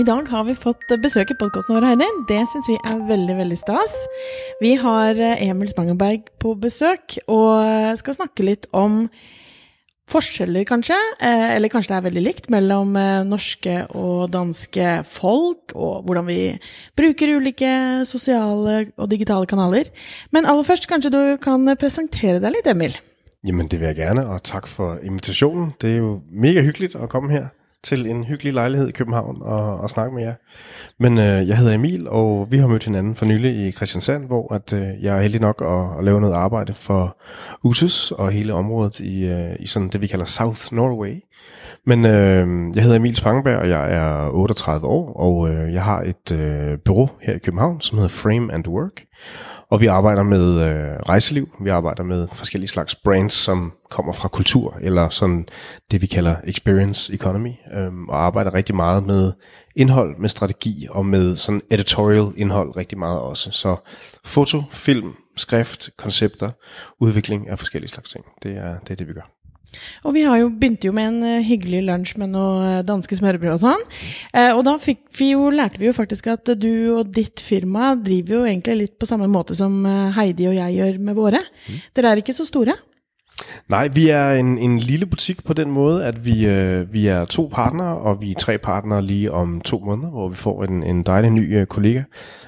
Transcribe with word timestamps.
I 0.00 0.04
dag 0.06 0.28
har 0.32 0.46
vi 0.46 0.54
fått 0.56 0.86
besøk 1.02 1.34
i 1.34 1.34
podkasten 1.36 1.74
vår, 1.74 1.84
Heidi. 1.90 2.06
Det 2.28 2.38
syns 2.48 2.68
vi 2.70 2.76
er 2.88 3.00
veldig 3.04 3.34
veldig 3.36 3.56
stas. 3.58 3.96
Vi 4.62 4.70
har 4.80 5.18
eh, 5.18 5.42
Emil 5.44 5.68
Spangenberg 5.68 6.30
på 6.40 6.54
besøk 6.62 7.18
og 7.26 7.98
skal 8.00 8.16
snakke 8.16 8.46
litt 8.46 8.64
om 8.72 9.02
forskjeller, 10.08 10.64
kanskje, 10.70 10.96
eh, 11.20 11.50
eller 11.58 11.68
kanskje 11.68 11.92
det 11.92 11.98
er 11.98 12.06
veldig 12.06 12.24
likt, 12.24 12.48
mellom 12.54 12.96
eh, 12.96 13.26
norske 13.28 13.76
og 13.90 14.30
danske 14.32 14.96
folk, 15.10 15.76
og 15.76 16.08
hvordan 16.08 16.30
vi 16.30 16.40
bruker 16.96 17.36
ulike 17.36 17.76
sosiale 18.08 18.86
og 18.96 19.12
digitale 19.12 19.50
kanaler. 19.50 19.92
Men 20.32 20.48
aller 20.48 20.64
først, 20.64 20.88
kanskje 20.88 21.12
du 21.12 21.22
kan 21.44 21.68
presentere 21.76 22.40
deg 22.40 22.56
litt, 22.56 22.72
Emil? 22.72 22.96
Jamen 23.44 23.68
det 23.68 23.82
vil 23.82 23.92
jeg 23.92 24.00
gerne, 24.00 24.24
og 24.32 24.46
tak 24.48 24.70
for 24.70 24.96
invitationen. 25.04 25.74
Det 25.76 25.98
er 25.98 26.04
jo 26.06 26.20
mega 26.32 26.64
hyggeligt 26.64 26.96
at 26.96 27.12
komme 27.12 27.36
her 27.36 27.50
til 27.82 28.06
en 28.06 28.24
hyggelig 28.24 28.52
lejlighed 28.52 28.88
i 28.88 28.92
København 28.92 29.38
og, 29.42 29.80
og 29.80 29.90
snakke 29.90 30.14
med 30.14 30.22
jer. 30.22 30.34
Men 30.98 31.18
øh, 31.18 31.48
jeg 31.48 31.58
hedder 31.58 31.74
Emil, 31.74 32.08
og 32.08 32.46
vi 32.50 32.58
har 32.58 32.66
mødt 32.66 32.84
hinanden 32.84 33.16
for 33.16 33.26
nylig 33.26 33.66
i 33.66 33.72
Christiansand, 33.72 34.26
hvor 34.26 34.54
at, 34.54 34.72
øh, 34.72 35.04
jeg 35.04 35.16
er 35.16 35.22
heldig 35.22 35.40
nok 35.40 35.62
at, 35.62 35.98
at 35.98 36.04
lave 36.04 36.20
noget 36.20 36.34
arbejde 36.34 36.74
for 36.74 37.16
USUS 37.62 38.10
og 38.10 38.30
hele 38.30 38.54
området 38.54 39.00
i, 39.00 39.24
øh, 39.24 39.56
i 39.60 39.66
sådan 39.66 39.88
det, 39.88 40.00
vi 40.00 40.06
kalder 40.06 40.24
South 40.24 40.74
Norway. 40.74 41.24
Men 41.86 42.04
øh, 42.04 42.74
jeg 42.74 42.82
hedder 42.82 42.96
Emil 42.96 43.16
Spangberg, 43.16 43.56
og 43.56 43.68
jeg 43.68 43.94
er 43.94 44.28
38 44.28 44.86
år, 44.86 45.12
og 45.12 45.50
øh, 45.50 45.74
jeg 45.74 45.84
har 45.84 46.02
et 46.02 46.32
øh, 46.32 46.78
bureau 46.84 47.08
her 47.22 47.34
i 47.34 47.38
København, 47.38 47.80
som 47.80 47.98
hedder 47.98 48.08
Frame 48.08 48.52
and 48.52 48.68
Work. 48.68 49.04
Og 49.70 49.80
vi 49.80 49.86
arbejder 49.86 50.22
med 50.22 50.62
øh, 50.62 50.96
rejseliv, 51.08 51.48
vi 51.60 51.70
arbejder 51.70 52.02
med 52.02 52.28
forskellige 52.32 52.68
slags 52.68 52.94
brands, 52.94 53.34
som 53.34 53.72
kommer 53.90 54.12
fra 54.12 54.28
kultur, 54.28 54.76
eller 54.80 55.08
sådan 55.08 55.46
det 55.90 56.02
vi 56.02 56.06
kalder 56.06 56.36
experience 56.44 57.14
economy, 57.14 57.52
øh, 57.74 57.92
og 58.08 58.24
arbejder 58.24 58.54
rigtig 58.54 58.74
meget 58.74 59.06
med 59.06 59.32
indhold, 59.76 60.16
med 60.18 60.28
strategi 60.28 60.86
og 60.90 61.06
med 61.06 61.36
sådan 61.36 61.62
editorial 61.70 62.32
indhold 62.36 62.76
rigtig 62.76 62.98
meget 62.98 63.20
også. 63.20 63.50
Så 63.50 63.76
foto, 64.24 64.62
film, 64.70 65.14
skrift, 65.36 65.90
koncepter, 65.98 66.50
udvikling 67.00 67.48
af 67.48 67.58
forskellige 67.58 67.90
slags 67.90 68.10
ting, 68.10 68.24
det 68.42 68.56
er 68.56 68.78
det, 68.78 68.90
er 68.90 68.96
det 68.96 69.08
vi 69.08 69.12
gør. 69.12 69.39
Og 70.04 70.14
vi 70.16 70.24
har 70.26 70.40
jo 70.40 70.50
begynt 70.52 70.84
jo 70.86 70.92
med 70.96 71.08
en 71.10 71.20
uh, 71.24 71.46
hyggelig 71.46 71.82
lunsj 71.86 72.16
med 72.20 72.32
noe 72.34 72.58
uh, 72.60 72.82
danske 72.86 73.18
smørbrød 73.18 73.54
og 73.56 73.62
sånn. 73.62 73.86
Uh, 74.34 74.52
og 74.56 74.64
da 74.66 74.76
vi 74.82 75.30
jo, 75.32 75.48
lærte 75.54 75.82
vi 75.82 75.90
jo 75.90 75.96
faktisk 75.96 76.30
at 76.32 76.52
du 76.60 76.70
og 76.96 77.12
ditt 77.14 77.42
firma 77.44 77.94
driver 77.98 78.40
jo 78.40 78.44
egentlig 78.48 78.78
litt 78.84 78.96
på 79.00 79.08
samme 79.08 79.28
måte 79.30 79.56
som 79.58 79.82
Heidi 80.16 80.48
og 80.50 80.56
jeg 80.58 80.78
gjør 80.78 81.02
med 81.10 81.18
våre. 81.18 81.42
Mm. 81.66 81.82
Dere 81.96 82.12
er 82.12 82.22
ikke 82.22 82.36
så 82.36 82.46
store? 82.48 82.76
Nej, 83.68 83.88
vi 83.88 84.08
er 84.08 84.30
en, 84.30 84.58
en 84.58 84.78
lille 84.78 85.06
butik 85.06 85.44
på 85.44 85.52
den 85.52 85.70
måde, 85.70 86.04
at 86.04 86.24
vi, 86.24 86.46
øh, 86.46 86.92
vi 86.92 87.06
er 87.06 87.24
to 87.24 87.50
partnere, 87.52 87.98
og 87.98 88.20
vi 88.20 88.30
er 88.30 88.34
tre 88.34 88.58
partnere 88.58 89.02
lige 89.02 89.32
om 89.32 89.60
to 89.60 89.78
måneder, 89.78 90.10
hvor 90.10 90.28
vi 90.28 90.34
får 90.34 90.64
en, 90.64 90.82
en 90.82 91.02
dejlig 91.02 91.30
ny 91.30 91.58
øh, 91.58 91.66
kollega. 91.66 92.02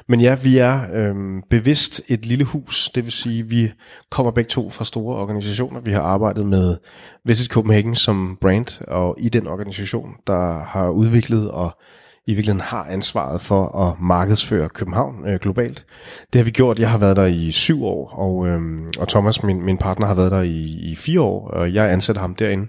Men 0.08 0.20
ja, 0.20 0.36
vi 0.42 0.58
er 0.58 0.80
øh, 0.94 1.14
bevidst 1.50 2.02
et 2.08 2.26
lille 2.26 2.44
hus, 2.44 2.90
det 2.94 3.04
vil 3.04 3.12
sige, 3.12 3.46
vi 3.46 3.72
kommer 4.10 4.32
begge 4.32 4.48
to 4.48 4.70
fra 4.70 4.84
store 4.84 5.16
organisationer. 5.16 5.80
Vi 5.80 5.92
har 5.92 6.02
arbejdet 6.02 6.46
med 6.46 6.76
Visit 7.24 7.50
Copenhagen 7.50 7.94
som 7.94 8.38
brand, 8.40 8.80
og 8.88 9.16
i 9.18 9.28
den 9.28 9.46
organisation, 9.46 10.08
der 10.26 10.64
har 10.64 10.88
udviklet 10.88 11.50
og 11.50 11.78
i 12.26 12.34
virkeligheden 12.34 12.60
har 12.60 12.84
ansvaret 12.84 13.40
for 13.40 13.78
at 13.78 14.00
markedsføre 14.00 14.68
København 14.68 15.28
øh, 15.28 15.40
globalt. 15.40 15.86
Det 16.32 16.38
har 16.38 16.44
vi 16.44 16.50
gjort. 16.50 16.78
Jeg 16.78 16.90
har 16.90 16.98
været 16.98 17.16
der 17.16 17.26
i 17.26 17.50
syv 17.50 17.84
år, 17.84 18.08
og, 18.08 18.48
øh, 18.48 18.82
og 18.98 19.08
Thomas, 19.08 19.42
min, 19.42 19.62
min 19.62 19.78
partner, 19.78 20.06
har 20.06 20.14
været 20.14 20.32
der 20.32 20.42
i, 20.42 20.60
i 20.90 20.94
fire 20.94 21.20
år, 21.20 21.48
og 21.48 21.74
jeg 21.74 21.92
ansætter 21.92 22.22
ham 22.22 22.34
derinde. 22.34 22.66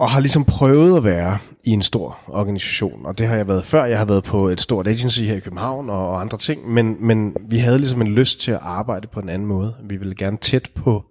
Og 0.00 0.10
har 0.10 0.20
ligesom 0.20 0.44
prøvet 0.44 0.96
at 0.96 1.04
være 1.04 1.38
i 1.64 1.70
en 1.70 1.82
stor 1.82 2.18
organisation, 2.28 3.06
og 3.06 3.18
det 3.18 3.26
har 3.26 3.36
jeg 3.36 3.48
været 3.48 3.64
før. 3.64 3.84
Jeg 3.84 3.98
har 3.98 4.04
været 4.04 4.24
på 4.24 4.48
et 4.48 4.60
stort 4.60 4.86
agency 4.88 5.20
her 5.20 5.34
i 5.34 5.40
København 5.40 5.90
og, 5.90 6.08
og 6.08 6.20
andre 6.20 6.38
ting, 6.38 6.72
men, 6.72 6.96
men 7.00 7.36
vi 7.48 7.58
havde 7.58 7.78
ligesom 7.78 8.00
en 8.00 8.14
lyst 8.14 8.40
til 8.40 8.52
at 8.52 8.58
arbejde 8.62 9.06
på 9.06 9.20
en 9.20 9.28
anden 9.28 9.48
måde. 9.48 9.74
Vi 9.84 9.96
ville 9.96 10.14
gerne 10.14 10.36
tæt 10.36 10.70
på 10.74 11.04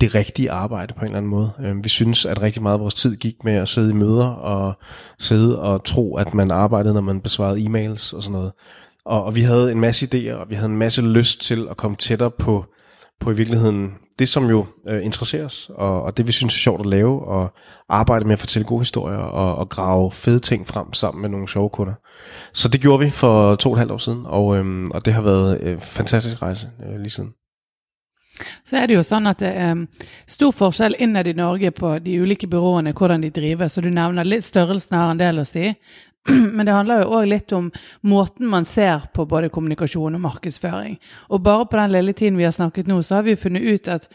det 0.00 0.14
rigtige 0.14 0.50
arbejde 0.50 0.94
på 0.94 1.00
en 1.00 1.06
eller 1.06 1.16
anden 1.16 1.30
måde. 1.30 1.52
Øh, 1.60 1.84
vi 1.84 1.88
synes, 1.88 2.26
at 2.26 2.42
rigtig 2.42 2.62
meget 2.62 2.74
af 2.74 2.80
vores 2.80 2.94
tid 2.94 3.16
gik 3.16 3.34
med 3.44 3.52
at 3.52 3.68
sidde 3.68 3.90
i 3.90 3.94
møder 3.94 4.28
og 4.28 4.74
sidde 5.18 5.60
og 5.60 5.84
tro, 5.84 6.16
at 6.16 6.34
man 6.34 6.50
arbejdede, 6.50 6.94
når 6.94 7.00
man 7.00 7.20
besvarede 7.20 7.60
e-mails 7.60 8.16
og 8.16 8.22
sådan 8.22 8.32
noget. 8.32 8.52
Og, 9.04 9.24
og 9.24 9.34
vi 9.34 9.42
havde 9.42 9.72
en 9.72 9.80
masse 9.80 10.06
idéer, 10.06 10.34
og 10.34 10.50
vi 10.50 10.54
havde 10.54 10.70
en 10.70 10.78
masse 10.78 11.02
lyst 11.02 11.40
til 11.40 11.66
at 11.70 11.76
komme 11.76 11.96
tættere 11.96 12.30
på, 12.30 12.64
på 13.20 13.30
i 13.30 13.36
virkeligheden 13.36 13.90
det, 14.18 14.28
som 14.28 14.50
jo 14.50 14.66
øh, 14.88 15.04
interesserer 15.04 15.44
os, 15.44 15.70
og, 15.74 16.02
og 16.02 16.16
det 16.16 16.26
vi 16.26 16.32
synes 16.32 16.54
er 16.54 16.58
sjovt 16.58 16.80
at 16.80 16.86
lave, 16.86 17.24
og 17.24 17.54
arbejde 17.88 18.24
med 18.24 18.32
at 18.32 18.38
fortælle 18.38 18.66
gode 18.66 18.80
historier, 18.80 19.18
og, 19.18 19.56
og 19.56 19.68
grave 19.68 20.12
fede 20.12 20.38
ting 20.38 20.66
frem 20.66 20.92
sammen 20.92 21.22
med 21.22 21.28
nogle 21.28 21.48
sjove 21.48 21.70
kunder. 21.70 21.94
Så 22.52 22.68
det 22.68 22.80
gjorde 22.80 23.04
vi 23.04 23.10
for 23.10 23.54
to 23.54 23.70
og 23.70 23.74
et 23.74 23.78
halvt 23.78 23.92
år 23.92 23.98
siden, 23.98 24.22
og, 24.26 24.56
øhm, 24.56 24.90
og 24.90 25.04
det 25.04 25.14
har 25.14 25.22
været 25.22 25.60
øh, 25.60 25.68
en 25.68 25.74
øh, 25.74 25.80
fantastisk 25.80 26.42
rejse 26.42 26.70
øh, 26.86 27.00
lige 27.00 27.10
siden. 27.10 27.30
Så 28.64 28.76
er 28.80 28.88
det 28.88 28.96
jo 28.96 29.04
sånn 29.06 29.28
at 29.30 29.42
det 29.42 29.52
er 29.54 29.84
stor 30.26 30.54
forskjell 30.56 30.96
innad 30.98 31.28
i 31.30 31.36
Norge 31.38 31.70
på 31.74 31.98
de 32.02 32.16
ulike 32.18 32.48
byråene, 32.50 32.94
hvordan 32.96 33.22
de 33.22 33.30
driver. 33.34 33.70
Så 33.70 33.84
du 33.84 33.90
nevner 33.90 34.26
litt 34.26 34.46
størrelsen 34.46 34.98
har 34.98 35.12
en 35.12 35.22
del 35.22 35.42
å 35.42 35.46
si. 35.48 35.70
Men 36.56 36.66
det 36.66 36.72
handler 36.72 37.02
jo 37.02 37.16
òg 37.18 37.26
litt 37.28 37.52
om 37.52 37.70
måten 38.08 38.48
man 38.48 38.64
ser 38.64 39.10
på 39.14 39.26
både 39.28 39.52
kommunikasjon 39.52 40.16
og 40.16 40.22
markedsføring. 40.24 40.96
Og 41.28 41.42
bare 41.44 41.66
på 41.68 41.76
den 41.76 41.92
lille 41.92 42.14
tiden 42.16 42.38
vi 42.40 42.46
har 42.48 42.54
snakket 42.56 42.88
nå, 42.88 43.02
så 43.02 43.18
har 43.18 43.26
vi 43.26 43.34
jo 43.34 43.42
funnet 43.42 43.66
ut 43.68 43.90
at 43.92 44.08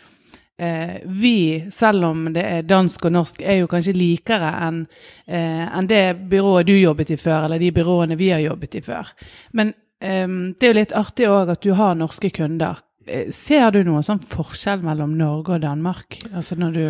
eh, 0.58 0.96
vi, 1.06 1.68
selv 1.72 2.10
om 2.10 2.26
det 2.34 2.46
er 2.46 2.66
dansk 2.66 3.06
og 3.06 3.14
norsk, 3.14 3.44
er 3.46 3.62
jo 3.62 3.70
kanskje 3.70 3.94
likere 3.98 4.52
enn 4.66 4.82
øh, 4.88 5.38
eh, 5.38 5.68
en 5.70 5.90
det 5.90 6.04
byrået 6.32 6.68
du 6.68 6.74
jobbet 6.80 7.14
i 7.14 7.20
før, 7.22 7.46
eller 7.46 7.62
de 7.62 7.72
byråene 7.78 8.18
vi 8.18 8.34
har 8.34 8.42
jobbet 8.42 8.82
i 8.82 8.84
før. 8.90 9.14
Men 9.54 9.74
eh, 10.02 10.28
det 10.28 10.66
er 10.66 10.74
jo 10.74 10.80
litt 10.82 10.98
artig 10.98 11.30
òg 11.30 11.54
at 11.54 11.62
du 11.62 11.76
har 11.78 11.98
norske 12.00 12.34
kunder. 12.34 12.82
Eh, 13.10 13.32
ser 13.34 13.70
du 13.74 13.82
noen 13.84 14.06
sånn 14.06 14.22
forskjell 14.22 14.84
mellom 14.86 15.16
Norge 15.18 15.58
og 15.58 15.64
Danmark, 15.64 16.20
altså 16.34 16.56
når 16.60 16.76
du 16.76 16.84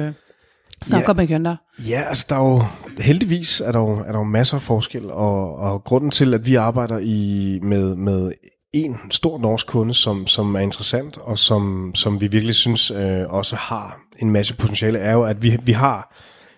snakker 0.84 1.14
ja, 1.14 1.18
med 1.18 1.28
kunder? 1.28 1.58
Ja, 1.88 2.02
altså 2.10 2.26
der 2.30 2.36
er 2.36 2.40
jo, 2.40 2.64
heldigvis 3.00 3.62
er 3.62 3.72
der 3.72 3.80
jo, 3.80 3.98
er 4.00 4.12
der 4.12 4.20
jo 4.20 4.24
masser 4.24 4.58
af 4.58 4.62
forskel, 4.62 5.12
og, 5.12 5.56
og 5.56 5.84
grunden 5.84 6.12
til, 6.12 6.34
at 6.34 6.46
vi 6.46 6.56
arbejder 6.56 7.00
i, 7.00 7.60
med, 7.64 7.96
med 7.96 8.32
en 8.74 8.98
stor 9.12 9.40
norsk 9.40 9.68
kunde, 9.68 9.94
som, 9.94 10.28
som 10.28 10.56
er 10.56 10.60
interessant, 10.60 11.18
og 11.18 11.38
som, 11.38 11.92
som 11.96 12.22
vi 12.22 12.28
virkelig 12.28 12.56
synes 12.56 12.92
øh, 12.92 13.30
også 13.30 13.56
har 13.56 14.00
en 14.20 14.32
masse 14.32 14.56
potentiale, 14.56 15.00
er 15.00 15.14
jo, 15.14 15.24
at 15.24 15.44
vi, 15.44 15.58
vi 15.64 15.72
har 15.72 16.16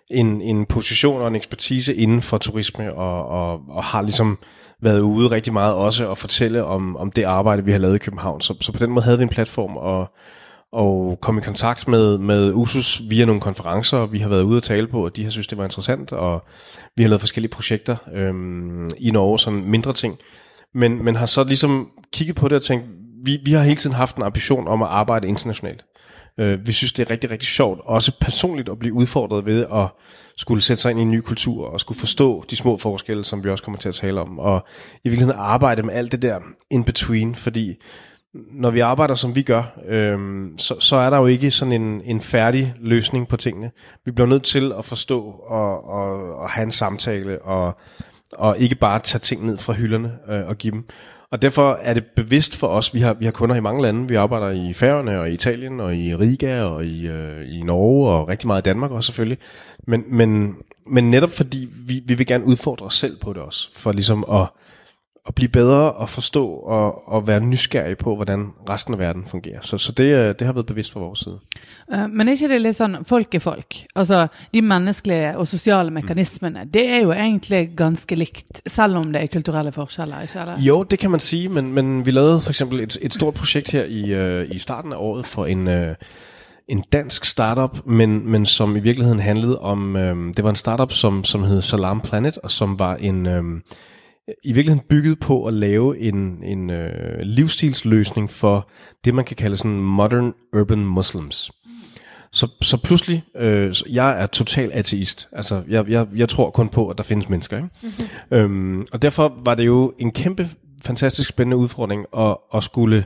en, 0.10 0.42
en 0.42 0.66
position 0.66 1.22
og 1.22 1.28
en 1.28 1.36
ekspertise 1.36 1.96
inden 1.96 2.22
for 2.22 2.38
turisme, 2.38 2.94
og, 2.94 3.26
og, 3.28 3.62
og 3.70 3.84
har 3.84 4.02
ligesom 4.02 4.38
været 4.82 5.00
ude 5.00 5.28
rigtig 5.28 5.54
meget 5.54 5.76
også 5.76 6.06
og 6.06 6.18
fortælle 6.18 6.64
om, 6.64 6.98
om 6.98 7.12
det 7.12 7.24
arbejde, 7.24 7.66
vi 7.66 7.72
har 7.72 7.80
lavet 7.80 7.96
i 7.96 7.98
København. 7.98 8.42
Så, 8.42 8.54
så 8.62 8.72
på 8.72 8.80
den 8.80 8.90
måde 8.92 9.06
havde 9.06 9.18
vi 9.18 9.24
en 9.24 9.30
platform 9.30 9.78
og, 9.78 10.12
og 10.72 11.18
kom 11.22 11.38
i 11.38 11.42
kontakt 11.42 11.88
med, 11.88 12.18
med 12.18 12.54
USUS 12.54 13.02
via 13.10 13.26
nogle 13.26 13.42
konferencer, 13.42 14.06
vi 14.06 14.20
har 14.20 14.30
været 14.30 14.44
ude 14.44 14.58
at 14.58 14.64
tale 14.64 14.88
på, 14.88 15.06
og 15.06 15.16
de 15.16 15.24
har 15.24 15.30
synes, 15.32 15.48
det 15.48 15.58
var 15.58 15.64
interessant, 15.64 16.12
og 16.12 16.44
vi 16.98 17.04
har 17.04 17.10
lavet 17.10 17.22
forskellige 17.22 17.52
projekter 17.52 17.96
øhm, 18.14 18.90
i 18.98 19.12
Norge, 19.12 19.40
sådan 19.40 19.64
mindre 19.66 19.94
ting. 19.94 20.18
Men, 20.74 21.06
men 21.06 21.16
har 21.16 21.26
så 21.26 21.44
ligesom 21.44 21.90
kigget 22.14 22.36
på 22.36 22.48
det 22.48 22.56
og 22.56 22.64
tænkt, 22.64 22.86
vi, 23.26 23.40
vi 23.46 23.52
har 23.52 23.64
hele 23.64 23.76
tiden 23.76 23.96
haft 23.96 24.16
en 24.16 24.24
ambition 24.24 24.68
om 24.68 24.82
at 24.82 24.88
arbejde 24.88 25.28
internationalt. 25.28 25.86
Øh, 26.38 26.68
vi 26.68 26.72
synes, 26.72 26.94
det 26.94 27.06
er 27.06 27.10
rigtig, 27.10 27.30
rigtig 27.32 27.48
sjovt, 27.48 27.80
også 27.84 28.12
personligt 28.22 28.70
at 28.70 28.80
blive 28.80 28.94
udfordret 28.94 29.46
ved 29.46 29.66
at 29.74 29.88
skulle 30.38 30.62
sætte 30.62 30.82
sig 30.82 30.92
ind 30.92 31.00
i 31.00 31.04
en 31.04 31.12
ny 31.12 31.22
kultur, 31.22 31.68
og 31.68 31.80
skulle 31.80 32.00
forstå 32.00 32.46
de 32.50 32.56
små 32.56 32.78
forskelle, 32.78 33.26
som 33.26 33.44
vi 33.44 33.50
også 33.50 33.64
kommer 33.64 33.78
til 33.78 33.90
at 33.90 33.96
tale 33.96 34.22
om, 34.22 34.40
og 34.40 34.66
i 35.04 35.10
virkeligheden 35.10 35.40
arbejde 35.40 35.84
med 35.84 35.94
alt 35.94 36.12
det 36.12 36.22
der 36.22 36.40
in 36.70 36.84
between, 36.84 37.36
fordi 37.36 37.76
når 38.34 38.72
vi 38.72 38.80
arbejder, 38.80 39.16
som 39.16 39.36
vi 39.36 39.42
gør, 39.42 39.80
øhm, 39.88 40.58
så, 40.58 40.80
så 40.80 40.96
er 40.96 41.10
der 41.10 41.18
jo 41.18 41.26
ikke 41.26 41.52
sådan 41.52 41.82
en, 41.82 42.02
en 42.06 42.22
færdig 42.22 42.74
løsning 42.80 43.28
på 43.28 43.38
tingene. 43.38 43.72
Vi 44.06 44.12
bliver 44.12 44.28
nødt 44.28 44.44
til 44.44 44.74
at 44.78 44.86
forstå 44.86 45.22
og, 45.48 45.90
og, 45.90 46.36
og 46.36 46.50
have 46.50 46.64
en 46.64 46.72
samtale, 46.72 47.42
og, 47.42 47.78
og 48.34 48.60
ikke 48.60 48.76
bare 48.76 49.00
tage 49.00 49.20
ting 49.20 49.46
ned 49.46 49.58
fra 49.58 49.74
hylderne 49.74 50.12
øh, 50.30 50.48
og 50.48 50.58
give 50.58 50.72
dem. 50.72 50.86
Og 51.32 51.42
derfor 51.42 51.74
er 51.74 51.94
det 51.94 52.04
bevidst 52.16 52.56
for 52.56 52.68
os, 52.68 52.94
vi 52.94 53.00
har, 53.00 53.14
vi 53.14 53.26
har 53.26 53.32
kunder 53.32 53.56
i 53.56 53.60
mange 53.60 53.82
lande, 53.82 54.08
vi 54.08 54.16
arbejder 54.16 54.50
i 54.50 54.74
Færøerne 54.74 55.20
og 55.20 55.30
i 55.30 55.34
Italien 55.34 55.80
og 55.80 55.96
i 55.96 56.16
Riga 56.16 56.64
og 56.64 56.86
i, 56.86 57.08
øh, 57.08 57.60
i 57.60 57.64
Norge 57.64 58.12
og 58.12 58.28
rigtig 58.28 58.48
meget 58.48 58.62
i 58.62 58.70
Danmark 58.70 58.92
også 58.92 59.08
selvfølgelig. 59.08 59.38
Men, 59.88 60.04
men, 60.08 60.56
men 60.88 61.12
netop 61.12 61.30
fordi 61.30 61.70
vi, 61.88 62.02
vi 62.06 62.14
vil 62.14 62.26
gerne 62.26 62.46
udfordre 62.46 62.86
os 62.86 62.96
selv 62.96 63.18
på 63.22 63.34
det 63.34 63.42
også, 63.42 63.70
for 63.74 63.92
ligesom 63.92 64.26
at, 64.32 64.48
at 65.28 65.36
blive 65.36 65.50
bedre 65.50 65.92
og 65.92 66.10
forstå 66.10 66.46
og, 66.46 67.08
og 67.08 67.28
være 67.28 67.40
nysgerrig 67.40 67.98
på, 67.98 68.16
hvordan 68.16 68.48
resten 68.70 68.94
af 68.94 69.00
verden 69.00 69.26
fungerer. 69.26 69.60
Så, 69.62 69.78
så 69.78 69.92
det, 69.92 70.04
øh, 70.04 70.36
det 70.40 70.48
har 70.48 70.54
været 70.54 70.66
bevidst 70.66 70.94
fra 70.94 71.00
vores 71.00 71.20
side. 71.20 71.40
Uh, 71.94 72.10
men 72.10 72.28
er 72.28 72.32
ikke 72.32 72.48
det 72.50 72.62
litt 72.62 72.78
sånn 72.80 73.04
folk 73.06 73.36
er 73.36 73.44
folk? 73.44 73.78
Altså, 73.96 74.28
de 74.54 74.62
menneskelige 74.66 75.36
og 75.38 75.48
sosiale 75.48 75.94
mekanismene, 75.94 76.64
mm. 76.64 76.72
det 76.74 76.88
er 76.90 77.04
jo 77.04 77.12
egentlig 77.12 77.70
ganske 77.78 78.16
likt, 78.16 78.62
selv 78.66 78.98
om 78.98 79.14
det 79.14 79.22
er 79.22 79.28
kulturelle 79.34 79.72
forskjeller, 79.72 80.22
ikke 80.22 80.46
det? 80.50 80.58
Jo, 80.66 80.84
det 80.84 81.00
kan 81.00 81.12
man 81.12 81.20
sige, 81.20 81.50
men, 81.50 81.74
men 81.74 82.06
vi 82.06 82.12
lavede 82.12 82.42
for 82.42 82.50
eksempel 82.50 82.82
et, 82.82 82.98
et 83.02 83.14
stort 83.14 83.34
projekt 83.34 83.72
her 83.72 83.84
i, 83.84 84.02
uh, 84.18 84.56
i 84.56 84.58
starten 84.58 84.94
af 84.94 84.98
året 84.98 85.26
for 85.26 85.46
en... 85.46 85.68
Uh, 85.68 85.96
en 86.68 86.84
dansk 86.92 87.26
startup, 87.26 87.86
men, 87.86 88.32
men 88.32 88.46
som 88.46 88.76
i 88.76 88.80
virkeligheden 88.80 89.20
handlede 89.20 89.60
om, 89.60 89.96
øhm, 89.96 90.34
det 90.34 90.44
var 90.44 90.50
en 90.50 90.56
startup, 90.56 90.92
som, 90.92 91.24
som 91.24 91.44
hed 91.44 91.62
Salam 91.62 92.02
Planet, 92.02 92.38
og 92.38 92.52
som 92.52 92.80
var 92.80 92.96
en, 92.96 93.26
øhm, 93.26 93.62
i 94.44 94.54
virkeligheden 94.54 94.88
bygget 94.90 95.20
på 95.20 95.46
at 95.46 95.54
lave 95.54 96.00
en, 96.00 96.44
en 96.44 96.70
øh, 96.70 97.20
livsstilsløsning 97.22 98.30
for 98.30 98.70
det, 99.06 99.14
man 99.14 99.26
kan 99.26 99.36
kalde 99.36 99.56
sådan 99.56 99.80
modern 99.80 100.34
urban 100.58 100.86
muslims. 100.86 101.52
Så, 102.32 102.48
så 102.62 102.78
pludselig, 102.78 103.24
øh, 103.38 103.74
jeg 103.90 104.22
er 104.22 104.26
total 104.26 104.72
ateist. 104.74 105.30
Altså, 105.32 105.64
jeg, 105.68 105.90
jeg, 105.90 106.08
jeg 106.16 106.30
tror 106.30 106.50
kun 106.50 106.70
på, 106.70 106.90
at 106.90 106.98
der 106.98 107.04
findes 107.04 107.30
mennesker. 107.30 107.58
Ikke? 107.58 107.70
Mm-hmm. 107.84 108.38
Øhm, 108.38 108.88
og 108.92 109.02
derfor 109.02 109.42
var 109.46 109.56
det 109.56 109.66
jo 109.66 109.94
en 110.00 110.12
kæmpe, 110.12 110.50
fantastisk 110.82 111.30
spændende 111.30 111.58
udfordring 111.58 112.06
at, 112.18 112.38
at 112.54 112.64
skulle 112.64 113.06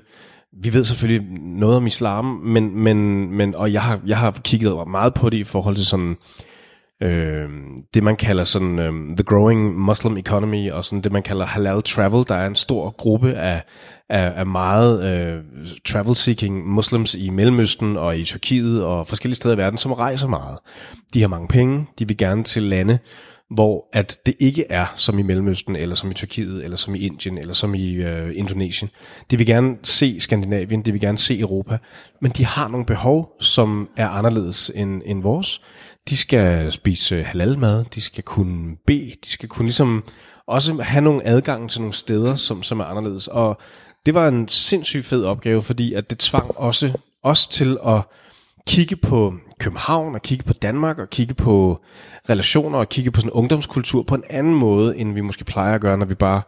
vi 0.63 0.73
ved 0.73 0.83
selvfølgelig 0.83 1.27
noget 1.39 1.77
om 1.77 1.85
islam, 1.85 2.25
men, 2.25 2.79
men, 2.79 2.97
men 3.31 3.55
og 3.55 3.73
jeg 3.73 3.81
har, 3.81 3.99
jeg 4.05 4.17
har 4.17 4.31
kigget 4.31 4.87
meget 4.87 5.13
på 5.13 5.29
det 5.29 5.37
i 5.37 5.43
forhold 5.43 5.75
til 5.75 5.85
sådan 5.85 6.09
øh, 6.09 6.15
øh, 7.03 7.49
det 7.93 8.03
man 8.03 8.15
kalder 8.15 8.43
sådan 8.43 8.79
øh, 8.79 8.93
the 9.17 9.23
growing 9.23 9.79
Muslim 9.79 10.17
economy 10.17 10.71
og 10.71 10.85
sådan 10.85 11.01
det 11.01 11.11
man 11.11 11.23
kalder 11.23 11.45
halal 11.45 11.81
travel. 11.81 12.25
Der 12.27 12.35
er 12.35 12.47
en 12.47 12.55
stor 12.55 12.89
gruppe 12.89 13.33
af, 13.33 13.63
af, 14.09 14.33
af 14.35 14.45
meget 14.45 15.03
øh, 15.03 15.43
travel 15.87 16.15
seeking 16.15 16.67
muslims 16.67 17.15
i 17.15 17.29
Mellemøsten 17.29 17.97
og 17.97 18.17
i 18.17 18.23
Tyrkiet 18.23 18.83
og 18.83 19.07
forskellige 19.07 19.35
steder 19.35 19.55
i 19.55 19.57
verden, 19.57 19.77
som 19.77 19.91
rejser 19.91 20.27
meget. 20.27 20.57
De 21.13 21.21
har 21.21 21.27
mange 21.27 21.47
penge, 21.47 21.85
de 21.99 22.07
vil 22.07 22.17
gerne 22.17 22.43
til 22.43 22.63
lande, 22.63 22.99
hvor 23.49 23.87
at 23.93 24.19
det 24.25 24.35
ikke 24.39 24.65
er 24.69 24.85
som 24.95 25.19
i 25.19 25.21
Mellemøsten, 25.21 25.75
eller 25.75 25.95
som 25.95 26.11
i 26.11 26.13
Tyrkiet, 26.13 26.63
eller 26.63 26.77
som 26.77 26.95
i 26.95 26.99
Indien, 26.99 27.37
eller 27.37 27.53
som 27.53 27.75
i 27.75 27.93
øh, 27.93 28.33
Indonesien. 28.35 28.89
De 29.31 29.37
vil 29.37 29.47
gerne 29.47 29.77
se 29.83 30.19
Skandinavien, 30.19 30.81
de 30.81 30.91
vil 30.91 31.01
gerne 31.01 31.17
se 31.17 31.39
Europa, 31.39 31.77
men 32.21 32.31
de 32.31 32.45
har 32.45 32.67
nogle 32.67 32.85
behov, 32.85 33.35
som 33.39 33.89
er 33.97 34.07
anderledes 34.07 34.71
end, 34.75 35.01
end 35.05 35.21
vores. 35.21 35.61
De 36.09 36.17
skal 36.17 36.71
spise 36.71 37.23
halalmad, 37.23 37.85
de 37.95 38.01
skal 38.01 38.23
kunne 38.23 38.75
bede, 38.87 39.11
de 39.25 39.29
skal 39.29 39.49
kunne 39.49 39.65
ligesom 39.65 40.03
også 40.47 40.73
have 40.81 41.03
nogle 41.03 41.27
adgang 41.27 41.69
til 41.69 41.81
nogle 41.81 41.93
steder, 41.93 42.35
som, 42.35 42.63
som 42.63 42.79
er 42.79 42.85
anderledes. 42.85 43.27
Og 43.27 43.57
det 44.05 44.13
var 44.13 44.27
en 44.27 44.47
sindssygt 44.47 45.05
fed 45.05 45.23
opgave, 45.23 45.61
fordi 45.61 45.93
at 45.93 46.09
det 46.09 46.17
tvang 46.19 46.57
også 46.57 46.93
os 47.23 47.47
til 47.47 47.77
at 47.85 48.01
kigge 48.67 48.95
på 48.95 49.33
København, 49.59 50.15
og 50.15 50.21
kigge 50.21 50.43
på 50.43 50.53
Danmark, 50.53 50.99
og 50.99 51.09
kigge 51.09 51.33
på 51.33 51.81
relationer, 52.29 52.79
og 52.79 52.89
kigge 52.89 53.11
på 53.11 53.19
sådan 53.19 53.31
ungdomskultur 53.31 54.03
på 54.03 54.15
en 54.15 54.23
anden 54.29 54.55
måde, 54.55 54.97
end 54.97 55.13
vi 55.13 55.21
måske 55.21 55.43
plejer 55.43 55.75
at 55.75 55.81
gøre, 55.81 55.97
når 55.97 56.05
vi 56.05 56.15
bare 56.15 56.41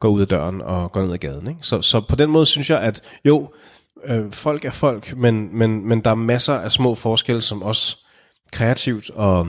går 0.00 0.08
ud 0.08 0.20
af 0.20 0.28
døren 0.28 0.60
og 0.60 0.92
går 0.92 1.02
ned 1.02 1.12
ad 1.12 1.18
gaden. 1.18 1.48
Ikke? 1.48 1.60
Så, 1.62 1.82
så 1.82 2.00
på 2.00 2.16
den 2.16 2.30
måde 2.30 2.46
synes 2.46 2.70
jeg, 2.70 2.80
at 2.80 3.02
jo, 3.24 3.50
øh, 4.04 4.32
folk 4.32 4.64
er 4.64 4.70
folk, 4.70 5.16
men, 5.16 5.58
men, 5.58 5.88
men 5.88 6.00
der 6.00 6.10
er 6.10 6.14
masser 6.14 6.54
af 6.54 6.72
små 6.72 6.94
forskelle, 6.94 7.42
som 7.42 7.62
også 7.62 7.96
kreativt 8.52 9.10
og 9.10 9.48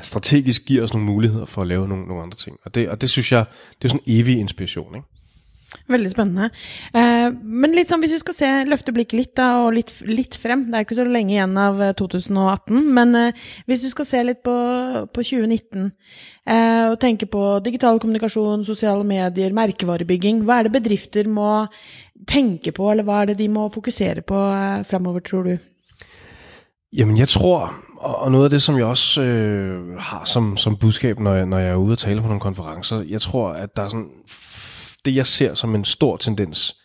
strategisk 0.00 0.64
giver 0.64 0.82
os 0.82 0.94
nogle 0.94 1.06
muligheder 1.06 1.44
for 1.44 1.62
at 1.62 1.68
lave 1.68 1.88
nogle, 1.88 2.06
nogle 2.06 2.22
andre 2.22 2.36
ting. 2.36 2.58
Og 2.64 2.74
det, 2.74 2.88
og 2.88 3.00
det 3.00 3.10
synes 3.10 3.32
jeg, 3.32 3.44
det 3.82 3.84
er 3.84 3.88
sådan 3.88 4.02
en 4.06 4.20
evig 4.20 4.38
inspiration. 4.38 4.94
Ikke? 4.94 5.06
Veldig 5.88 6.10
spennende. 6.12 6.48
Eh, 6.96 7.28
men 7.32 7.74
litt 7.76 7.90
sånn, 7.90 8.00
hvis 8.00 8.14
vi 8.14 8.20
skal 8.22 8.36
se, 8.36 8.48
løfte 8.68 8.92
blikket 8.96 9.18
litt, 9.18 9.32
da, 9.36 9.48
og 9.64 9.74
litt, 9.76 9.92
litt 10.08 10.36
frem 10.40 10.66
Det 10.68 10.78
er 10.78 10.86
ikke 10.86 10.96
så 10.96 11.04
lenge 11.04 11.34
igjen 11.34 11.56
av 11.60 11.80
eh, 11.84 11.94
2018, 11.96 12.78
men 12.96 13.14
eh, 13.18 13.46
hvis 13.68 13.84
du 13.84 13.90
skal 13.92 14.08
se 14.08 14.22
litt 14.24 14.40
på, 14.46 14.54
på 15.12 15.24
2019 15.28 15.90
eh, 16.48 16.84
og 16.88 16.96
tenke 17.04 17.28
på 17.28 17.42
digital 17.64 18.00
kommunikasjon, 18.00 18.64
sosiale 18.64 19.04
medier, 19.08 19.52
merkevarebygging, 19.56 20.40
hva 20.48 20.60
er 20.60 20.68
det 20.68 20.76
bedrifter 20.78 21.28
må 21.28 21.50
tenke 22.28 22.72
på, 22.72 22.88
eller 22.92 23.04
hva 23.04 23.22
er 23.22 23.32
det 23.32 23.40
de 23.42 23.52
må 23.52 23.68
fokusere 23.72 24.24
på 24.28 24.40
eh, 24.48 24.86
framover, 24.88 25.24
tror 25.24 25.50
du? 25.50 25.56
Jamen, 26.96 27.18
jeg 27.20 27.28
tror, 27.28 27.74
og 28.00 28.32
noget 28.32 28.44
af 28.44 28.50
det, 28.50 28.62
som 28.62 28.76
jeg 28.76 28.86
også 28.86 29.22
øh, 29.22 29.98
har 29.98 30.24
som, 30.24 30.56
som 30.56 30.76
budskab, 30.76 31.20
når 31.20 31.34
jeg, 31.34 31.46
når 31.46 31.58
jeg 31.58 31.70
er 31.70 31.76
ude 31.76 31.92
og 31.92 31.98
tale 31.98 32.20
på 32.20 32.26
nogle 32.26 32.40
konferencer, 32.40 33.04
jeg 33.08 33.20
tror, 33.20 33.48
at 33.48 33.76
der 33.76 33.82
er 33.82 33.88
sådan 33.88 34.10
det, 35.04 35.16
jeg 35.16 35.26
ser 35.26 35.54
som 35.54 35.74
en 35.74 35.84
stor 35.84 36.16
tendens, 36.16 36.76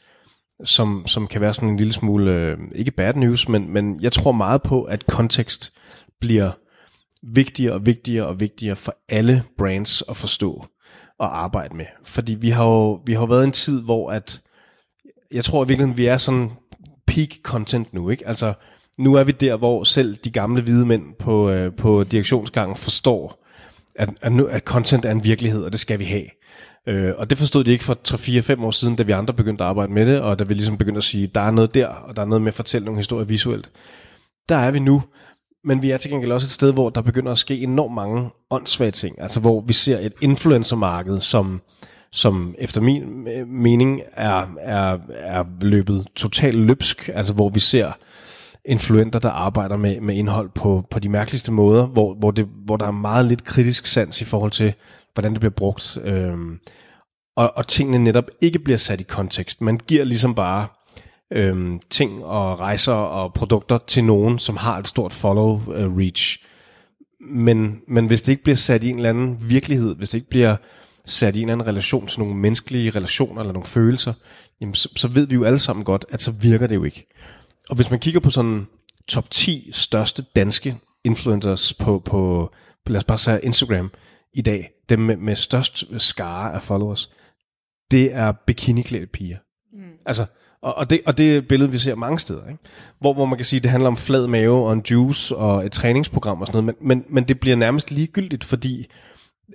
som, 0.64 1.04
som 1.08 1.28
kan 1.28 1.42
være 1.42 1.54
sådan 1.54 1.70
en 1.70 1.78
lille 1.78 1.94
smule, 1.94 2.32
øh, 2.32 2.58
ikke 2.76 2.92
bad 2.92 3.14
news, 3.14 3.50
men, 3.50 3.74
men 3.74 4.02
jeg 4.02 4.12
tror 4.12 4.32
meget 4.32 4.62
på, 4.62 4.84
at 4.84 5.06
kontekst 5.06 5.74
bliver 6.20 6.52
vigtigere 7.24 7.74
og 7.74 7.86
vigtigere 7.86 8.28
og 8.28 8.40
vigtigere 8.40 8.76
for 8.76 8.96
alle 9.10 9.44
brands 9.58 10.04
at 10.10 10.18
forstå 10.18 10.66
og 11.20 11.44
arbejde 11.44 11.76
med. 11.76 11.86
Fordi 12.04 12.34
vi 12.34 12.50
har 12.50 12.66
jo 12.66 13.02
vi 13.06 13.14
har 13.14 13.26
været 13.26 13.44
i 13.44 13.48
en 13.48 13.52
tid, 13.52 13.82
hvor 13.82 14.12
at, 14.12 14.42
jeg 15.32 15.46
tror 15.46 15.66
virkelig, 15.66 15.98
vi 15.98 16.06
er 16.06 16.18
sådan 16.18 16.52
peak 17.08 17.30
content 17.44 17.94
nu, 17.94 18.10
ikke? 18.10 18.28
Altså, 18.28 18.54
nu 18.98 19.14
er 19.14 19.24
vi 19.24 19.32
der, 19.32 19.56
hvor 19.56 19.84
selv 19.84 20.18
de 20.24 20.32
gamle 20.32 20.62
hvide 20.62 20.86
mænd 20.86 21.04
på, 21.20 21.50
øh, 21.50 21.76
på 21.76 22.04
direktionsgangen 22.04 22.76
forstår, 22.76 23.46
at, 23.96 24.10
at, 24.22 24.32
nu, 24.32 24.46
at 24.46 24.64
content 24.64 25.06
er 25.06 25.12
en 25.12 25.24
virkelighed, 25.24 25.64
og 25.64 25.72
det 25.72 25.80
skal 25.80 26.00
vi 26.00 26.04
have. 26.04 26.26
Øh, 26.88 27.14
og 27.18 27.30
det 27.30 27.38
forstod 27.38 27.64
de 27.64 27.72
ikke 27.72 27.84
for 27.84 27.98
3-4-5 28.08 28.64
år 28.64 28.72
siden, 28.72 28.96
da 28.96 29.04
vi 29.04 29.12
andre 29.12 29.34
begyndte 29.34 29.64
at 29.64 29.70
arbejde 29.70 29.94
med 29.94 30.06
det, 30.06 30.22
og 30.22 30.40
da 30.40 30.44
vi 30.44 30.54
ligesom 30.54 30.78
begyndte 30.78 30.98
at 30.98 31.04
sige, 31.04 31.28
der 31.28 31.42
er 31.42 31.52
noget 31.52 31.74
der, 31.74 31.88
og 31.88 32.16
der 32.16 32.22
er 32.22 32.26
noget 32.26 32.42
med 32.42 32.48
at 32.48 32.56
fortælle 32.56 32.86
nogle 32.86 33.00
historier 33.00 33.26
visuelt. 33.26 33.70
Der 34.50 34.56
er 34.56 34.72
vi 34.72 34.80
nu, 34.80 35.04
men 35.64 35.82
vi 35.82 35.92
er 35.92 35.98
til 35.98 36.12
gengæld 36.12 36.32
også 36.32 36.48
et 36.48 36.52
sted, 36.52 36.74
hvor 36.74 36.90
der 36.90 37.02
begynder 37.02 37.32
at 37.32 37.38
ske 37.38 37.60
enormt 37.60 37.96
mange 37.96 38.30
åndssvage 38.50 38.92
ting. 38.92 39.22
Altså 39.22 39.40
hvor 39.40 39.62
vi 39.62 39.74
ser 39.74 40.00
et 40.00 40.14
influencermarked, 40.22 41.20
som, 41.20 41.62
som 42.12 42.56
efter 42.58 42.82
min 42.82 43.28
øh, 43.28 43.48
mening 43.48 44.02
er, 44.14 44.48
er, 44.60 44.98
er 45.10 45.44
løbet 45.62 46.08
totalt 46.16 46.58
løbsk. 46.58 47.10
Altså 47.14 47.34
hvor 47.34 47.50
vi 47.50 47.60
ser 47.60 47.92
influenter, 48.66 49.20
der 49.20 49.30
arbejder 49.30 49.78
med, 49.78 50.02
med 50.02 50.16
indhold 50.16 50.50
på, 50.50 50.86
på 50.92 51.00
de 51.00 51.10
mærkeligste 51.10 51.52
måder, 51.52 51.86
hvor, 51.86 52.14
hvor, 52.14 52.32
det, 52.32 52.48
hvor 52.66 52.78
der 52.78 52.88
er 52.88 52.92
meget 52.92 53.26
lidt 53.26 53.44
kritisk 53.44 53.88
sans 53.88 54.22
i 54.22 54.26
forhold 54.26 54.52
til, 54.52 54.74
hvordan 55.14 55.32
det 55.32 55.40
bliver 55.40 55.54
brugt. 55.54 55.98
øh, 56.04 56.38
og, 57.36 57.58
og 57.58 57.68
tingene 57.68 58.04
netop 58.04 58.30
ikke 58.42 58.60
bliver 58.60 58.78
sat 58.78 59.02
i 59.02 59.04
kontekst. 59.04 59.62
Man 59.62 59.78
giver 59.78 60.04
ligesom 60.04 60.36
bare 60.36 60.68
øh, 61.34 61.80
ting 61.90 62.26
og 62.26 62.60
rejser 62.60 62.94
og 62.94 63.34
produkter 63.34 63.78
til 63.88 64.04
nogen, 64.04 64.40
som 64.40 64.58
har 64.58 64.78
et 64.78 64.88
stort 64.88 65.12
follow-reach. 65.12 66.40
Øh, 66.44 66.50
men, 67.32 67.82
men 67.88 68.06
hvis 68.06 68.22
det 68.22 68.32
ikke 68.32 68.44
bliver 68.44 68.56
sat 68.56 68.84
i 68.84 68.90
en 68.90 68.96
eller 68.96 69.10
anden 69.10 69.50
virkelighed, 69.50 69.96
hvis 69.96 70.10
det 70.10 70.18
ikke 70.18 70.30
bliver 70.30 70.56
sat 71.06 71.36
i 71.36 71.40
en 71.40 71.50
eller 71.50 71.54
anden 71.54 71.68
relation 71.68 72.08
til 72.08 72.20
nogle 72.20 72.36
menneskelige 72.36 72.90
relationer 72.90 73.42
eller 73.42 73.54
nogle 73.54 73.68
følelser, 73.68 74.14
jamen 74.62 74.76
så, 74.76 74.90
så 74.96 75.08
ved 75.08 75.28
vi 75.28 75.36
jo 75.36 75.44
alle 75.44 75.60
sammen 75.60 75.86
godt, 75.86 76.06
at 76.10 76.22
så 76.22 76.32
virker 76.32 76.68
det 76.68 76.76
jo 76.76 76.84
ikke. 76.84 77.08
Og 77.70 77.76
hvis 77.76 77.90
man 77.90 78.00
kigger 78.00 78.20
på 78.20 78.30
sådan 78.30 78.68
top 79.08 79.32
10 79.32 79.70
største 79.72 80.26
danske 80.36 80.78
influencers 81.04 81.74
på, 81.74 82.00
på, 82.00 82.52
på 82.86 82.92
lad 82.92 82.98
os 82.98 83.04
bare 83.04 83.18
sige 83.18 83.40
Instagram 83.44 83.92
i 84.34 84.42
dag, 84.42 84.70
dem 84.90 85.00
med, 85.00 85.18
med 85.18 85.36
størst 85.36 85.84
skare 85.98 86.54
af 86.54 86.62
followers, 86.62 87.12
det 87.92 88.14
er 88.14 88.32
bikiniklædte 88.32 89.08
piger. 89.08 89.38
Mm. 89.74 89.84
Altså, 90.06 90.26
og, 90.62 90.78
og, 90.78 90.90
det, 90.90 91.02
og 91.06 91.18
det 91.18 91.34
er 91.34 91.38
et 91.38 91.48
billede, 91.48 91.72
vi 91.72 91.78
ser 91.78 91.96
mange 91.96 92.20
steder, 92.20 92.48
ikke? 92.48 92.64
Hvor, 93.00 93.14
hvor 93.14 93.26
man 93.26 93.38
kan 93.38 93.46
sige, 93.46 93.58
at 93.58 93.64
det 93.64 93.72
handler 93.72 93.88
om 93.88 93.98
flad 93.98 94.28
mave 94.28 94.66
og 94.66 94.74
en 94.74 94.84
juice 94.92 95.36
og 95.36 95.66
et 95.66 95.72
træningsprogram 95.72 96.42
og 96.42 96.48
sådan 96.48 96.64
noget, 96.64 96.78
men, 96.82 96.88
men, 96.88 97.06
men 97.10 97.28
det 97.28 97.40
bliver 97.40 97.56
nærmest 97.56 97.92
ligegyldigt, 97.92 98.44
fordi 98.44 98.88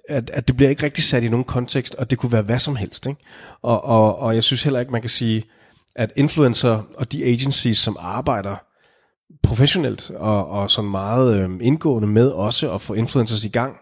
at, 0.08 0.30
at 0.30 0.48
det 0.48 0.56
bliver 0.56 0.70
ikke 0.70 0.82
rigtig 0.82 1.04
sat 1.04 1.22
i 1.22 1.28
nogen 1.28 1.44
kontekst, 1.44 1.94
og 1.94 2.10
det 2.10 2.18
kunne 2.18 2.32
være 2.32 2.42
hvad 2.42 2.58
som 2.58 2.76
helst. 2.76 3.06
Ikke? 3.06 3.20
Og, 3.62 3.84
og, 3.84 4.18
og 4.18 4.34
jeg 4.34 4.44
synes 4.44 4.62
heller 4.62 4.80
ikke, 4.80 4.92
man 4.92 5.00
kan 5.00 5.10
sige, 5.10 5.44
at 5.94 6.12
influencer 6.16 6.82
og 6.94 7.12
de 7.12 7.24
agencies, 7.24 7.78
som 7.78 7.96
arbejder 8.00 8.56
professionelt 9.42 10.10
og, 10.10 10.48
og 10.48 10.70
sådan 10.70 10.90
meget 10.90 11.36
øh, 11.36 11.50
indgående 11.60 12.08
med 12.08 12.28
også 12.28 12.72
at 12.72 12.80
få 12.80 12.94
influencers 12.94 13.44
i 13.44 13.48
gang, 13.48 13.76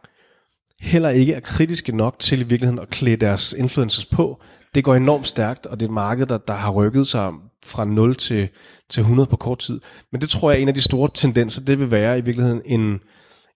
heller 0.80 1.10
ikke 1.10 1.32
er 1.32 1.40
kritiske 1.40 1.96
nok 1.96 2.18
til 2.18 2.40
i 2.40 2.44
virkeligheden 2.44 2.78
at 2.78 2.88
klæde 2.88 3.16
deres 3.16 3.52
influencers 3.52 4.04
på. 4.04 4.40
Det 4.74 4.84
går 4.84 4.94
enormt 4.94 5.26
stærkt, 5.26 5.66
og 5.66 5.80
det 5.80 5.86
er 5.86 5.90
et 5.90 5.94
marked, 5.94 6.26
der, 6.26 6.38
der 6.38 6.54
har 6.54 6.70
rykket 6.70 7.06
sig 7.06 7.32
fra 7.64 7.84
0 7.84 8.16
til, 8.16 8.48
til 8.90 9.00
100 9.00 9.26
på 9.26 9.36
kort 9.36 9.58
tid. 9.58 9.80
Men 10.12 10.20
det 10.20 10.28
tror 10.28 10.50
jeg 10.50 10.58
er 10.58 10.62
en 10.62 10.68
af 10.68 10.74
de 10.74 10.80
store 10.80 11.10
tendenser, 11.14 11.64
det 11.64 11.80
vil 11.80 11.90
være 11.90 12.18
i 12.18 12.20
virkeligheden 12.20 12.62
en, 12.64 13.00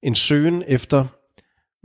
en 0.02 0.14
søgen 0.14 0.62
efter, 0.68 1.04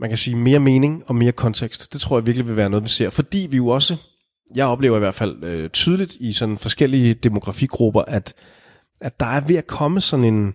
man 0.00 0.10
kan 0.10 0.18
sige, 0.18 0.36
mere 0.36 0.60
mening 0.60 1.02
og 1.06 1.14
mere 1.14 1.32
kontekst. 1.32 1.92
Det 1.92 2.00
tror 2.00 2.18
jeg 2.18 2.26
virkelig 2.26 2.48
vil 2.48 2.56
være 2.56 2.70
noget, 2.70 2.84
vi 2.84 2.88
ser. 2.88 3.10
Fordi 3.10 3.48
vi 3.50 3.56
jo 3.56 3.68
også, 3.68 3.96
jeg 4.54 4.66
oplever 4.66 4.96
i 4.96 4.98
hvert 4.98 5.14
fald 5.14 5.44
øh, 5.44 5.70
tydeligt 5.70 6.16
i 6.20 6.32
sådan 6.32 6.58
forskellige 6.58 7.14
demografigrupper, 7.14 8.02
at, 8.02 8.34
at 9.00 9.20
der 9.20 9.26
er 9.26 9.40
ved 9.40 9.56
at 9.56 9.66
komme 9.66 10.00
sådan 10.00 10.24
en, 10.24 10.54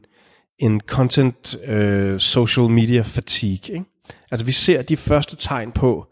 en 0.60 0.82
content 0.82 1.58
øh, 1.66 2.20
social 2.20 2.70
media 2.70 3.02
fatigue. 3.02 3.76
Ikke? 3.76 3.86
Altså 4.32 4.46
vi 4.46 4.52
ser 4.52 4.82
de 4.82 4.98
første 4.98 5.36
tegn 5.36 5.72
på, 5.72 6.08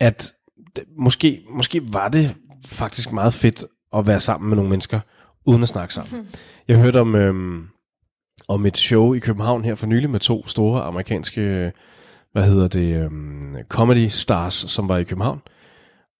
at 0.00 0.32
måske, 0.98 1.42
måske 1.50 1.92
var 1.92 2.08
det 2.08 2.34
faktisk 2.66 3.12
meget 3.12 3.34
fedt 3.34 3.64
at 3.96 4.06
være 4.06 4.20
sammen 4.20 4.48
med 4.48 4.56
nogle 4.56 4.70
mennesker, 4.70 5.00
uden 5.46 5.62
at 5.62 5.68
snakke 5.68 5.94
sammen. 5.94 6.20
Mm. 6.20 6.26
Jeg 6.68 6.78
hørte 6.78 7.00
om, 7.00 7.14
øhm, 7.14 7.66
om 8.48 8.66
et 8.66 8.76
show 8.76 9.14
i 9.14 9.18
København 9.18 9.64
her 9.64 9.74
for 9.74 9.86
nylig 9.86 10.10
med 10.10 10.20
to 10.20 10.48
store 10.48 10.82
amerikanske, 10.82 11.72
hvad 12.32 12.44
hedder 12.44 12.68
det, 12.68 12.96
øhm, 12.96 13.56
comedy 13.68 14.08
stars, 14.08 14.54
som 14.54 14.88
var 14.88 14.96
i 14.98 15.04
København. 15.04 15.40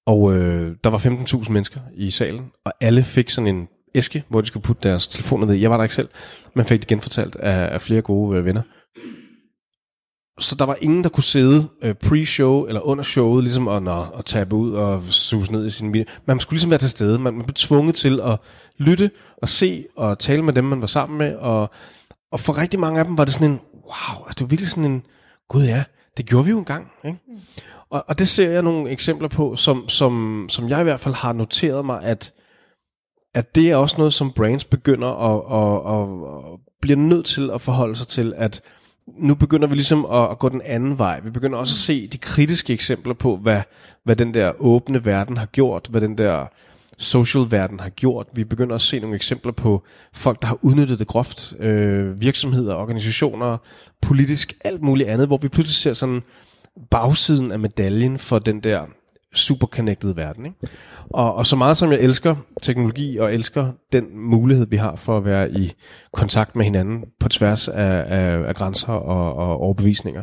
Og 0.07 0.35
øh, 0.35 0.77
der 0.85 0.91
var 0.91 0.99
15.000 0.99 1.53
mennesker 1.53 1.81
i 1.95 2.11
salen, 2.11 2.51
og 2.65 2.73
alle 2.81 3.03
fik 3.03 3.31
sådan 3.31 3.57
en 3.57 3.69
æske, 3.95 4.25
hvor 4.29 4.41
de 4.41 4.47
skulle 4.47 4.63
putte 4.63 4.89
deres 4.89 5.09
telefoner 5.09 5.47
ned. 5.47 5.55
Jeg 5.55 5.71
var 5.71 5.77
der 5.77 5.85
ikke 5.85 5.95
selv, 5.95 6.09
men 6.55 6.65
fik 6.65 6.81
det 6.81 6.89
genfortalt 6.89 7.37
af, 7.37 7.75
af 7.75 7.81
flere 7.81 8.03
gode 8.03 8.39
øh, 8.39 8.45
venner. 8.45 8.63
Så 10.39 10.55
der 10.55 10.65
var 10.65 10.77
ingen, 10.81 11.05
der 11.05 11.09
kunne 11.09 11.25
sidde 11.25 11.69
øh, 11.83 11.95
pre-show 12.05 12.67
eller 12.67 12.81
under 12.81 13.05
showet, 13.05 13.45
ligesom 13.45 13.69
at, 13.69 13.83
nå, 13.83 14.05
at 14.19 14.25
tabe 14.25 14.57
ud 14.57 14.73
og 14.73 15.03
suse 15.03 15.53
ned 15.53 15.67
i 15.67 15.71
sin 15.71 15.93
video. 15.93 16.05
Man 16.27 16.41
skulle 16.41 16.57
ligesom 16.57 16.71
være 16.71 16.79
til 16.79 16.91
stede. 16.91 17.19
Man, 17.19 17.35
man 17.35 17.47
blev 17.47 17.55
tvunget 17.55 17.95
til 17.95 18.21
at 18.21 18.41
lytte 18.79 19.11
og 19.43 19.49
se 19.49 19.87
og 19.97 20.19
tale 20.19 20.43
med 20.43 20.53
dem, 20.53 20.65
man 20.65 20.81
var 20.81 20.87
sammen 20.87 21.19
med. 21.19 21.37
Og, 21.37 21.71
og 22.33 22.41
for 22.41 22.59
rigtig 22.59 22.81
mange 22.81 22.99
af 22.99 23.05
dem 23.05 23.19
var 23.19 23.25
det 23.25 23.33
sådan 23.33 23.51
en, 23.51 23.61
wow, 23.75 24.25
altså 24.27 24.35
det 24.35 24.41
var 24.41 24.47
virkelig 24.47 24.71
sådan 24.71 24.85
en, 24.85 25.03
gud 25.49 25.65
ja, 25.65 25.85
det 26.17 26.27
gjorde 26.27 26.45
vi 26.45 26.51
jo 26.51 26.59
engang. 26.59 26.91
Ikke? 27.05 27.19
Mm. 27.29 27.39
Og, 27.91 28.05
og 28.09 28.19
det 28.19 28.29
ser 28.29 28.51
jeg 28.51 28.63
nogle 28.63 28.91
eksempler 28.91 29.29
på, 29.29 29.57
som, 29.57 29.89
som, 29.89 30.47
som 30.49 30.69
jeg 30.69 30.81
i 30.81 30.85
hvert 30.85 31.01
fald 31.01 31.15
har 31.15 31.33
noteret 31.33 31.85
mig, 31.85 32.03
at, 32.03 32.33
at 33.35 33.55
det 33.55 33.71
er 33.71 33.77
også 33.77 33.97
noget, 33.99 34.13
som 34.13 34.33
brands 34.33 34.65
begynder 34.65 35.09
at, 35.09 35.43
at, 35.63 35.95
at, 35.95 36.53
at 36.53 36.61
bliver 36.83 36.97
nødt 36.97 37.27
til 37.27 37.51
at 37.51 37.61
forholde 37.61 37.97
sig 37.97 38.09
til, 38.09 38.35
at 38.37 38.61
nu 39.07 39.35
begynder 39.35 39.69
vi 39.69 39.75
ligesom 39.75 40.05
at, 40.05 40.31
at 40.31 40.39
gå 40.39 40.49
den 40.49 40.63
anden 40.65 40.99
vej. 40.99 41.21
Vi 41.21 41.31
begynder 41.31 41.59
også 41.59 41.75
at 41.75 41.79
se 41.79 42.07
de 42.07 42.19
kritiske 42.19 42.73
eksempler 42.73 43.15
på, 43.15 43.37
hvad, 43.37 43.63
hvad 44.05 44.17
den 44.17 44.35
der 44.35 44.53
åbne 44.59 45.05
verden 45.05 45.37
har 45.37 45.47
gjort, 45.47 45.87
hvad 45.91 46.01
den 46.01 46.19
der 46.19 46.47
social 46.99 47.45
verden 47.51 47.81
har 47.81 47.89
gjort. 47.89 48.27
Vi 48.33 48.45
begynder 48.45 48.75
at 48.75 48.81
se 48.81 49.01
nogle 49.01 49.17
eksempler 49.17 49.53
på 49.53 49.83
folk, 50.13 50.43
der 50.43 50.49
har 50.49 50.59
udnyttet 50.63 50.99
det 50.99 51.07
groft. 51.07 51.55
Øh, 51.61 52.21
virksomheder, 52.21 52.75
organisationer, 52.75 53.57
politisk, 54.01 54.55
alt 54.65 54.83
muligt 54.83 55.09
andet, 55.09 55.27
hvor 55.27 55.39
vi 55.43 55.49
pludselig 55.49 55.75
ser 55.75 55.93
sådan 55.93 56.23
bagsiden 56.91 57.53
af 57.53 57.59
medaljen 57.59 58.19
for 58.19 58.39
den 58.39 58.61
der 58.61 58.87
super 59.37 59.67
connected 59.67 60.15
verden. 60.15 60.47
Ikke? 60.47 60.59
Og, 61.11 61.35
og 61.35 61.47
så 61.47 61.57
meget 61.57 61.77
som 61.77 61.93
jeg 61.93 62.01
elsker 62.01 62.37
teknologi 62.63 63.17
og 63.17 63.35
elsker 63.35 63.73
den 63.93 64.05
mulighed, 64.15 64.67
vi 64.71 64.77
har 64.77 64.97
for 64.97 65.17
at 65.17 65.25
være 65.25 65.53
i 65.53 65.73
kontakt 66.13 66.57
med 66.57 66.65
hinanden 66.65 67.05
på 67.21 67.29
tværs 67.29 67.69
af, 67.69 68.05
af, 68.07 68.49
af 68.49 68.55
grænser 68.55 68.93
og, 68.93 69.35
og 69.35 69.61
overbevisninger, 69.61 70.23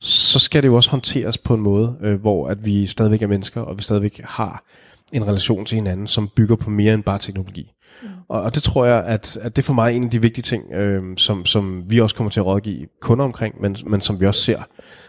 så 0.00 0.38
skal 0.38 0.62
det 0.62 0.68
jo 0.68 0.74
også 0.74 0.90
håndteres 0.90 1.38
på 1.38 1.54
en 1.54 1.60
måde, 1.60 1.98
øh, 2.02 2.20
hvor 2.20 2.48
at 2.48 2.64
vi 2.64 2.86
stadigvæk 2.86 3.22
er 3.22 3.26
mennesker, 3.26 3.60
og 3.60 3.78
vi 3.78 3.82
stadigvæk 3.82 4.20
har 4.24 4.64
en 5.12 5.26
relation 5.26 5.64
til 5.64 5.76
hinanden, 5.76 6.06
som 6.06 6.28
bygger 6.36 6.56
på 6.56 6.70
mere 6.70 6.94
end 6.94 7.02
bare 7.02 7.18
teknologi. 7.18 7.72
Mm. 8.02 8.08
Og, 8.28 8.42
og 8.42 8.54
det 8.54 8.62
tror 8.62 8.84
jeg, 8.84 9.04
at, 9.04 9.36
at 9.36 9.56
det 9.56 9.62
er 9.62 9.66
for 9.66 9.74
mig 9.74 9.96
en 9.96 10.04
af 10.04 10.10
de 10.10 10.22
vigtige 10.22 10.42
ting, 10.42 10.72
øh, 10.72 11.02
som, 11.16 11.46
som 11.46 11.84
vi 11.90 12.00
også 12.00 12.16
kommer 12.16 12.30
til 12.30 12.40
at 12.40 12.46
rådgive 12.46 12.86
kunder 13.00 13.24
omkring, 13.24 13.60
men, 13.60 13.76
men 13.86 14.00
som 14.00 14.20
vi 14.20 14.26
også 14.26 14.40
ser 14.40 14.62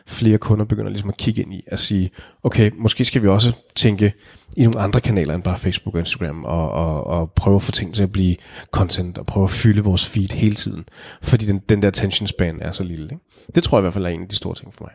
flere 0.07 0.37
kunder 0.37 0.65
begynder 0.65 0.89
ligesom 0.89 1.09
at 1.09 1.17
kigge 1.17 1.41
ind 1.41 1.53
i, 1.53 1.63
at 1.67 1.79
sige, 1.79 2.09
okay, 2.43 2.71
måske 2.77 3.05
skal 3.05 3.21
vi 3.21 3.27
også 3.27 3.53
tænke 3.75 4.13
i 4.57 4.63
nogle 4.63 4.79
andre 4.79 5.01
kanaler 5.01 5.33
end 5.33 5.43
bare 5.43 5.59
Facebook 5.59 5.95
og 5.95 5.99
Instagram, 5.99 6.43
og, 6.43 6.71
og, 6.71 7.03
og 7.03 7.31
prøve 7.31 7.55
at 7.55 7.61
få 7.61 7.71
ting 7.71 7.95
til 7.95 8.03
at 8.03 8.11
blive 8.11 8.35
content, 8.71 9.17
og 9.17 9.25
prøve 9.25 9.43
at 9.43 9.51
fylde 9.51 9.83
vores 9.83 10.05
feed 10.09 10.29
hele 10.29 10.55
tiden, 10.55 10.85
fordi 11.21 11.45
den, 11.45 11.59
den 11.69 11.81
der 11.81 11.87
attention 11.87 12.27
span 12.27 12.57
er 12.61 12.71
så 12.71 12.83
lille. 12.83 13.05
Ikke? 13.05 13.23
Det 13.55 13.63
tror 13.63 13.77
jeg 13.77 13.81
i 13.81 13.83
hvert 13.83 13.93
fald 13.93 14.05
er 14.05 14.09
en 14.09 14.21
af 14.21 14.27
de 14.27 14.35
store 14.35 14.55
ting 14.55 14.73
for 14.73 14.83
mig. 14.83 14.91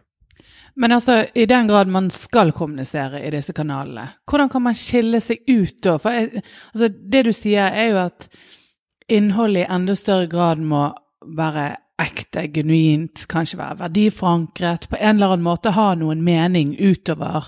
Men 0.77 0.93
altså, 0.93 1.27
i 1.35 1.47
den 1.47 1.69
grad 1.69 1.87
man 1.87 2.11
skal 2.11 2.53
kommunisere 2.53 3.23
i 3.23 3.31
disse 3.31 3.55
kanalene, 3.55 4.09
hvordan 4.31 4.51
kan 4.51 4.63
man 4.63 4.75
skille 4.75 5.21
sig 5.23 5.39
ut 5.49 5.79
da? 5.85 5.97
For 6.03 6.11
eh, 6.11 6.43
altså, 6.75 6.91
det 7.13 7.25
du 7.25 7.33
siger 7.33 7.69
er 7.71 7.89
jo 7.93 8.03
at 8.03 8.29
innholdet 9.09 9.65
i 9.65 9.71
enda 9.71 9.95
større 9.95 10.27
grad 10.27 10.63
må 10.63 10.89
være 11.37 11.77
ekte, 12.03 12.49
genuint, 12.51 13.27
kanskje 13.31 13.59
være 13.61 13.79
verdiforankret, 13.85 14.89
på 14.91 14.99
en 14.99 15.17
eller 15.17 15.37
annen 15.37 15.47
måte 15.47 15.75
ha 15.77 15.93
noen 15.95 16.25
mening 16.27 16.75
utover 16.81 17.47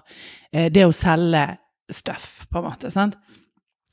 eh, 0.52 0.70
det 0.70 0.86
å 0.86 0.94
selge 0.94 1.48
stuff, 1.90 2.46
på 2.50 2.60
en 2.60 2.68
måte. 2.68 2.90
sant? 2.94 3.18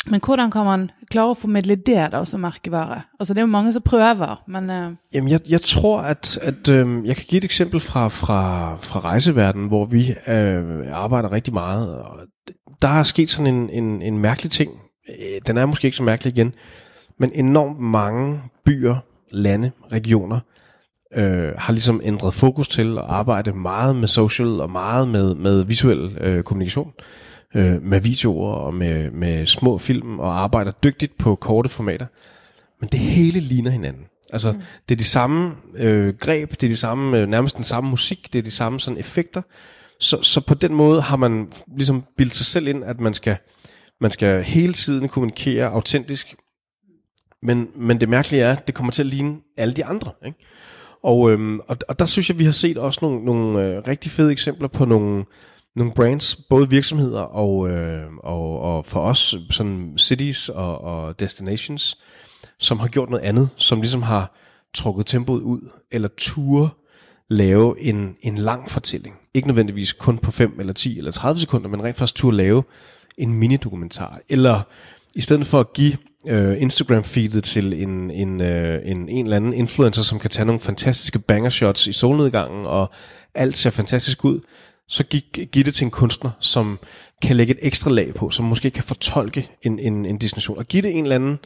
Men 0.07 0.21
hvordan 0.25 0.51
kan 0.51 0.65
man 0.65 0.91
klare 1.09 1.31
å 1.31 1.37
formidle 1.39 1.75
det 1.75 2.09
da 2.11 2.23
som 2.27 2.43
merkevare? 2.43 3.01
Altså 3.19 3.33
Det 3.33 3.39
er 3.39 3.47
jo 3.47 3.51
mange 3.51 3.73
som 3.73 3.81
prøver, 3.81 4.43
men 4.47 4.69
uh... 4.69 4.95
Jamen 5.13 5.29
jeg, 5.31 5.39
jeg 5.49 5.61
tror 5.61 5.99
at, 5.99 6.37
at 6.41 6.69
øh, 6.69 7.07
jeg 7.07 7.15
kan 7.15 7.25
give 7.29 7.37
et 7.37 7.43
eksempel 7.43 7.79
fra, 7.79 8.07
fra, 8.07 8.75
fra 8.75 8.99
rejseverdenen, 8.99 9.67
hvor 9.67 9.85
vi 9.85 10.13
øh, 10.27 10.85
arbejder 10.91 11.31
rigtig 11.31 11.53
meget. 11.53 12.01
Og 12.01 12.19
der 12.81 12.87
er 12.87 13.03
sket 13.03 13.29
sådan 13.29 13.55
en, 13.55 13.69
en, 13.69 14.01
en 14.01 14.17
mærkelig 14.17 14.51
ting. 14.51 14.71
Øh, 15.09 15.41
den 15.47 15.57
er 15.57 15.65
måske 15.65 15.85
ikke 15.85 15.97
så 15.97 16.03
mærkelig 16.03 16.33
igen, 16.33 16.53
men 17.19 17.31
enormt 17.33 17.79
mange 17.79 18.41
byer, 18.65 18.95
lande, 19.31 19.71
regioner 19.91 20.39
øh, 21.15 21.51
har 21.57 21.73
ligesom 21.73 22.01
ændret 22.03 22.33
fokus 22.33 22.67
til 22.67 22.97
at 22.97 23.03
arbejde 23.07 23.53
meget 23.53 23.95
med 23.95 24.07
social 24.07 24.61
og 24.61 24.69
meget 24.69 25.09
med, 25.09 25.35
med 25.35 25.63
visuel 25.63 26.17
øh, 26.21 26.43
kommunikation 26.43 26.91
øh, 26.99 27.03
med 27.61 28.01
videoer 28.01 28.53
og 28.53 28.73
med, 28.73 29.11
med 29.11 29.45
små 29.45 29.77
film 29.77 30.19
og 30.19 30.39
arbejder 30.39 30.71
dygtigt 30.71 31.17
på 31.17 31.35
korte 31.35 31.69
formater. 31.69 32.05
Men 32.79 32.89
det 32.91 32.99
hele 32.99 33.39
ligner 33.39 33.71
hinanden. 33.71 34.03
Altså, 34.33 34.51
mm. 34.51 34.61
det 34.89 34.95
er 34.95 34.97
de 34.97 35.03
samme 35.03 35.51
øh, 35.75 36.13
greb, 36.13 36.51
det 36.51 36.63
er 36.63 36.69
de 36.69 36.75
samme, 36.75 37.19
øh, 37.19 37.27
nærmest 37.27 37.55
den 37.55 37.63
samme 37.63 37.89
musik, 37.89 38.33
det 38.33 38.39
er 38.39 38.43
de 38.43 38.51
samme 38.51 38.79
sådan 38.79 38.99
effekter. 38.99 39.41
Så, 39.99 40.21
så 40.21 40.41
på 40.41 40.53
den 40.53 40.73
måde 40.73 41.01
har 41.01 41.17
man 41.17 41.51
ligesom 41.77 42.03
bildt 42.17 42.35
sig 42.35 42.45
selv 42.45 42.67
ind, 42.67 42.83
at 42.83 42.99
man 42.99 43.13
skal, 43.13 43.37
man 44.01 44.11
skal 44.11 44.43
hele 44.43 44.73
tiden 44.73 45.09
kommunikere 45.09 45.65
autentisk. 45.65 46.35
Men, 47.41 47.67
men 47.75 48.01
det 48.01 48.09
mærkelige 48.09 48.43
er, 48.43 48.55
at 48.55 48.67
det 48.67 48.75
kommer 48.75 48.91
til 48.91 49.01
at 49.01 49.05
ligne 49.05 49.35
alle 49.57 49.73
de 49.73 49.85
andre. 49.85 50.11
Ikke? 50.25 50.37
Og, 51.03 51.31
øhm, 51.31 51.59
og, 51.59 51.77
og 51.87 51.99
der 51.99 52.05
synes 52.05 52.29
jeg, 52.29 52.39
vi 52.39 52.45
har 52.45 52.51
set 52.51 52.77
også 52.77 52.99
nogle, 53.01 53.25
nogle 53.25 53.67
øh, 53.67 53.83
rigtig 53.87 54.11
fede 54.11 54.31
eksempler 54.31 54.67
på 54.67 54.85
nogle, 54.85 55.25
nogle 55.75 55.93
brands, 55.93 56.35
både 56.35 56.69
virksomheder 56.69 57.21
og, 57.21 57.69
øh, 57.69 58.03
og, 58.17 58.59
og 58.59 58.85
for 58.85 58.99
os 58.99 59.35
sådan 59.49 59.93
cities 59.97 60.49
og, 60.49 60.81
og 60.81 61.19
destinations, 61.19 61.97
som 62.59 62.79
har 62.79 62.87
gjort 62.87 63.09
noget 63.09 63.23
andet, 63.23 63.49
som 63.55 63.81
ligesom 63.81 64.01
har 64.01 64.35
trukket 64.73 65.05
tempoet 65.05 65.41
ud, 65.41 65.69
eller 65.91 66.09
ture 66.17 66.69
lave 67.29 67.81
en, 67.81 68.15
en 68.21 68.37
lang 68.37 68.71
fortælling. 68.71 69.15
Ikke 69.33 69.47
nødvendigvis 69.47 69.93
kun 69.93 70.17
på 70.17 70.31
5 70.31 70.59
eller 70.59 70.73
10 70.73 70.97
eller 70.97 71.11
30 71.11 71.39
sekunder, 71.39 71.69
men 71.69 71.83
rent 71.83 71.97
faktisk 71.97 72.15
turde 72.15 72.37
lave 72.37 72.63
en 73.17 73.33
mini-dokumentar. 73.33 74.19
Eller 74.29 74.61
i 75.15 75.21
stedet 75.21 75.45
for 75.45 75.59
at 75.59 75.73
give 75.73 75.97
øh, 76.27 76.61
Instagram-feedet 76.61 77.41
til 77.41 77.73
en, 77.73 78.11
en, 78.11 78.41
øh, 78.41 78.81
en, 78.85 79.09
en 79.09 79.25
eller 79.25 79.37
anden 79.37 79.53
influencer, 79.53 80.03
som 80.03 80.19
kan 80.19 80.29
tage 80.29 80.45
nogle 80.45 80.61
fantastiske 80.61 81.19
banger 81.19 81.49
shots 81.49 81.87
i 81.87 81.93
solnedgangen, 81.93 82.65
og 82.65 82.91
alt 83.35 83.57
ser 83.57 83.69
fantastisk 83.69 84.25
ud, 84.25 84.39
så 84.87 85.03
gik, 85.03 85.39
giv 85.51 85.63
det 85.63 85.75
til 85.75 85.85
en 85.85 85.91
kunstner, 85.91 86.31
som 86.39 86.79
kan 87.21 87.35
lægge 87.35 87.53
et 87.53 87.59
ekstra 87.61 87.91
lag 87.91 88.13
på, 88.13 88.29
som 88.29 88.45
måske 88.45 88.71
kan 88.71 88.83
fortolke 88.83 89.49
en, 89.61 89.79
en, 89.79 90.05
en 90.05 90.17
destination, 90.17 90.57
og 90.57 90.65
give 90.65 90.81
det 90.81 90.97
en 90.97 91.03
eller 91.03 91.15
anden 91.15 91.37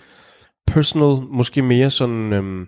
personal, 0.67 1.27
måske 1.31 1.61
mere 1.61 1.89
sådan, 1.89 2.33
øhm, 2.33 2.65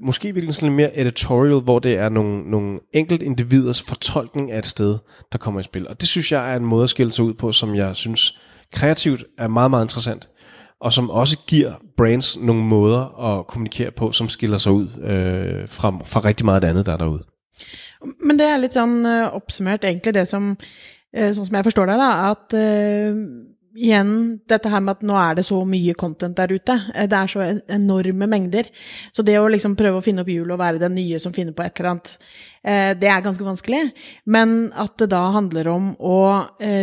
måske 0.00 0.34
virkelig 0.34 0.54
sådan 0.54 0.68
lidt 0.68 0.76
mere 0.76 0.98
editorial, 0.98 1.60
hvor 1.60 1.78
det 1.78 1.94
er 1.94 2.08
nogle, 2.08 2.50
nogle 2.50 2.80
enkelt 2.94 3.22
individers 3.22 3.82
fortolkning 3.82 4.52
af 4.52 4.58
et 4.58 4.66
sted, 4.66 4.98
der 5.32 5.38
kommer 5.38 5.60
i 5.60 5.62
spil. 5.62 5.88
Og 5.88 6.00
det 6.00 6.08
synes 6.08 6.32
jeg 6.32 6.52
er 6.52 6.56
en 6.56 6.64
måde 6.64 6.84
at 6.84 6.90
skille 6.90 7.12
sig 7.12 7.24
ud 7.24 7.34
på, 7.34 7.52
som 7.52 7.74
jeg 7.74 7.96
synes 7.96 8.38
kreativt 8.72 9.24
er 9.38 9.48
meget, 9.48 9.70
meget 9.70 9.84
interessant, 9.84 10.28
og 10.80 10.92
som 10.92 11.10
også 11.10 11.38
giver 11.46 11.72
brands 11.96 12.38
nogle 12.38 12.62
måder 12.62 13.24
at 13.24 13.46
kommunikere 13.46 13.90
på, 13.90 14.12
som 14.12 14.28
skiller 14.28 14.58
sig 14.58 14.72
ud 14.72 14.88
øh, 15.02 15.68
fra, 15.68 15.98
fra 16.04 16.20
rigtig 16.20 16.44
meget 16.44 16.56
af 16.56 16.60
det 16.60 16.68
andet, 16.68 16.86
der 16.86 16.92
er 16.92 16.96
derude. 16.96 17.24
Men 18.00 18.38
det 18.38 18.48
er 18.48 18.62
litt 18.62 18.78
sånn 18.78 19.00
uh, 19.06 19.34
oppsummert 19.36 19.86
egentlig 19.88 20.16
det 20.18 20.26
som 20.30 20.54
uh, 20.54 21.30
Sånn 21.34 21.46
som 21.46 21.56
jeg 21.56 21.66
forstår 21.70 21.88
det, 21.90 22.00
da, 22.00 22.10
at 22.28 22.54
uh, 22.54 23.22
igjen 23.78 24.10
dette 24.50 24.70
her 24.72 24.82
med 24.82 24.98
at 24.98 25.06
nå 25.06 25.14
er 25.20 25.38
det 25.38 25.44
så 25.46 25.60
mye 25.66 25.94
content 25.98 26.34
der 26.36 26.50
ute. 26.50 26.74
Det 27.06 27.14
er 27.14 27.30
så 27.30 27.44
enorme 27.70 28.26
mengder. 28.26 28.66
Så 29.14 29.22
det 29.22 29.36
å 29.38 29.46
liksom 29.48 29.76
prøve 29.78 30.00
å 30.00 30.04
finne 30.04 30.24
opp 30.24 30.30
hjulet 30.32 30.56
og 30.56 30.58
være 30.60 30.80
den 30.82 30.96
nye 30.98 31.20
som 31.22 31.34
finner 31.36 31.54
på 31.54 31.62
et 31.62 31.78
eller 31.78 31.92
annet, 31.92 32.14
det 32.98 33.06
er 33.12 33.22
ganske 33.22 33.46
vanskelig. 33.46 33.84
Men 34.34 34.56
at 34.74 34.96
det 34.98 35.10
da 35.12 35.20
handler 35.36 35.70
om 35.70 35.92
å 35.94 36.18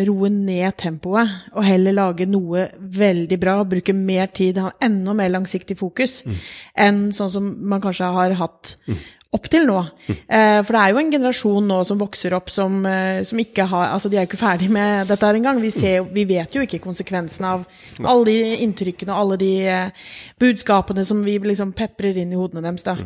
roe 0.07 0.31
ned 0.31 0.77
tempoet 0.79 1.51
og 1.51 1.67
heller 1.67 1.97
lage 1.97 2.29
noe 2.31 2.69
veldig 2.79 3.41
bra, 3.43 3.57
bruke 3.67 3.97
mer 3.97 4.31
tid, 4.31 4.61
ha 4.63 4.71
enda 4.79 5.17
mer 5.19 5.35
langsiktig 5.35 5.75
fokus 5.81 6.21
mm. 6.23 6.39
enn 6.87 7.03
sånn 7.17 7.35
som 7.35 7.51
man 7.67 7.83
kanskje 7.83 8.13
har 8.15 8.39
hatt 8.39 8.77
mm 8.87 9.03
opp 9.35 9.49
til 9.51 9.67
nå. 9.69 9.77
Eh, 10.07 10.59
for 10.65 10.75
det 10.75 10.81
er 10.81 10.93
jo 10.93 11.01
en 11.01 11.13
generasjon 11.13 11.69
nå 11.69 11.79
som 11.87 12.01
vokser 12.01 12.35
opp 12.37 12.51
som, 12.53 12.79
eh, 12.89 13.21
som 13.27 13.39
ikke 13.41 13.67
har 13.71 13.93
Altså, 13.95 14.09
de 14.09 14.17
er 14.17 14.25
jo 14.25 14.31
ikke 14.31 14.41
ferdig 14.41 14.69
med 14.71 15.07
dette 15.11 15.25
her 15.25 15.37
engang. 15.37 15.61
Vi, 15.61 15.71
vi 16.15 16.25
vet 16.25 16.55
jo 16.55 16.63
ikke 16.65 16.81
konsekvensen 16.83 17.45
av 17.45 17.65
alle 18.03 18.25
de 18.31 18.37
inntrykkene 18.65 19.13
og 19.13 19.21
alle 19.21 19.39
de 19.43 19.53
eh, 19.69 20.05
budskapene 20.41 21.05
som 21.05 21.23
vi 21.25 21.37
liksom 21.39 21.75
peprer 21.77 22.17
inn 22.17 22.33
i 22.33 22.39
hodene 22.39 22.65
deres, 22.65 22.85
da. 22.87 22.97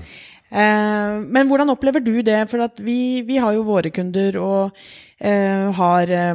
Eh, 0.50 1.20
men 1.30 1.50
hvordan 1.50 1.70
opplever 1.74 2.02
du 2.02 2.22
det? 2.26 2.42
For 2.50 2.66
vi, 2.82 3.22
vi, 3.28 3.38
har 3.38 3.54
jo 3.54 3.68
våre 3.68 3.92
kunder 3.94 4.40
og 4.42 4.80
eh, 5.20 5.70
har 5.78 6.10
eh, 6.10 6.34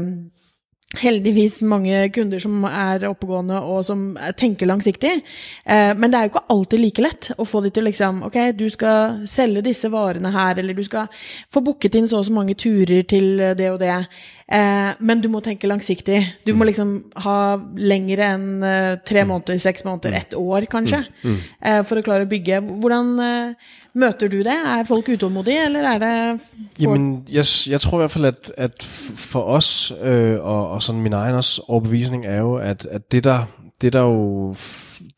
heldigvis 1.01 1.61
mange 1.67 2.07
kunder 2.15 2.43
som 2.43 2.65
er 2.69 3.07
oppegående 3.09 3.61
og 3.61 3.85
som 3.87 4.07
tenker 4.39 4.69
langsiktig. 4.71 5.17
Eh, 5.65 5.93
men 5.97 6.13
det 6.13 6.19
er 6.19 6.29
jo 6.29 6.35
ikke 6.35 6.47
alltid 6.55 6.83
like 6.83 7.05
lett 7.05 7.31
å 7.39 7.49
få 7.49 7.65
de 7.65 7.73
til 7.75 7.89
liksom 7.89 8.23
Ok, 8.25 8.39
du 8.57 8.67
skal 8.73 9.27
selge 9.29 9.65
disse 9.67 9.91
varene 9.93 10.33
her, 10.35 10.59
eller 10.61 10.77
du 10.77 10.85
skal 10.87 11.11
få 11.53 11.63
booket 11.65 11.99
inn 11.99 12.09
så 12.09 12.23
og 12.23 12.29
så 12.29 12.35
mange 12.37 12.57
turer 12.59 13.05
til 13.09 13.43
det 13.59 13.71
og 13.73 13.81
det. 13.83 13.99
Eh, 14.47 14.91
men 14.99 15.23
du 15.23 15.31
må 15.33 15.41
tenke 15.45 15.69
langsiktig. 15.69 16.21
Du 16.45 16.53
må 16.57 16.67
liksom 16.69 16.97
ha 17.25 17.39
lengre 17.81 18.29
enn 18.35 18.49
eh, 18.67 18.91
tre 19.07 19.25
måneder, 19.29 19.61
seks 19.63 19.87
måneder, 19.87 20.19
ett 20.19 20.37
år 20.37 20.69
kanskje, 20.71 21.05
eh, 21.25 21.81
for 21.89 22.01
å 22.01 22.05
klare 22.05 22.29
å 22.29 22.31
bygge. 22.31 22.61
Hvordan 22.83 23.15
eh, 23.25 23.73
møter 23.95 24.29
du 24.29 24.39
det? 24.39 24.47
Er 24.67 24.85
folk 24.85 25.09
utålmodige, 25.09 25.65
eller 25.65 25.81
er 25.81 25.99
det 25.99 26.41
for... 26.41 26.83
Jamen, 26.83 27.29
jeg, 27.31 27.45
jeg 27.69 27.81
tror 27.81 27.99
i 27.99 28.01
hvert 28.01 28.11
fald, 28.11 28.25
at, 28.25 28.53
at 28.57 28.83
for 29.17 29.43
os, 29.43 29.93
øh, 30.03 30.41
og, 30.41 30.71
og 30.71 30.83
sådan 30.83 31.03
min 31.03 31.13
egen 31.13 31.35
også 31.35 31.63
overbevisning, 31.69 32.27
er 32.27 32.39
jo, 32.39 32.57
at, 32.57 32.87
at 32.87 33.13
det 33.13 33.25
der, 33.25 33.45
det 33.81 33.93
der 33.93 34.01
jo, 34.01 34.55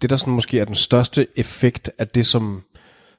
det 0.03 0.11
der 0.11 0.17
sådan 0.17 0.35
måske 0.35 0.61
er 0.61 0.65
den 0.65 0.75
største 0.75 1.27
effekt 1.37 1.91
af 1.99 2.09
det, 2.09 2.27
som, 2.27 2.63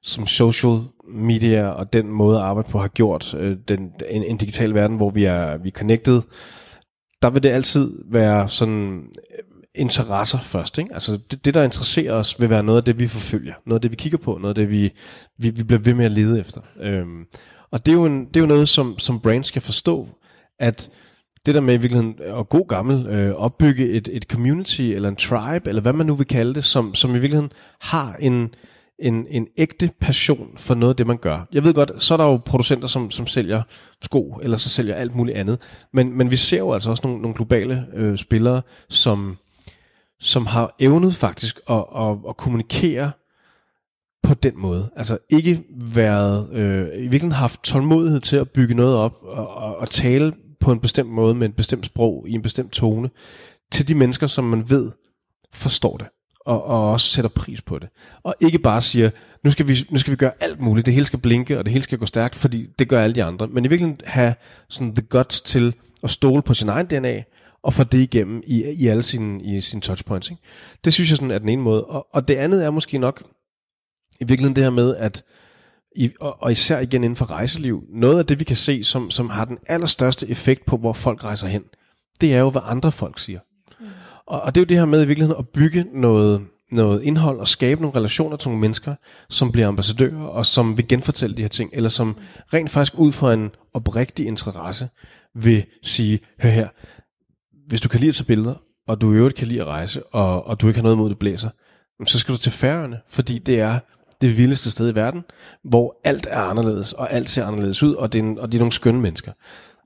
som 0.02 0.28
social 0.28 0.80
media 1.08 1.68
og 1.68 1.94
den 1.94 2.08
måde 2.08 2.38
at 2.38 2.44
arbejde 2.44 2.70
på 2.70 2.80
har 2.80 2.88
gjort, 2.88 3.34
øh, 3.40 3.58
den, 3.68 3.92
en, 4.10 4.24
en 4.24 4.38
digital 4.38 4.74
verden, 4.74 4.98
hvor 4.98 5.10
vi 5.10 5.26
er, 5.26 5.58
vi 5.58 5.68
er 5.68 5.72
connected, 5.72 6.22
der 7.22 7.30
vil 7.30 7.44
det 7.44 7.50
altid 7.50 7.92
være 8.12 8.48
sådan 8.48 9.04
øh, 9.38 9.57
interesser 9.78 10.40
først. 10.40 10.78
Ikke? 10.78 10.94
Altså 10.94 11.20
det, 11.32 11.46
det, 11.46 11.54
der 11.54 11.64
interesserer 11.64 12.14
os, 12.14 12.42
vil 12.42 12.50
være 12.50 12.64
noget 12.64 12.78
af 12.78 12.84
det, 12.84 13.00
vi 13.00 13.08
forfølger. 13.08 13.54
Noget 13.66 13.78
af 13.78 13.82
det, 13.82 13.92
vi 13.92 13.96
kigger 13.96 14.18
på. 14.18 14.38
Noget 14.42 14.50
af 14.50 14.56
det, 14.56 14.70
vi, 14.70 14.92
vi, 15.38 15.50
vi 15.50 15.64
bliver 15.64 15.82
ved 15.82 15.94
med 15.94 16.06
at 16.06 16.12
lede 16.12 16.40
efter. 16.40 16.62
Øhm, 16.82 17.26
og 17.72 17.86
det 17.86 17.92
er 17.92 17.96
jo, 17.96 18.06
en, 18.06 18.26
det 18.26 18.36
er 18.36 18.40
jo 18.40 18.46
noget, 18.46 18.70
som, 18.70 19.00
som 19.00 19.20
brands 19.20 19.48
skal 19.48 19.62
forstå, 19.62 20.08
at 20.60 20.90
det 21.46 21.56
der 21.56 21.62
med 21.62 21.74
i 21.74 21.78
virkeligheden 21.78 22.16
at 22.40 22.50
god 22.50 22.68
gammel 22.68 23.08
øh, 23.08 23.36
opbygge 23.36 23.90
et, 23.90 24.10
et 24.12 24.24
community, 24.24 24.82
eller 24.82 25.10
en 25.10 25.16
tribe, 25.16 25.70
eller 25.70 25.82
hvad 25.82 25.94
man 25.94 26.06
nu 26.06 26.16
vil 26.16 26.28
kalde 26.28 26.54
det, 26.54 26.64
som, 26.64 26.94
som 26.94 27.12
i 27.12 27.20
virkeligheden 27.20 27.52
har 27.82 28.16
en, 28.20 28.50
en, 29.00 29.28
en 29.30 29.48
ægte 29.58 29.90
passion 30.02 30.48
for 30.58 30.76
noget 30.76 30.94
af 30.94 30.96
det, 30.96 31.08
man 31.08 31.18
gør. 31.18 31.48
Jeg 31.52 31.64
ved 31.64 31.74
godt, 31.74 32.04
så 32.04 32.14
er 32.14 32.18
der 32.18 32.26
jo 32.26 32.38
producenter, 32.38 32.88
som, 32.88 33.12
som 33.12 33.28
sælger 33.28 33.62
sko, 34.02 34.40
eller 34.44 34.58
så 34.58 34.70
sælger 34.70 34.96
alt 34.96 35.16
muligt 35.16 35.38
andet. 35.38 35.60
Men, 35.94 36.18
men 36.18 36.32
vi 36.32 36.36
ser 36.36 36.58
jo 36.58 36.74
altså 36.74 36.90
også 36.90 37.02
nogle, 37.06 37.22
nogle 37.22 37.36
globale 37.36 37.86
øh, 37.94 38.18
spillere, 38.18 38.62
som, 38.90 39.38
som 40.20 40.46
har 40.46 40.76
evnet 40.80 41.16
faktisk 41.16 41.60
at, 41.70 41.86
at, 41.96 42.18
at 42.30 42.38
kommunikere 42.38 43.12
på 44.24 44.34
den 44.34 44.54
måde. 44.58 44.90
Altså 44.96 45.18
ikke 45.30 45.64
været, 45.72 46.50
øh, 46.54 46.88
i 46.88 47.02
virkeligheden 47.02 47.32
haft 47.32 47.64
tålmodighed 47.64 48.20
til 48.20 48.36
at 48.36 48.50
bygge 48.50 48.76
noget 48.76 48.96
op 48.96 49.18
og, 49.22 49.48
og, 49.48 49.78
og 49.78 49.90
tale 49.90 50.34
på 50.60 50.72
en 50.72 50.80
bestemt 50.80 51.10
måde 51.10 51.36
med 51.36 51.48
en 51.48 51.54
bestemt 51.54 51.86
sprog 51.86 52.26
i 52.28 52.32
en 52.32 52.42
bestemt 52.42 52.72
tone 52.72 53.10
til 53.72 53.88
de 53.88 53.96
mennesker, 53.96 54.28
som 54.28 54.44
man 54.44 54.70
ved 54.70 54.92
forstår 55.54 55.98
det 55.98 56.08
og, 56.48 56.64
og 56.64 56.92
også 56.92 57.08
sætter 57.08 57.30
pris 57.30 57.62
på 57.62 57.80
det. 57.80 57.90
Og 58.24 58.36
ikke 58.40 58.60
bare 58.60 58.82
siger, 58.82 59.10
nu 59.44 59.52
skal, 59.52 59.68
vi, 59.68 59.78
nu 59.90 59.98
skal 59.98 60.12
vi 60.12 60.16
gøre 60.16 60.32
alt 60.40 60.60
muligt, 60.60 60.86
det 60.86 60.94
hele 60.94 61.06
skal 61.06 61.20
blinke, 61.20 61.60
og 61.60 61.66
det 61.66 61.74
hele 61.74 61.84
skal 61.84 61.98
gå 61.98 62.06
stærkt, 62.06 62.36
fordi 62.36 62.68
det 62.80 62.90
gør 62.90 63.02
alle 63.02 63.16
de 63.16 63.24
andre. 63.24 63.48
Men 63.48 63.66
i 63.66 63.68
virkeligheden 63.68 64.02
have 64.06 64.36
sådan 64.70 64.96
the 64.96 65.06
guts 65.10 65.42
til 65.42 65.74
at 66.04 66.10
stole 66.10 66.42
på 66.42 66.54
sin 66.54 66.70
egen 66.70 66.86
DNA, 66.86 67.24
og 67.64 67.74
få 67.74 67.84
det 67.84 68.00
igennem 68.00 68.44
i, 68.48 68.64
i 68.64 68.88
alle 68.88 69.04
sine, 69.04 69.44
i 69.44 69.62
sine 69.62 69.82
touchpoints. 69.82 70.30
Ikke? 70.30 70.42
Det 70.86 70.94
synes 70.94 71.10
jeg 71.10 71.18
sådan 71.18 71.32
er 71.32 71.40
den 71.40 71.50
ene 71.50 71.62
måde. 71.62 71.86
Og, 71.86 72.08
og 72.14 72.28
det 72.28 72.36
andet 72.36 72.66
er 72.66 72.72
måske 72.72 72.98
nok 72.98 73.24
i 74.20 74.24
virkeligheden 74.24 74.56
det 74.56 74.64
her 74.64 74.72
med, 74.72 74.96
at 74.96 75.24
i, 75.96 76.12
og, 76.20 76.42
og 76.42 76.52
især 76.52 76.80
igen 76.80 77.04
inden 77.04 77.16
for 77.16 77.32
rejseliv, 77.32 77.84
noget 77.90 78.20
af 78.20 78.26
det 78.26 78.40
vi 78.40 78.44
kan 78.44 78.56
se, 78.56 78.84
som, 78.84 79.12
som 79.12 79.30
har 79.30 79.46
den 79.46 79.58
allerstørste 79.68 80.30
effekt 80.30 80.66
på, 80.66 80.78
hvor 80.78 80.94
folk 80.94 81.24
rejser 81.24 81.48
hen, 81.48 81.64
det 82.22 82.34
er 82.34 82.40
jo, 82.40 82.50
hvad 82.50 82.62
andre 82.66 82.92
folk 82.92 83.20
siger. 83.20 83.40
Og, 84.28 84.42
og 84.42 84.56
det 84.56 84.62
er 84.62 84.66
jo 84.66 84.70
det 84.70 84.78
her 84.78 84.86
med 84.86 85.04
i 85.04 85.08
virkeligheden 85.08 85.40
at 85.40 85.50
bygge 85.50 85.86
noget, 85.94 86.42
noget 86.72 87.04
indhold 87.04 87.40
og 87.40 87.48
skabe 87.48 87.82
nogle 87.82 87.98
relationer 87.98 88.38
til 88.38 88.50
nogle 88.50 88.62
mennesker, 88.62 88.96
som 89.30 89.52
bliver 89.52 89.68
ambassadører 89.68 90.24
og 90.24 90.46
som 90.46 90.78
vil 90.78 90.88
genfortælle 90.88 91.38
de 91.38 91.42
her 91.42 91.50
ting, 91.50 91.70
eller 91.74 91.90
som 91.90 92.18
rent 92.54 92.70
faktisk 92.70 92.94
ud 92.98 93.12
fra 93.12 93.34
en 93.34 93.50
oprigtig 93.74 94.28
interesse 94.28 94.90
vil 95.36 95.66
sige, 95.84 96.20
hør 96.42 96.50
her, 96.50 96.68
hvis 97.68 97.82
du 97.82 97.90
kan 97.90 98.00
lide 98.00 98.10
at 98.10 98.16
tage 98.16 98.26
billeder, 98.26 98.56
og 98.88 99.02
du 99.02 99.14
i 99.14 99.16
øvrigt 99.16 99.36
kan 99.36 99.48
lide 99.48 99.62
at 99.62 99.68
rejse, 99.68 100.04
og, 100.04 100.48
og 100.48 100.62
du 100.62 100.68
ikke 100.68 100.78
har 100.78 100.84
noget 100.84 100.96
imod, 100.96 101.08
at 101.08 101.10
det 101.10 101.20
blæser, 101.20 101.50
så 102.06 102.20
skal 102.20 102.34
du 102.34 102.40
til 102.40 102.52
Færøerne, 102.52 103.00
fordi 103.08 103.38
det 103.38 103.60
er 103.60 103.80
det 104.22 104.38
vildeste 104.38 104.72
sted 104.72 104.92
i 104.92 104.96
verden, 104.96 105.24
hvor 105.64 106.02
alt 106.04 106.28
er 106.30 106.42
anderledes, 106.42 106.94
og 106.94 107.14
alt 107.14 107.30
ser 107.30 107.46
anderledes 107.46 107.84
ud, 107.84 107.94
og 107.94 108.14
det 108.14 108.20
er, 108.20 108.24
en, 108.24 108.40
og 108.40 108.52
det 108.52 108.58
er 108.58 108.60
nogle 108.60 108.72
skønne 108.72 109.02
mennesker. 109.02 109.32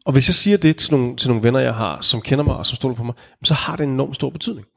Og 0.05 0.13
hvis 0.13 0.27
jeg 0.27 0.35
siger 0.35 0.57
det 0.57 0.77
til 0.77 0.93
nogle, 0.93 1.15
til 1.15 1.29
nogle 1.29 1.43
venner, 1.43 1.59
jeg 1.59 1.75
har, 1.75 2.01
som 2.01 2.21
kender 2.21 2.45
mig 2.45 2.55
og 2.57 2.65
som 2.65 2.75
stoler 2.75 2.95
på 2.95 3.03
mig, 3.03 3.15
så 3.43 3.53
har 3.53 3.75
det 3.75 3.83
en 3.83 3.89
enorm 3.89 4.13
stor 4.13 4.29
betydning. 4.29 4.67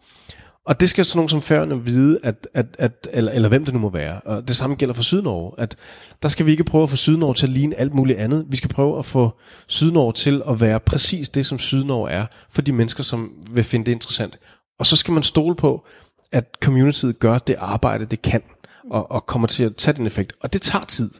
Og 0.66 0.80
det 0.80 0.90
skal 0.90 1.04
sådan 1.04 1.18
nogen 1.18 1.28
som 1.28 1.40
Færøerne 1.40 1.84
vide, 1.84 2.18
at, 2.22 2.48
at, 2.54 2.66
at, 2.78 3.08
eller, 3.12 3.32
eller 3.32 3.48
hvem 3.48 3.64
det 3.64 3.74
nu 3.74 3.80
må 3.80 3.90
være. 3.90 4.20
Og 4.20 4.48
det 4.48 4.56
samme 4.56 4.76
gælder 4.76 4.94
for 4.94 5.02
Sydnorge, 5.02 5.52
at 5.58 5.76
der 6.22 6.28
skal 6.28 6.46
vi 6.46 6.50
ikke 6.50 6.64
prøve 6.64 6.82
at 6.82 6.90
få 6.90 6.96
Sydnorge 6.96 7.34
til 7.34 7.46
at 7.46 7.52
ligne 7.52 7.80
alt 7.80 7.94
muligt 7.94 8.18
andet. 8.18 8.46
Vi 8.48 8.56
skal 8.56 8.70
prøve 8.70 8.98
at 8.98 9.06
få 9.06 9.38
Sydnorge 9.66 10.12
til 10.12 10.42
at 10.48 10.60
være 10.60 10.80
præcis 10.80 11.28
det, 11.28 11.46
som 11.46 11.58
Sydnorge 11.58 12.10
er, 12.10 12.26
for 12.50 12.62
de 12.62 12.72
mennesker, 12.72 13.02
som 13.02 13.30
vil 13.50 13.64
finde 13.64 13.86
det 13.86 13.92
interessant. 13.92 14.38
Og 14.78 14.86
så 14.86 14.96
skal 14.96 15.14
man 15.14 15.22
stole 15.22 15.54
på, 15.54 15.86
at 16.32 16.44
communityet 16.62 17.18
gør 17.18 17.38
det 17.38 17.56
arbejde, 17.58 18.04
det 18.04 18.22
kan, 18.22 18.42
og, 18.90 19.10
og 19.10 19.26
kommer 19.26 19.48
til 19.48 19.64
at 19.64 19.76
tage 19.76 19.96
den 19.96 20.06
effekt. 20.06 20.32
Og 20.42 20.52
det 20.52 20.62
tager 20.62 20.84
tid. 20.84 21.10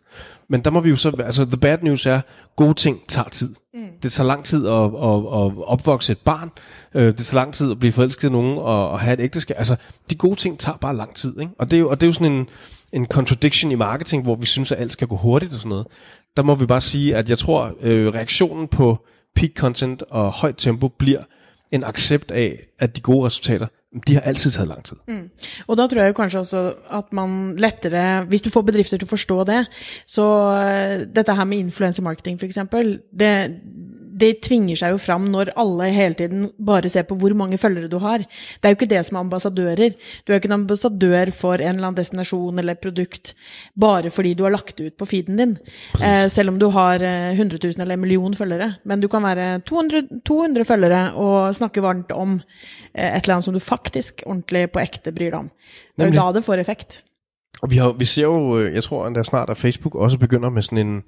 Men 0.49 0.61
der 0.61 0.71
må 0.71 0.81
vi 0.81 0.91
jo 0.91 0.97
så, 0.97 1.13
altså 1.25 1.45
the 1.45 1.57
bad 1.57 1.79
news 1.83 2.07
er, 2.07 2.21
gode 2.57 2.75
ting 2.75 3.01
tager 3.09 3.29
tid. 3.29 3.55
Mm. 3.75 3.81
Det 4.03 4.13
tager 4.13 4.27
lang 4.27 4.45
tid 4.45 4.67
at, 4.67 4.85
at, 4.85 4.85
at 4.85 5.53
opvokse 5.65 6.13
et 6.13 6.19
barn. 6.19 6.51
Øh, 6.95 7.07
Det 7.07 7.17
tager 7.17 7.41
lang 7.41 7.55
tid 7.55 7.71
at 7.71 7.79
blive 7.79 7.93
forelsket 7.93 8.29
i 8.29 8.33
nogen 8.33 8.59
og, 8.59 8.91
og 8.91 9.01
have 9.01 9.15
et 9.15 9.21
ægteskab. 9.21 9.57
Altså, 9.59 9.77
de 10.11 10.15
gode 10.15 10.37
ting 10.37 10.59
tager 10.59 10.79
bare 10.79 10.97
lang 10.97 11.15
tid. 11.15 11.41
Ikke? 11.41 11.53
Og, 11.59 11.71
det 11.71 11.77
er 11.77 11.81
jo, 11.81 11.91
og 11.91 12.01
det 12.01 12.07
er 12.07 12.09
jo 12.09 12.13
sådan 12.13 12.33
en, 12.33 12.47
en 12.93 13.07
contradiction 13.07 13.73
i 13.73 13.75
marketing, 13.75 14.23
hvor 14.23 14.35
vi 14.35 14.47
synes, 14.47 14.73
at 14.73 14.81
alt 14.81 14.93
skal 14.93 15.09
gå 15.09 15.17
hurtigt 15.17 15.53
og 15.53 15.59
sådan 15.59 15.69
noget. 15.69 15.87
Der 16.37 16.43
må 16.43 16.55
vi 16.55 16.67
bare 16.67 16.81
sige, 16.81 17.17
at 17.17 17.31
jeg 17.31 17.39
tror, 17.39 17.73
øh, 17.81 18.15
reaktionen 18.15 18.69
på 18.69 19.07
peak 19.37 19.51
content 19.57 20.03
og 20.11 20.33
højt 20.33 20.55
tempo 20.57 20.89
bliver 20.89 21.23
en 21.73 21.85
accept 21.85 22.31
af, 22.31 22.59
at 22.79 22.97
de 22.97 23.01
gode 23.01 23.27
resultater, 23.27 23.67
de 24.07 24.15
har 24.15 24.27
altid 24.27 24.51
taget 24.51 24.69
lang 24.69 24.85
tid. 24.85 24.97
Mm. 25.07 25.31
Og 25.69 25.77
der 25.77 25.87
tror 25.87 26.01
jeg 26.01 26.09
jo 26.09 26.19
kanskje 26.19 26.39
også 26.39 26.63
at 26.91 27.13
man 27.13 27.57
lettere, 27.57 28.25
hvis 28.25 28.43
du 28.43 28.51
får 28.51 28.67
bedrifter 28.67 28.99
til 28.99 29.07
å 29.07 29.15
forstå 29.15 29.45
det, 29.51 29.61
så 30.07 30.27
eh, 30.59 31.05
dette 31.07 31.35
her 31.35 31.45
med 31.45 31.59
influencer 31.67 32.03
marketing 32.03 32.41
for 32.41 32.47
eksempel, 32.47 32.99
det, 33.13 33.33
det 34.21 34.31
tvinger 34.47 34.79
seg 34.79 34.95
jo 34.95 35.01
fram 35.03 35.27
når 35.33 35.51
alle 35.61 35.89
hele 35.95 36.17
tiden 36.19 36.47
bare 36.63 36.91
ser 36.93 37.07
på 37.09 37.17
hvor 37.19 37.35
mange 37.37 37.59
følgere 37.61 37.91
du 37.91 37.99
har. 38.03 38.23
Det 38.23 38.69
er 38.69 38.75
jo 38.75 38.79
ikke 38.79 38.91
det 38.93 39.03
som 39.07 39.19
er 39.19 39.25
ambassadører. 39.25 39.97
Du 40.23 40.31
er 40.31 40.37
jo 40.37 40.41
ikke 40.43 40.51
en 40.53 40.59
ambassadør 40.61 41.33
for 41.35 41.59
en 41.59 41.75
eller 41.75 41.89
annen 41.89 41.99
destinasjon 41.99 42.63
eller 42.63 42.79
produkt 42.81 43.35
bare 43.81 44.13
fordi 44.15 44.35
du 44.39 44.45
har 44.47 44.55
lagt 44.55 44.77
det 44.79 44.93
ut 44.93 44.99
på 45.01 45.09
feeden 45.11 45.41
din. 45.41 45.57
Eh, 46.01 46.29
selv 46.33 46.55
om 46.55 46.61
du 46.63 46.69
har 46.75 47.03
eh, 47.03 47.33
100 47.35 47.59
000 47.63 47.83
eller 47.83 47.99
en 47.99 48.05
million 48.05 48.35
følgere. 48.35 48.75
Men 48.85 49.03
du 49.03 49.09
kan 49.09 49.25
være 49.27 49.61
200, 49.67 50.23
200 50.27 50.69
følgere 50.69 51.03
og 51.15 51.55
snakke 51.55 51.83
varmt 51.83 52.13
om 52.13 52.39
eh, 52.95 53.11
et 53.17 53.25
eller 53.25 53.39
annet 53.39 53.49
som 53.49 53.57
du 53.57 53.63
faktisk 53.63 54.23
ordentlig 54.27 54.69
på 54.71 54.83
ekte 54.85 55.13
bryr 55.13 55.33
deg 55.33 55.41
om. 55.43 55.51
Det 55.97 56.07
er 56.07 56.13
jo 56.13 56.21
da 56.21 56.31
det 56.39 56.47
får 56.47 56.63
effekt. 56.63 57.03
Og 57.63 57.71
vi, 57.71 57.77
har, 57.77 57.93
vi 57.93 58.05
ser 58.05 58.23
jo, 58.23 58.59
øh, 58.59 58.75
jeg 58.75 58.83
tror 58.85 59.07
endda 59.07 59.23
snart, 59.23 59.51
at 59.51 59.57
Facebook 59.57 59.95
også 59.95 60.19
begynder 60.19 60.51
med 60.51 60.63
sådan 60.63 60.79
en, 60.87 61.03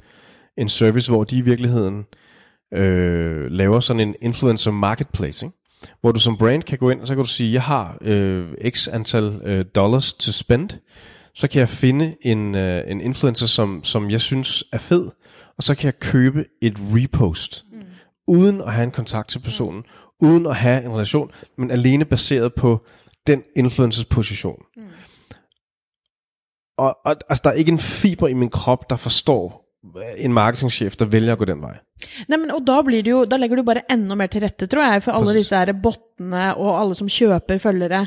en 0.56 0.68
service, 0.68 1.10
hvor 1.10 1.24
de 1.24 1.36
i 1.36 1.40
virkeligheden 1.40 2.04
øh, 2.76 3.50
laver 3.50 3.80
sådan 3.80 4.00
en 4.00 4.14
influencer 4.22 4.70
marketplace, 4.70 5.46
ikke? 5.46 5.56
hvor 6.00 6.12
du 6.12 6.20
som 6.20 6.36
brand 6.36 6.62
kan 6.62 6.78
gå 6.78 6.90
ind, 6.90 7.00
og 7.00 7.06
så 7.06 7.14
kan 7.14 7.24
du 7.24 7.30
sige, 7.30 7.52
jeg 7.52 7.62
har 7.62 7.98
øh, 8.00 8.54
x 8.70 8.88
antal 8.88 9.40
øh, 9.44 9.64
dollars 9.74 10.12
to 10.12 10.32
spend, 10.32 10.70
så 11.34 11.48
kan 11.48 11.60
jeg 11.60 11.68
finde 11.68 12.16
en, 12.22 12.54
øh, 12.54 12.90
en 12.90 13.00
influencer, 13.00 13.46
som, 13.46 13.84
som 13.84 14.10
jeg 14.10 14.20
synes 14.20 14.64
er 14.72 14.78
fed, 14.78 15.10
og 15.56 15.62
så 15.62 15.74
kan 15.74 15.86
jeg 15.86 15.98
købe 15.98 16.44
et 16.62 16.76
repost, 16.78 17.64
mm. 17.72 17.78
uden 18.26 18.60
at 18.60 18.72
have 18.72 18.84
en 18.84 18.90
kontakt 18.90 19.28
til 19.28 19.38
personen, 19.38 19.82
mm. 20.20 20.28
uden 20.28 20.46
at 20.46 20.56
have 20.56 20.84
en 20.84 20.92
relation, 20.92 21.30
men 21.58 21.70
alene 21.70 22.04
baseret 22.04 22.54
på 22.54 22.86
den 23.26 23.42
influencers 23.56 24.04
position. 24.04 24.62
Mm. 24.76 24.82
Og, 26.78 26.98
og 27.04 27.16
altså, 27.28 27.40
der 27.44 27.50
er 27.50 27.54
ikke 27.54 27.72
en 27.72 27.78
fiber 27.78 28.28
i 28.28 28.34
min 28.34 28.50
krop, 28.50 28.90
der 28.90 28.96
forstår 28.96 29.65
en 30.18 30.32
marketingchef, 30.32 30.96
der 30.96 31.04
vælger 31.04 31.32
at 31.32 31.38
gå 31.38 31.44
den 31.44 31.62
vej. 31.62 31.78
Nei, 32.28 32.36
men, 32.36 32.50
og 32.52 32.60
da, 32.66 32.76
blir 32.84 33.00
det 33.04 33.08
jo, 33.08 33.22
da 33.24 33.38
legger 33.40 33.56
du 33.56 33.64
bare 33.64 33.82
enda 33.92 34.16
mer 34.18 34.28
til 34.28 34.42
rette, 34.44 34.66
tror 34.68 34.84
jeg, 34.84 35.02
for 35.04 35.16
alle 35.16 35.30
Precis. 35.30 35.46
disse 35.46 35.60
her 35.62 35.72
bottene 35.80 36.42
og 36.60 36.74
alle 36.76 36.96
som 36.98 37.08
kjøper 37.08 37.60
følgere. 37.62 38.02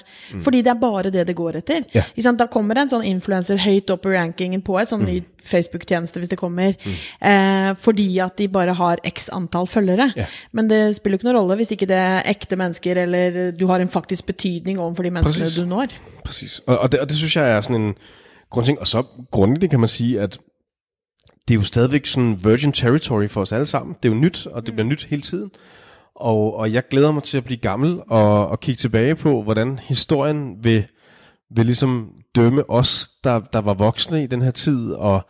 Fordi 0.46 0.62
det 0.66 0.72
er 0.76 0.78
bare 0.82 1.10
det 1.10 1.26
det 1.26 1.36
går 1.38 1.58
etter. 1.58 1.88
Ja. 1.96 2.04
Sant? 2.22 2.38
Da 2.40 2.46
kommer 2.52 2.78
en 2.78 2.92
sånn 2.92 3.08
influencer 3.10 3.58
høyt 3.64 3.90
opp 3.90 4.06
i 4.06 4.14
rankingen 4.14 4.62
på 4.66 4.78
et 4.78 4.92
sånn 4.92 5.08
ny 5.08 5.18
Facebook-tjeneste, 5.42 6.22
hvis 6.22 6.30
det 6.30 6.38
kommer. 6.38 6.78
Eh, 6.86 7.72
fordi 7.82 8.08
at 8.22 8.38
de 8.38 8.50
bare 8.54 8.78
har 8.78 9.02
x 9.10 9.32
antall 9.34 9.68
følgere. 9.70 10.12
Ja. 10.20 10.28
Men 10.54 10.70
det 10.70 10.84
spiller 11.00 11.18
jo 11.18 11.24
ikke 11.24 11.32
noen 11.32 11.40
rolle 11.42 11.58
hvis 11.64 11.74
ikke 11.74 11.90
det 11.90 11.98
er 11.98 12.30
ekte 12.30 12.60
mennesker, 12.62 13.02
eller 13.08 13.42
du 13.58 13.66
har 13.72 13.82
en 13.82 13.90
faktisk 13.90 14.30
betydning 14.30 14.78
overfor 14.78 15.10
de 15.10 15.16
menneskene 15.18 15.50
Præcis. 15.50 15.64
du 15.64 15.66
når. 15.66 15.98
Præcis. 16.24 16.62
Og, 16.68 16.78
og, 16.78 16.92
det, 16.92 17.02
og 17.02 17.10
det 17.10 17.18
synes 17.18 17.36
jeg 17.36 17.58
er 17.58 17.62
sådan 17.62 17.82
en 17.82 17.96
grundting. 18.54 18.80
Og 18.80 18.88
så 18.88 19.04
grundlæggende 19.32 19.74
kan 19.74 19.80
man 19.80 19.90
sige, 19.90 20.22
at 20.22 20.40
det 21.50 21.56
er 21.56 21.60
jo 21.60 21.64
stadigvæk 21.64 22.06
sådan 22.06 22.40
virgin 22.44 22.72
territory 22.72 23.28
for 23.28 23.42
os 23.42 23.52
alle 23.52 23.66
sammen. 23.66 23.96
Det 24.04 24.10
er 24.10 24.14
jo 24.14 24.20
nyt, 24.20 24.48
og 24.48 24.66
det 24.66 24.74
bliver 24.74 24.88
nyt 24.88 25.08
hele 25.10 25.22
tiden. 25.22 25.52
Og, 26.16 26.56
og 26.56 26.74
jeg 26.74 26.88
glæder 26.88 27.12
mig 27.12 27.24
til 27.24 27.38
at 27.38 27.44
blive 27.44 27.58
gammel 27.58 28.02
og, 28.10 28.48
og 28.48 28.60
kigge 28.60 28.80
tilbage 28.80 29.16
på, 29.16 29.44
hvordan 29.44 29.80
historien 29.80 30.56
vil, 30.62 30.88
vil 31.56 31.66
ligesom 31.66 32.10
dømme 32.36 32.70
os, 32.70 33.10
der, 33.24 33.40
der 33.40 33.62
var 33.62 33.74
voksne 33.74 34.24
i 34.24 34.28
den 34.28 34.42
her 34.42 34.52
tid, 34.52 34.92
og 34.92 35.22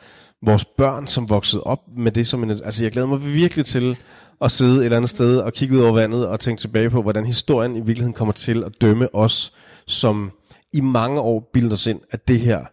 vores 0.45 0.65
børn, 0.65 1.07
som 1.07 1.29
voksede 1.29 1.63
op 1.63 1.79
med 1.97 2.11
det 2.11 2.27
som 2.27 2.43
en... 2.43 2.49
Altså, 2.49 2.83
jeg 2.83 2.91
glæder 2.91 3.07
mig 3.07 3.25
virkelig 3.25 3.65
til 3.65 3.97
at 4.41 4.51
sidde 4.51 4.77
et 4.77 4.85
eller 4.85 4.97
andet 4.97 5.09
sted 5.09 5.37
og 5.37 5.53
kigge 5.53 5.75
ud 5.75 5.81
over 5.81 5.93
vandet 5.93 6.27
og 6.27 6.39
tænke 6.39 6.59
tilbage 6.59 6.89
på, 6.89 7.01
hvordan 7.01 7.25
historien 7.25 7.75
i 7.75 7.79
virkeligheden 7.79 8.13
kommer 8.13 8.33
til 8.33 8.63
at 8.63 8.71
dømme 8.81 9.15
os, 9.15 9.53
som 9.87 10.31
i 10.73 10.81
mange 10.81 11.21
år 11.21 11.49
bildte 11.53 11.73
os 11.73 11.87
ind, 11.87 11.99
at 12.11 12.27
det 12.27 12.39
her, 12.39 12.65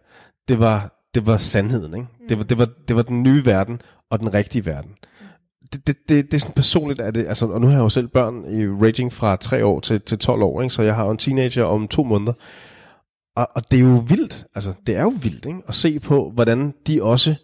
det 0.47 0.59
var, 0.59 0.96
det 1.17 1.27
var 1.27 1.37
sandheden. 1.37 1.93
Ikke? 1.93 2.07
Det, 2.29 2.37
var, 2.37 2.43
det, 2.43 2.57
var, 2.57 2.69
det 2.87 2.95
var 2.95 3.01
den 3.01 3.23
nye 3.23 3.45
verden 3.45 3.81
og 4.11 4.19
den 4.19 4.33
rigtige 4.33 4.65
verden. 4.65 4.91
Det, 5.73 5.87
det, 5.87 5.95
det, 6.09 6.25
det 6.25 6.33
er 6.33 6.39
sådan 6.39 6.53
personligt, 6.53 7.01
at 7.01 7.15
det, 7.15 7.27
altså, 7.27 7.47
og 7.47 7.61
nu 7.61 7.67
har 7.67 7.73
jeg 7.73 7.83
jo 7.83 7.89
selv 7.89 8.07
børn 8.07 8.35
i 8.35 8.67
raging 8.67 9.13
fra 9.13 9.35
3 9.35 9.65
år 9.65 9.79
til, 9.79 10.01
til 10.01 10.17
12 10.17 10.41
år, 10.41 10.61
ikke? 10.61 10.73
så 10.73 10.81
jeg 10.81 10.95
har 10.95 11.05
jo 11.05 11.11
en 11.11 11.17
teenager 11.17 11.63
om 11.63 11.87
to 11.87 12.03
måneder. 12.03 12.33
Og, 13.35 13.47
og 13.55 13.71
det 13.71 13.79
er 13.79 13.83
jo 13.83 14.03
vildt, 14.07 14.45
altså 14.55 14.73
det 14.87 14.95
er 14.95 15.01
jo 15.01 15.13
vildt 15.21 15.45
ikke? 15.45 15.61
at 15.67 15.75
se 15.75 15.99
på, 15.99 16.31
hvordan 16.35 16.73
de 16.87 17.03
også 17.03 17.35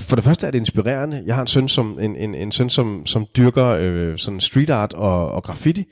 for 0.00 0.16
det 0.16 0.24
første 0.24 0.46
er 0.46 0.50
det 0.50 0.58
inspirerende. 0.58 1.22
Jeg 1.26 1.34
har 1.34 1.42
en 1.42 1.46
søn, 1.46 1.68
som, 1.68 1.98
en, 2.00 2.16
en, 2.16 2.34
en 2.34 2.52
søn, 2.52 2.70
som, 2.70 3.06
som 3.06 3.26
dyrker 3.36 3.66
øh, 3.66 4.18
sådan 4.18 4.40
street 4.40 4.70
art 4.70 4.92
og, 4.92 5.32
og 5.32 5.42
graffiti. 5.42 5.84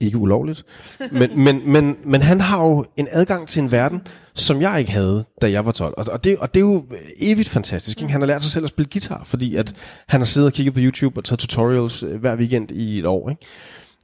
Ikke 0.00 0.18
ulovligt. 0.18 0.64
Men, 1.12 1.44
men, 1.44 1.72
men, 1.72 1.96
men 2.04 2.22
han 2.22 2.40
har 2.40 2.64
jo 2.64 2.84
en 2.96 3.08
adgang 3.10 3.48
til 3.48 3.62
en 3.62 3.72
verden, 3.72 4.00
som 4.34 4.60
jeg 4.60 4.80
ikke 4.80 4.92
havde, 4.92 5.24
da 5.42 5.50
jeg 5.50 5.66
var 5.66 5.72
12. 5.72 5.94
Og, 5.96 6.06
og, 6.12 6.24
det, 6.24 6.38
og 6.38 6.54
det 6.54 6.60
er 6.60 6.64
jo 6.64 6.86
evigt 7.18 7.48
fantastisk. 7.48 8.00
Ikke? 8.00 8.12
Han 8.12 8.20
har 8.20 8.26
lært 8.26 8.42
sig 8.42 8.52
selv 8.52 8.64
at 8.64 8.68
spille 8.68 8.88
guitar, 8.92 9.24
fordi 9.24 9.56
at 9.56 9.74
han 10.08 10.20
har 10.20 10.24
siddet 10.24 10.46
og 10.46 10.52
kigget 10.52 10.74
på 10.74 10.80
YouTube 10.80 11.20
og 11.20 11.24
taget 11.24 11.38
tutorials 11.38 12.02
øh, 12.02 12.20
hver 12.20 12.36
weekend 12.36 12.70
i 12.70 12.98
et 12.98 13.06
år. 13.06 13.30
Ikke? 13.30 13.46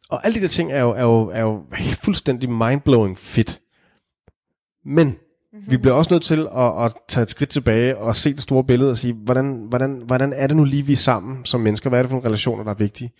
Og 0.08 0.26
alle 0.26 0.36
de 0.36 0.42
der 0.42 0.48
ting 0.48 0.72
er 0.72 0.80
jo, 0.80 0.90
er 0.90 1.02
jo, 1.02 1.30
er 1.34 1.40
jo 1.40 1.62
fuldstændig 2.02 2.50
mindblowing 2.50 3.18
fedt. 3.18 3.60
Men 4.86 5.16
Mm-hmm. 5.54 5.70
Vi 5.70 5.76
bliver 5.76 5.94
også 5.94 6.14
nødt 6.14 6.22
til 6.22 6.48
at, 6.56 6.84
at 6.84 6.92
tage 7.08 7.22
et 7.22 7.30
skridt 7.30 7.50
tilbage 7.50 7.98
og 7.98 8.16
se 8.16 8.32
det 8.32 8.42
store 8.42 8.64
billede 8.64 8.90
og 8.90 8.98
sige, 8.98 9.14
hvordan, 9.14 9.66
hvordan, 9.68 10.02
hvordan 10.06 10.32
er 10.32 10.46
det 10.46 10.56
nu 10.56 10.64
lige, 10.64 10.86
vi 10.86 10.92
er 10.92 10.96
sammen 10.96 11.44
som 11.44 11.60
mennesker? 11.60 11.90
Hvad 11.90 11.98
er 11.98 12.02
det 12.02 12.10
for 12.10 12.16
nogle 12.16 12.26
relationer, 12.28 12.64
der 12.64 12.70
er 12.70 12.74
vigtige? 12.74 13.10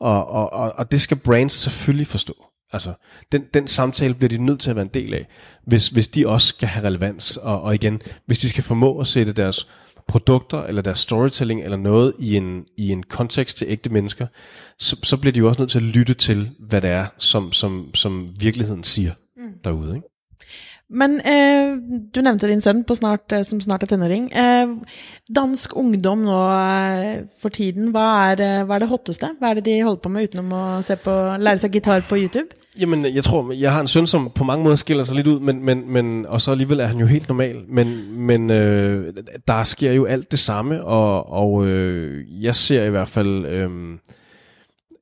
Og, 0.00 0.26
og, 0.28 0.52
og, 0.52 0.72
og 0.76 0.92
det 0.92 1.00
skal 1.00 1.16
brands 1.16 1.52
selvfølgelig 1.52 2.06
forstå. 2.06 2.34
Altså, 2.72 2.92
den, 3.32 3.44
den 3.54 3.68
samtale 3.68 4.14
bliver 4.14 4.28
de 4.28 4.44
nødt 4.44 4.60
til 4.60 4.70
at 4.70 4.76
være 4.76 4.84
en 4.84 4.94
del 4.94 5.14
af, 5.14 5.26
hvis, 5.66 5.88
hvis 5.88 6.08
de 6.08 6.28
også 6.28 6.46
skal 6.46 6.68
have 6.68 6.86
relevans. 6.86 7.36
Og, 7.36 7.62
og 7.62 7.74
igen, 7.74 8.02
hvis 8.26 8.38
de 8.38 8.48
skal 8.48 8.64
formå 8.64 8.98
at 8.98 9.06
sætte 9.06 9.32
deres 9.32 9.68
produkter 10.08 10.62
eller 10.62 10.82
deres 10.82 10.98
storytelling 10.98 11.64
eller 11.64 11.76
noget 11.76 12.14
i 12.18 12.36
en, 12.36 12.64
i 12.76 12.88
en 12.88 13.02
kontekst 13.02 13.56
til 13.56 13.66
ægte 13.70 13.92
mennesker, 13.92 14.26
så, 14.78 14.96
så 15.02 15.16
bliver 15.16 15.32
de 15.32 15.38
jo 15.38 15.48
også 15.48 15.60
nødt 15.60 15.70
til 15.70 15.78
at 15.78 15.84
lytte 15.84 16.14
til, 16.14 16.50
hvad 16.58 16.80
det 16.80 16.90
er, 16.90 17.06
som, 17.18 17.52
som, 17.52 17.94
som 17.94 18.28
virkeligheden 18.40 18.84
siger 18.84 19.12
mm. 19.36 19.52
derude. 19.64 19.96
Ikke? 19.96 20.08
Men 20.90 21.16
eh, 21.26 21.74
du 22.14 22.20
nevnte 22.22 22.46
din 22.46 22.60
sønn 22.62 22.84
snart, 22.94 23.32
eh, 23.32 23.42
som 23.42 23.60
snart 23.60 23.82
er 23.82 23.90
tenåring. 23.90 24.28
Eh, 24.30 24.68
dansk 25.34 25.74
ungdom 25.76 26.22
nå 26.22 26.36
eh, 26.54 27.24
for 27.42 27.50
tiden, 27.50 27.90
hva 27.90 28.04
er, 28.30 28.42
eh, 28.42 28.62
hva 28.62 28.76
er, 28.76 28.84
det 28.84 28.88
hotteste? 28.92 29.32
Hva 29.40 29.50
er 29.50 29.58
det 29.58 29.64
de 29.66 29.82
holder 29.82 30.02
på 30.04 30.12
med 30.14 30.28
utenom 30.28 30.52
å 30.54 30.62
se 30.86 30.94
på, 30.96 31.10
lære 31.42 31.58
seg 31.58 31.74
gitar 31.74 32.06
på 32.06 32.20
YouTube? 32.20 32.54
Jamen, 32.78 33.02
jeg 33.08 33.24
tror, 33.24 33.50
jeg 33.52 33.72
har 33.72 33.80
en 33.80 33.90
søn, 33.90 34.06
som 34.06 34.30
på 34.30 34.44
mange 34.44 34.62
måder 34.62 34.76
skiller 34.76 35.04
sig 35.04 35.16
lidt 35.16 35.26
ud, 35.26 35.40
men, 35.40 35.64
men, 35.64 35.82
men, 35.90 36.26
og 36.26 36.40
så 36.40 36.52
alligevel 36.52 36.80
er 36.80 36.92
han 36.92 37.00
jo 37.00 37.06
helt 37.06 37.28
normal. 37.28 37.64
Men, 37.68 37.96
men 38.26 38.50
øh, 38.50 39.14
der 39.48 39.64
sker 39.64 39.92
jo 39.92 40.04
alt 40.04 40.30
det 40.30 40.38
samme, 40.38 40.84
og, 40.84 41.32
og 41.32 41.66
øh, 41.66 42.42
jeg 42.42 42.54
ser 42.54 42.84
i 42.84 42.90
hvert 42.90 43.08
fald... 43.08 43.46
Øh, 43.46 43.70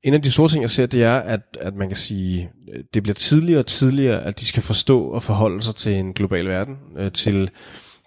en 0.05 0.15
af 0.15 0.23
de 0.23 0.31
store 0.31 0.49
ting, 0.49 0.63
jeg 0.63 0.71
ser, 0.71 0.87
det 0.87 1.03
er, 1.03 1.15
at, 1.15 1.41
at 1.61 1.75
man 1.75 1.89
kan 1.89 1.97
sige, 1.97 2.51
øh, 2.73 2.85
det 2.95 3.03
bliver 3.03 3.15
tidligere 3.15 3.61
og 3.61 3.67
tidligere, 3.67 4.23
at 4.25 4.41
de 4.41 4.47
skal 4.47 4.63
forstå 4.63 5.03
og 5.03 5.23
forholde 5.23 5.63
sig 5.63 5.75
til 5.75 5.95
en 5.95 6.13
global 6.13 6.49
verden, 6.49 6.77
øh, 6.99 7.13
til, 7.13 7.51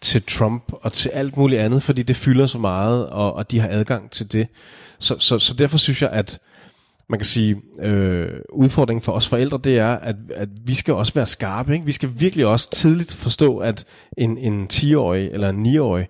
til 0.01 0.23
Trump 0.23 0.63
og 0.71 0.93
til 0.93 1.09
alt 1.09 1.37
muligt 1.37 1.61
andet, 1.61 1.83
fordi 1.83 2.03
det 2.03 2.15
fylder 2.15 2.45
så 2.45 2.57
meget, 2.57 3.09
og, 3.09 3.33
og 3.33 3.51
de 3.51 3.59
har 3.59 3.69
adgang 3.69 4.11
til 4.11 4.33
det. 4.33 4.47
Så, 4.99 5.15
så, 5.19 5.39
så 5.39 5.53
derfor 5.53 5.77
synes 5.77 6.01
jeg, 6.01 6.09
at 6.09 6.39
man 7.09 7.19
kan 7.19 7.25
sige, 7.25 7.61
øh, 7.81 8.29
udfordringen 8.53 9.01
for 9.01 9.11
os 9.11 9.27
forældre, 9.27 9.59
det 9.63 9.77
er, 9.77 9.87
at, 9.89 10.15
at 10.35 10.49
vi 10.65 10.73
skal 10.73 10.93
også 10.93 11.13
være 11.13 11.27
skarpe. 11.27 11.73
Ikke? 11.73 11.85
Vi 11.85 11.91
skal 11.91 12.09
virkelig 12.17 12.45
også 12.45 12.69
tidligt 12.69 13.13
forstå, 13.13 13.57
at 13.57 13.85
en, 14.17 14.37
en 14.37 14.67
10-årig 14.73 15.29
eller 15.31 15.49
en 15.49 15.65
9-årig, 15.65 16.07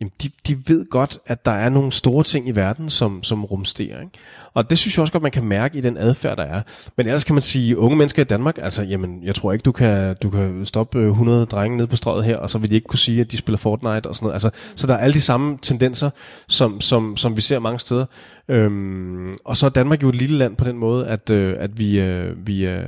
jamen 0.00 0.12
de, 0.22 0.30
de 0.46 0.56
ved 0.66 0.90
godt, 0.90 1.18
at 1.26 1.44
der 1.44 1.50
er 1.50 1.68
nogle 1.68 1.92
store 1.92 2.24
ting 2.24 2.48
i 2.48 2.50
verden, 2.50 2.90
som, 2.90 3.22
som 3.22 3.44
rumsterer. 3.44 4.00
Ikke? 4.00 4.12
Og 4.54 4.70
det 4.70 4.78
synes 4.78 4.96
jeg 4.96 5.02
også 5.02 5.12
godt, 5.12 5.22
man 5.22 5.32
kan 5.32 5.44
mærke 5.44 5.78
i 5.78 5.80
den 5.80 5.96
adfærd, 5.96 6.36
der 6.36 6.42
er. 6.42 6.62
Men 6.96 7.06
ellers 7.06 7.24
kan 7.24 7.34
man 7.34 7.42
sige, 7.42 7.78
unge 7.78 7.96
mennesker 7.96 8.22
i 8.22 8.24
Danmark, 8.24 8.58
altså, 8.58 8.82
jamen, 8.82 9.24
jeg 9.24 9.34
tror 9.34 9.52
ikke, 9.52 9.62
du 9.62 9.72
kan, 9.72 10.16
du 10.22 10.30
kan 10.30 10.66
stoppe 10.66 10.98
øh, 10.98 11.08
100 11.08 11.46
drenge 11.46 11.76
nede 11.76 11.88
på 11.88 11.96
strøget 11.96 12.24
her, 12.24 12.36
og 12.36 12.50
så 12.50 12.58
vil 12.58 12.70
de 12.70 12.74
ikke 12.74 12.86
kunne 12.86 12.98
sige, 12.98 13.20
at 13.20 13.32
de 13.32 13.36
spiller 13.36 13.58
Fortnite 13.58 14.06
og 14.06 14.14
sådan 14.14 14.24
noget. 14.24 14.34
Altså, 14.34 14.50
så 14.74 14.86
der 14.86 14.94
er 14.94 14.98
alle 14.98 15.14
de 15.14 15.20
samme 15.20 15.58
tendenser, 15.62 16.10
som, 16.48 16.80
som, 16.80 17.16
som 17.16 17.36
vi 17.36 17.40
ser 17.40 17.58
mange 17.58 17.78
steder. 17.78 18.06
Øhm, 18.48 19.36
og 19.44 19.56
så 19.56 19.66
er 19.66 19.70
Danmark 19.70 20.02
jo 20.02 20.08
et 20.08 20.16
lille 20.16 20.38
land 20.38 20.56
på 20.56 20.64
den 20.64 20.76
måde, 20.76 21.06
at, 21.08 21.30
øh, 21.30 21.56
at 21.58 21.78
vi, 21.78 22.00
øh, 22.00 22.46
vi 22.46 22.66
øh, 22.66 22.84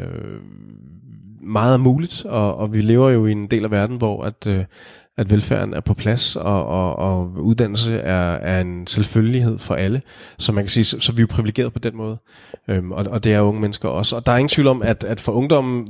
meget 1.42 1.74
er 1.74 1.78
muligt, 1.78 2.24
og, 2.24 2.56
og 2.56 2.72
vi 2.72 2.80
lever 2.80 3.10
jo 3.10 3.26
i 3.26 3.32
en 3.32 3.46
del 3.46 3.64
af 3.64 3.70
verden, 3.70 3.96
hvor 3.96 4.24
at, 4.24 4.46
øh, 4.46 4.64
at 5.16 5.30
velfærden 5.30 5.74
er 5.74 5.80
på 5.80 5.94
plads, 5.94 6.36
og, 6.36 6.66
og, 6.66 6.96
og 6.96 7.32
uddannelse 7.36 7.94
er, 7.94 8.32
er 8.32 8.60
en 8.60 8.86
selvfølgelighed 8.86 9.58
for 9.58 9.74
alle. 9.74 10.02
Så 10.38 10.52
man 10.52 10.64
kan 10.64 10.70
sige, 10.70 10.84
så, 10.84 11.00
så 11.00 11.12
vi 11.12 11.16
er 11.16 11.22
jo 11.22 11.26
privilegeret 11.30 11.72
på 11.72 11.78
den 11.78 11.96
måde. 11.96 12.18
Øhm, 12.68 12.92
og, 12.92 13.06
og 13.10 13.24
det 13.24 13.34
er 13.34 13.40
unge 13.40 13.60
mennesker 13.60 13.88
også. 13.88 14.16
Og 14.16 14.26
der 14.26 14.32
er 14.32 14.36
ingen 14.36 14.48
tvivl 14.48 14.68
om, 14.68 14.82
at, 14.82 15.04
at 15.04 15.20
for 15.20 15.32
ungdommen 15.32 15.88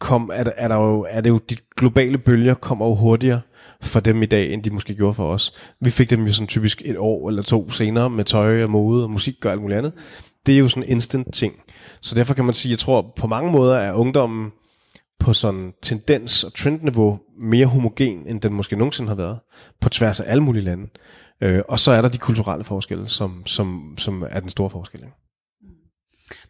kom, 0.00 0.30
er, 0.34 0.44
er, 0.56 0.68
der 0.68 0.76
jo, 0.76 1.06
er 1.08 1.20
det 1.20 1.30
jo, 1.30 1.38
de 1.50 1.56
globale 1.76 2.18
bølger 2.18 2.54
kommer 2.54 2.86
jo 2.86 2.94
hurtigere 2.94 3.40
for 3.80 4.00
dem 4.00 4.22
i 4.22 4.26
dag, 4.26 4.52
end 4.52 4.62
de 4.62 4.70
måske 4.70 4.94
gjorde 4.94 5.14
for 5.14 5.32
os. 5.32 5.54
Vi 5.80 5.90
fik 5.90 6.10
dem 6.10 6.26
jo 6.26 6.32
sådan 6.32 6.46
typisk 6.46 6.82
et 6.84 6.96
år 6.98 7.28
eller 7.28 7.42
to 7.42 7.70
senere 7.70 8.10
med 8.10 8.24
tøj 8.24 8.62
og 8.62 8.70
mode 8.70 9.04
og 9.04 9.10
musik 9.10 9.44
og 9.44 9.52
alt 9.52 9.60
muligt 9.60 9.78
andet. 9.78 9.92
Det 10.46 10.54
er 10.54 10.58
jo 10.58 10.68
sådan 10.68 10.82
en 10.82 10.88
instant 10.88 11.34
ting. 11.34 11.54
Så 12.00 12.14
derfor 12.14 12.34
kan 12.34 12.44
man 12.44 12.54
sige, 12.54 12.70
jeg 12.70 12.78
tror 12.78 13.12
på 13.16 13.26
mange 13.26 13.52
måder 13.52 13.76
er 13.76 13.92
ungdommen 13.92 14.50
på 15.20 15.32
sådan 15.32 15.72
tendens- 15.82 16.44
og 16.44 16.54
trendniveau 16.54 17.18
mere 17.40 17.66
homogen, 17.66 18.26
end 18.26 18.40
den 18.40 18.52
måske 18.52 18.76
nogensinde 18.76 19.08
har 19.08 19.16
været, 19.16 19.38
på 19.80 19.88
tværs 19.88 20.20
af 20.20 20.30
alle 20.30 20.42
mulige 20.42 20.64
lande. 20.64 20.88
Øh, 21.40 21.62
og 21.68 21.78
så 21.78 21.90
er 21.90 22.02
der 22.02 22.08
de 22.08 22.18
kulturelle 22.18 22.64
forskelle, 22.64 23.08
som, 23.08 23.46
som, 23.46 23.94
som 23.98 24.24
er 24.30 24.40
den 24.40 24.48
store 24.48 24.70
forskel. 24.70 25.00
Ikke? 25.00 25.16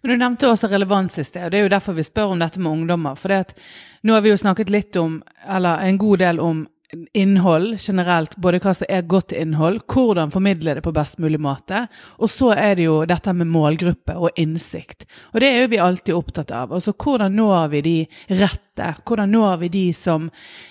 Men 0.02 0.10
du 0.10 0.16
nevnte 0.16 0.50
også 0.50 0.66
relevans 0.66 1.18
i 1.18 1.22
sted, 1.22 1.42
og 1.42 1.52
det 1.52 1.58
er 1.58 1.62
jo 1.62 1.68
derfor 1.68 1.92
vi 1.92 2.02
spør 2.02 2.22
om 2.22 2.40
dette 2.40 2.60
med 2.60 2.70
ungdommer. 2.70 3.14
For 3.14 3.28
det 3.28 3.34
at, 3.34 3.54
nu 4.02 4.12
har 4.12 4.20
vi 4.20 4.28
jo 4.28 4.36
snakket 4.36 4.70
lidt 4.70 4.96
om, 4.96 5.22
eller 5.54 5.78
en 5.78 5.98
god 5.98 6.16
del 6.16 6.40
om 6.40 6.66
innhold 7.12 7.76
generelt, 7.80 8.36
både 8.40 8.60
hva 8.62 8.72
som 8.76 8.88
er 8.88 9.04
godt 9.08 9.34
innhold, 9.36 9.82
hvordan 9.92 10.32
formidle 10.32 10.78
det 10.78 10.84
på 10.84 10.92
best 10.96 11.18
mulig 11.20 11.40
måte. 11.40 11.84
Og 12.16 12.30
så 12.32 12.54
er 12.56 12.78
det 12.78 12.86
jo 12.86 13.02
dette 13.08 13.34
med 13.36 13.50
målgruppe 13.52 14.16
og 14.16 14.38
innsikt. 14.40 15.04
Og 15.34 15.42
det 15.42 15.50
er 15.50 15.60
jo 15.62 15.72
vi 15.74 15.82
alltid 15.84 16.16
opptatt 16.16 16.54
av. 16.54 16.72
Altså 16.72 16.94
hvordan 16.96 17.36
når 17.36 17.68
vi 17.74 17.82
de 17.84 17.98
rette? 18.40 18.64
Hvordan 19.04 19.32
når 19.34 19.56
vi 19.64 19.68
de 19.74 19.84
som 19.92 20.28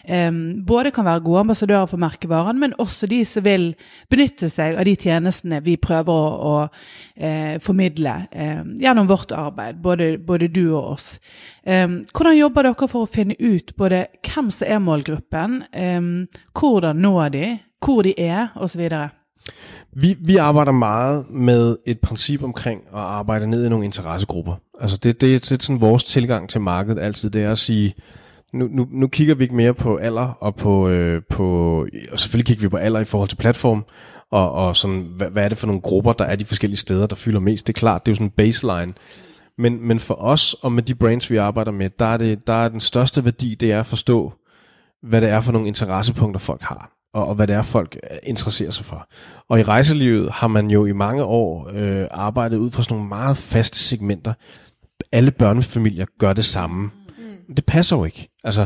eh, 0.08 0.32
både 0.66 0.94
kan 0.96 1.06
være 1.06 1.26
gode 1.26 1.46
ambassadører 1.46 1.90
for 1.92 2.02
merkevaren, 2.02 2.60
men 2.60 2.74
også 2.82 3.10
de 3.12 3.22
som 3.28 3.46
vil 3.46 3.74
benytte 4.10 4.50
seg 4.50 4.80
av 4.80 4.88
de 4.88 4.96
tjenestene 4.98 5.62
vi 5.66 5.76
prøver 5.78 6.14
å, 6.14 6.56
å 6.56 6.56
eh, 7.20 7.60
formidle 7.62 8.24
eh, 8.32 8.64
gjennom 8.82 9.12
vårt 9.12 9.36
arbeid, 9.36 9.84
både, 9.84 10.16
både 10.24 10.50
du 10.50 10.64
og 10.72 10.96
oss. 10.96 11.12
Um, 11.68 12.06
hvordan 12.16 12.38
jobber 12.38 12.64
dere 12.64 12.88
for 12.88 13.04
å 13.04 13.10
finne 13.12 13.36
ut 13.44 13.74
både 13.76 14.06
hvem 14.24 14.48
som 14.56 14.70
er 14.72 14.78
målgruppen, 14.80 15.58
um, 15.68 16.07
hvordan 16.60 16.96
når 16.96 17.30
det, 17.30 17.60
hvor 17.86 18.02
det 18.02 18.14
er, 18.18 18.48
osv.? 18.56 18.90
Vi, 19.92 20.16
vi 20.20 20.36
arbejder 20.36 20.72
meget 20.72 21.26
med 21.30 21.78
et 21.86 22.00
princip 22.00 22.44
omkring 22.44 22.82
at 22.94 23.00
arbejde 23.00 23.48
ned 23.48 23.66
i 23.66 23.70
nogle 23.70 23.86
interessegrupper. 23.86 24.56
Altså 24.82 24.98
det, 24.98 25.22
det, 25.22 25.50
det 25.50 25.52
er 25.52 25.64
sådan 25.64 25.82
vores 25.82 26.04
tilgang 26.04 26.50
til 26.50 26.62
markedet 26.62 27.02
altid, 27.02 27.30
det 27.30 27.44
er 27.44 27.52
at 27.52 27.58
sige, 27.58 27.96
nu, 28.54 28.68
nu, 28.72 28.88
nu 28.92 29.08
kigger 29.08 29.36
vi 29.36 29.44
ikke 29.44 29.56
mere 29.56 29.74
på 29.74 29.96
alder, 29.96 30.38
og 30.40 30.56
på, 30.56 30.90
øh, 30.90 31.22
på 31.30 31.86
og 32.12 32.20
selvfølgelig 32.20 32.46
kigger 32.46 32.62
vi 32.62 32.70
på 32.70 32.78
alder 32.78 33.00
i 33.00 33.06
forhold 33.06 33.30
til 33.30 33.36
platform, 33.36 33.86
og, 34.32 34.52
og 34.52 34.76
sådan, 34.76 35.08
hvad, 35.18 35.30
hvad 35.30 35.44
er 35.44 35.50
det 35.50 35.58
for 35.58 35.68
nogle 35.68 35.82
grupper, 35.82 36.14
der 36.14 36.26
er 36.26 36.36
de 36.36 36.46
forskellige 36.46 36.78
steder, 36.78 37.08
der 37.08 37.16
fylder 37.16 37.40
mest. 37.40 37.68
Det 37.68 37.74
er 37.74 37.80
klart, 37.80 38.06
det 38.06 38.12
er 38.12 38.14
jo 38.14 38.16
sådan 38.16 38.28
en 38.28 38.32
baseline. 38.32 38.94
Men, 39.58 39.88
men 39.88 40.00
for 40.00 40.14
os, 40.14 40.54
og 40.54 40.72
med 40.72 40.84
de 40.84 40.96
brands, 40.96 41.32
vi 41.32 41.38
arbejder 41.38 41.72
med, 41.72 41.90
der 42.00 42.06
er, 42.06 42.18
det, 42.18 42.48
der 42.48 42.54
er 42.54 42.70
den 42.70 42.80
største 42.80 43.26
værdi, 43.26 43.56
det 43.56 43.72
er 43.72 43.80
at 43.80 43.86
forstå, 43.86 44.34
hvad 45.04 45.22
det 45.22 45.30
er 45.30 45.42
for 45.42 45.52
nogle 45.52 45.68
interessepunkter, 45.68 46.40
folk 46.40 46.62
har, 46.62 46.92
og, 47.14 47.28
og 47.28 47.36
hvad 47.36 47.48
det 47.48 47.56
er, 47.56 47.62
folk 47.62 47.98
øh, 48.12 48.18
interesserer 48.24 48.72
sig 48.72 48.86
for. 48.86 49.08
Og 49.50 49.60
i 49.60 49.64
rejselivet 49.64 50.32
har 50.32 50.48
man 50.48 50.70
jo 50.72 50.86
i 50.86 50.92
mange 50.92 51.24
år 51.24 51.70
øh, 51.74 52.08
arbejdet 52.12 52.58
ud 52.58 52.72
fra 52.72 52.84
sådan 52.84 52.96
nogle 52.96 53.10
meget 53.10 53.38
faste 53.38 53.80
segmenter. 53.80 54.34
Alle 55.12 55.32
børnefamilier 55.32 56.06
gør 56.20 56.34
det 56.34 56.46
samme. 56.46 56.84
Mm. 56.84 57.56
Det 57.56 57.66
passer 57.66 57.98
jo 57.98 58.04
ikke. 58.04 58.30
Altså, 58.44 58.66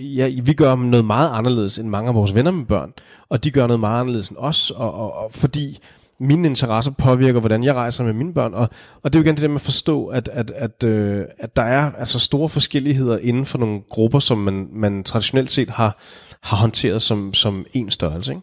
ja, 0.00 0.30
vi 0.42 0.52
gør 0.52 0.76
noget 0.76 1.04
meget 1.04 1.30
anderledes 1.32 1.78
end 1.78 1.88
mange 1.88 2.08
af 2.08 2.14
vores 2.14 2.34
venner 2.34 2.50
med 2.50 2.66
børn, 2.66 2.92
og 3.28 3.44
de 3.44 3.50
gør 3.50 3.66
noget 3.66 3.80
meget 3.80 4.00
anderledes 4.00 4.28
end 4.28 4.38
os, 4.38 4.70
og, 4.70 4.94
og, 4.94 5.12
og 5.12 5.32
fordi 5.32 5.78
mine 6.20 6.48
interesser 6.48 6.92
påvirker, 6.92 7.40
hvordan 7.40 7.64
jeg 7.64 7.74
rejser 7.74 8.04
med 8.04 8.12
mine 8.12 8.34
børn. 8.34 8.54
Og, 8.54 8.68
og 9.02 9.12
det 9.12 9.18
er 9.18 9.22
jo 9.22 9.24
igen 9.24 9.34
det 9.34 9.42
der 9.42 9.48
med 9.48 9.56
at 9.56 9.62
forstå, 9.62 10.06
at, 10.06 10.28
at, 10.32 10.50
at, 10.50 10.84
øh, 10.84 11.24
at 11.38 11.56
der 11.56 11.62
er 11.62 11.92
altså 11.92 12.18
store 12.18 12.48
forskelligheder 12.48 13.18
inden 13.18 13.46
for 13.46 13.58
nogle 13.58 13.80
grupper, 13.88 14.18
som 14.18 14.38
man, 14.38 14.68
man 14.72 15.04
traditionelt 15.04 15.52
set 15.52 15.70
har, 15.70 15.98
har 16.42 16.56
håndteret 16.56 17.02
som, 17.02 17.34
som 17.34 17.66
en 17.72 17.90
størrelse. 17.90 18.32
Ikke? 18.32 18.42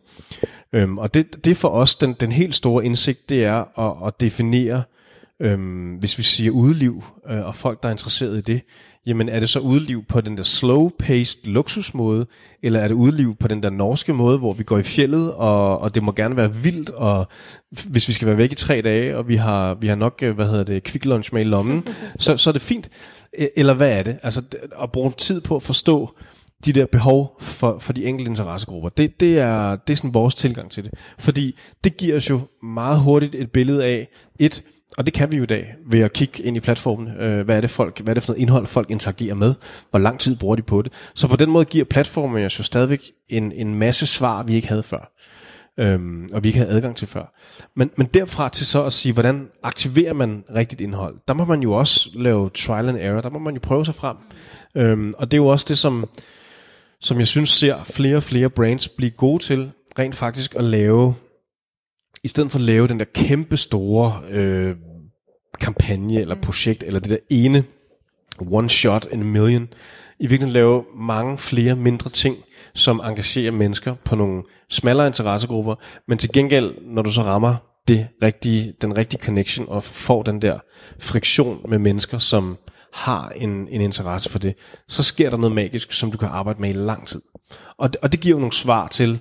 Øhm, 0.74 0.98
og 0.98 1.14
det, 1.14 1.46
det 1.46 1.52
er 1.52 1.56
for 1.56 1.70
os 1.70 1.96
den, 1.96 2.16
den 2.20 2.32
helt 2.32 2.56
store 2.56 2.86
indsigt, 2.86 3.30
det 3.30 3.46
er 3.46 3.80
at, 3.80 4.08
at 4.08 4.22
definere, 4.22 4.84
øhm, 5.42 5.96
hvis 5.96 6.18
vi 6.18 6.24
siger 6.24 6.52
udeliv, 6.52 7.04
øh, 7.30 7.46
og 7.46 7.56
folk, 7.56 7.84
der 7.84 7.90
er 7.90 7.92
interesseret 7.92 8.38
i 8.38 8.42
det, 8.42 8.62
jamen 9.06 9.30
er 9.30 9.40
det 9.40 9.50
så 9.50 9.60
udeliv 9.60 10.04
på 10.04 10.22
den 10.22 10.38
der 10.38 10.44
slow-paced 10.44 11.50
luksusmåde, 11.50 12.26
eller 12.64 12.80
er 12.80 12.88
det 12.88 12.96
udeliv 12.96 13.36
på 13.36 13.48
den 13.48 13.64
der 13.64 13.70
norske 13.70 14.14
måde, 14.14 14.38
hvor 14.38 14.54
vi 14.54 14.64
går 14.64 14.78
i 14.78 14.84
fjellet, 14.84 15.34
og, 15.34 15.80
og 15.80 15.96
det 15.96 16.04
må 16.04 16.12
gerne 16.12 16.38
være 16.38 16.56
vildt, 16.56 16.90
og 16.90 17.28
hvis 17.90 18.08
vi 18.08 18.14
skal 18.14 18.28
være 18.28 18.38
væk 18.38 18.52
i 18.52 18.56
tre 18.56 18.82
dage, 18.82 19.18
og 19.18 19.28
vi 19.28 19.36
har, 19.36 19.74
vi 19.74 19.88
har 19.88 19.96
nok, 19.96 20.20
øh, 20.24 20.36
hvad 20.36 20.48
hedder 20.48 20.64
det, 20.64 20.84
quick 20.84 21.06
lunch 21.06 21.34
med 21.34 21.42
i 21.42 21.46
lommen, 21.46 21.88
så, 22.20 22.38
så 22.38 22.50
er 22.50 22.52
det 22.52 22.62
fint. 22.62 22.90
Eller 23.56 23.74
hvad 23.74 23.92
er 24.00 24.04
det? 24.04 24.18
Altså 24.24 24.42
at 24.82 24.92
bruge 24.92 25.12
tid 25.12 25.42
på 25.42 25.56
at 25.56 25.64
forstå, 25.64 26.18
de 26.66 26.74
der 26.74 26.86
behov 26.86 27.36
for, 27.40 27.80
for 27.80 27.94
de 27.94 28.06
enkelte 28.06 28.30
interessegrupper. 28.30 28.90
Det, 28.90 29.20
det, 29.20 29.40
er, 29.40 29.76
det 29.76 29.94
er 29.94 29.98
sådan 29.98 30.14
vores 30.14 30.36
tilgang 30.36 30.72
til 30.72 30.84
det. 30.84 30.94
Fordi 31.20 31.56
det 31.84 31.98
giver 31.98 32.16
os 32.16 32.30
jo 32.30 32.42
meget 32.64 33.00
hurtigt 33.00 33.36
et 33.36 33.52
billede 33.52 33.86
af, 33.86 34.08
et, 34.40 34.64
og 34.98 35.06
det 35.06 35.14
kan 35.14 35.32
vi 35.32 35.38
jo 35.38 35.44
i 35.44 35.46
dag 35.46 35.76
ved 35.86 36.00
at 36.00 36.14
kigge 36.14 36.44
ind 36.44 36.58
i 36.58 36.60
platformen. 36.60 37.08
Øh, 37.08 37.46
hvad 37.46 37.58
er 37.58 37.62
det 37.62 37.70
folk, 37.70 38.00
hvad 38.00 38.12
er 38.12 38.14
det 38.14 38.24
for 38.24 38.34
noget 38.34 38.42
indhold 38.42 38.66
folk 38.66 38.92
interagerer 38.92 39.36
med? 39.36 39.56
Hvor 39.90 40.00
lang 40.00 40.20
tid 40.20 40.36
bruger 40.36 40.56
de 40.56 40.62
på 40.62 40.82
det? 40.82 40.94
Så 41.16 41.28
på 41.28 41.36
den 41.36 41.50
måde 41.50 41.66
giver 41.66 41.86
platformen 41.86 42.46
os 42.46 42.60
jo 42.60 42.64
stadigvæk 42.64 43.02
en, 43.30 43.52
en 43.52 43.76
masse 43.76 44.08
svar, 44.08 44.44
vi 44.44 44.56
ikke 44.56 44.68
havde 44.68 44.84
før. 44.84 45.14
Øhm, 45.80 46.28
og 46.34 46.44
vi 46.44 46.50
ikke 46.50 46.60
havde 46.60 46.72
adgang 46.72 46.96
til 46.96 47.08
før. 47.08 47.36
Men, 47.76 47.92
men 47.98 48.08
derfra 48.08 48.50
til 48.50 48.66
så 48.66 48.84
at 48.84 48.94
sige, 48.94 49.14
hvordan 49.14 49.48
aktiverer 49.64 50.14
man 50.14 50.44
rigtigt 50.56 50.82
indhold? 50.82 51.16
Der 51.28 51.34
må 51.34 51.46
man 51.46 51.62
jo 51.62 51.74
også 51.74 52.10
lave 52.14 52.50
trial 52.50 52.90
and 52.90 52.98
error. 52.98 53.22
Der 53.22 53.30
må 53.30 53.40
man 53.40 53.54
jo 53.54 53.60
prøve 53.64 53.86
sig 53.86 53.96
frem. 53.96 54.18
Øhm, 54.76 55.14
og 55.18 55.32
det 55.32 55.38
er 55.38 55.42
jo 55.42 55.48
også 55.48 55.66
det, 55.70 55.78
som 55.78 56.10
som 57.00 57.20
jeg 57.20 57.28
synes 57.28 57.50
ser 57.50 57.84
flere 57.84 58.16
og 58.16 58.24
flere 58.24 58.50
brands 58.50 58.90
blive 58.90 59.12
gode 59.12 59.44
til, 59.44 59.72
rent 60.00 60.16
faktisk 60.16 60.56
at 60.56 60.64
lave, 60.64 61.16
i 62.28 62.30
stedet 62.30 62.52
for 62.52 62.60
at 62.60 62.66
lave 62.66 62.88
den 62.88 63.00
der 63.00 63.06
kæmpe 63.14 63.58
store 63.58 64.22
øh, 64.30 64.76
kampagne 65.60 66.22
eller 66.22 66.36
projekt, 66.36 66.84
eller 66.84 67.00
det 67.00 67.10
der 67.10 67.18
ene 67.30 67.64
one 68.52 68.70
shot 68.70 69.08
in 69.12 69.22
a 69.22 69.24
million, 69.24 69.68
i 70.20 70.28
virkeligheden 70.28 70.54
lave 70.54 70.84
mange 70.96 71.38
flere 71.38 71.76
mindre 71.76 72.10
ting, 72.10 72.36
som 72.74 73.02
engagerer 73.04 73.52
mennesker 73.52 73.96
på 74.06 74.16
nogle 74.16 74.44
smallere 74.70 75.08
interessegrupper, 75.08 75.76
men 76.08 76.18
til 76.18 76.32
gengæld, 76.32 76.74
når 76.82 77.02
du 77.02 77.12
så 77.12 77.22
rammer 77.22 77.56
det 77.88 78.08
rigtige, 78.24 78.74
den 78.82 78.98
rigtige 78.98 79.24
connection 79.24 79.66
og 79.70 79.84
får 79.84 80.24
den 80.24 80.42
der 80.42 80.60
friktion 81.00 81.60
med 81.70 81.80
mennesker, 81.80 82.18
som 82.18 82.58
har 82.94 83.30
en, 83.30 83.68
en 83.68 83.82
interesse 83.82 84.30
for 84.30 84.40
det, 84.40 84.56
så 84.88 85.04
sker 85.04 85.30
der 85.30 85.38
noget 85.38 85.56
magisk, 85.56 85.92
som 85.92 86.12
du 86.12 86.18
kan 86.18 86.28
arbejde 86.28 86.62
med 86.62 86.70
i 86.70 86.74
lang 86.74 87.08
tid. 87.08 87.22
Og, 87.78 87.90
og 88.02 88.12
det 88.12 88.20
giver 88.20 88.36
jo 88.36 88.40
nogle 88.40 88.54
svar 88.54 88.88
til, 88.88 89.20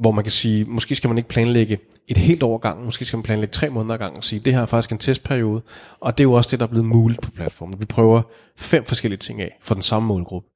hvor 0.00 0.12
man 0.12 0.24
kan 0.24 0.30
sige, 0.30 0.64
måske 0.64 0.94
skal 0.94 1.08
man 1.08 1.18
ikke 1.18 1.28
planlægge 1.28 1.78
et 2.08 2.16
helt 2.16 2.42
år 2.42 2.58
gang, 2.58 2.84
måske 2.84 3.04
skal 3.04 3.16
man 3.16 3.22
planlægge 3.22 3.52
tre 3.52 3.70
måneder 3.70 3.96
gang 3.96 4.16
og 4.16 4.24
sige, 4.24 4.40
det 4.40 4.54
her 4.54 4.62
er 4.62 4.66
faktisk 4.66 4.92
en 4.92 4.98
testperiode, 4.98 5.62
og 6.00 6.18
det 6.18 6.24
er 6.24 6.28
jo 6.28 6.32
også 6.32 6.50
det, 6.50 6.60
der 6.60 6.66
er 6.66 6.70
blevet 6.70 6.86
muligt 6.86 7.20
på 7.20 7.30
platformen. 7.30 7.80
Vi 7.80 7.84
prøver 7.84 8.22
fem 8.56 8.84
forskellige 8.84 9.18
ting 9.18 9.40
af 9.40 9.58
for 9.60 9.74
den 9.74 9.82
samme 9.82 10.08
målgruppe. 10.08 10.48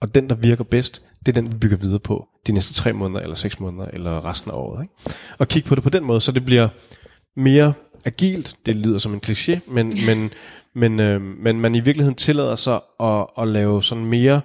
Og 0.00 0.14
den, 0.14 0.28
der 0.28 0.34
virker 0.34 0.64
bedst, 0.64 1.02
det 1.26 1.28
er 1.28 1.42
den, 1.42 1.52
vi 1.52 1.56
bygger 1.56 1.76
videre 1.76 1.98
på 1.98 2.28
de 2.46 2.52
næste 2.52 2.74
tre 2.74 2.92
måneder, 2.92 3.20
eller 3.20 3.36
seks 3.36 3.60
måneder, 3.60 3.84
eller 3.92 4.24
resten 4.24 4.50
af 4.50 4.54
året. 4.54 4.82
Ikke? 4.82 5.18
Og 5.38 5.48
kigge 5.48 5.68
på 5.68 5.74
det 5.74 5.82
på 5.82 5.90
den 5.90 6.04
måde, 6.04 6.20
så 6.20 6.32
det 6.32 6.44
bliver 6.44 6.68
mere 7.36 7.72
agilt, 8.04 8.56
det 8.66 8.76
lyder 8.76 8.98
som 8.98 9.14
en 9.14 9.20
kliché, 9.26 9.58
men, 9.66 9.92
men, 10.06 10.30
men, 10.74 11.00
øh, 11.00 11.20
men 11.20 11.60
man 11.60 11.74
i 11.74 11.80
virkeligheden 11.80 12.14
tillader 12.14 12.56
sig 12.56 12.80
at, 13.00 13.26
at 13.38 13.48
lave 13.48 13.82
sådan 13.82 14.04
mere 14.04 14.40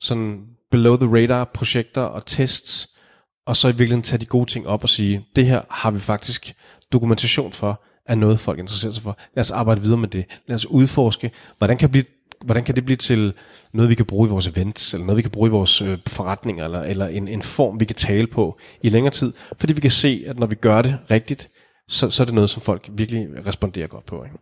sådan 0.00 0.40
below 0.70 0.96
the 0.96 1.22
radar 1.22 1.44
projekter 1.44 2.02
og 2.02 2.26
tests, 2.26 2.88
og 3.48 3.56
så 3.56 3.68
i 3.68 3.70
virkeligheden 3.70 4.02
tage 4.02 4.20
de 4.20 4.26
gode 4.26 4.50
ting 4.50 4.66
op 4.66 4.82
og 4.82 4.88
sige, 4.88 5.24
det 5.36 5.46
her 5.46 5.62
har 5.70 5.90
vi 5.90 5.98
faktisk 5.98 6.54
dokumentation 6.92 7.52
for, 7.52 7.82
er 8.06 8.14
noget 8.14 8.40
folk 8.40 8.58
interesserer 8.58 8.92
sig 8.92 9.02
for. 9.02 9.18
Lad 9.34 9.40
os 9.40 9.50
arbejde 9.50 9.80
videre 9.80 9.98
med 9.98 10.08
det. 10.08 10.24
Lad 10.46 10.54
os 10.54 10.66
udforske, 10.66 11.30
hvordan 11.58 11.76
kan, 11.76 11.90
blive, 11.90 12.04
hvordan 12.44 12.64
kan 12.64 12.76
det 12.76 12.84
blive 12.84 12.96
til 12.96 13.32
noget, 13.72 13.88
vi 13.90 13.94
kan 13.94 14.06
bruge 14.06 14.28
i 14.28 14.30
vores 14.30 14.46
events, 14.46 14.94
eller 14.94 15.06
noget, 15.06 15.16
vi 15.16 15.22
kan 15.22 15.30
bruge 15.30 15.48
i 15.48 15.50
vores 15.50 15.82
øh, 15.82 15.98
forretninger, 16.06 16.64
eller, 16.64 16.80
eller 16.80 17.06
en, 17.06 17.28
en 17.28 17.42
form, 17.42 17.80
vi 17.80 17.84
kan 17.84 17.96
tale 17.96 18.26
på 18.26 18.58
i 18.82 18.88
længere 18.88 19.12
tid. 19.12 19.32
Fordi 19.58 19.72
vi 19.72 19.80
kan 19.80 19.90
se, 19.90 20.24
at 20.26 20.38
når 20.38 20.46
vi 20.46 20.54
gør 20.54 20.82
det 20.82 20.98
rigtigt, 21.10 21.48
så, 21.88 22.10
så 22.10 22.22
er 22.22 22.24
det 22.24 22.34
noget, 22.34 22.50
som 22.50 22.62
folk 22.62 22.88
virkelig 22.92 23.46
responderer 23.46 23.86
godt 23.86 24.06
på. 24.06 24.24
Ikke? 24.24 24.36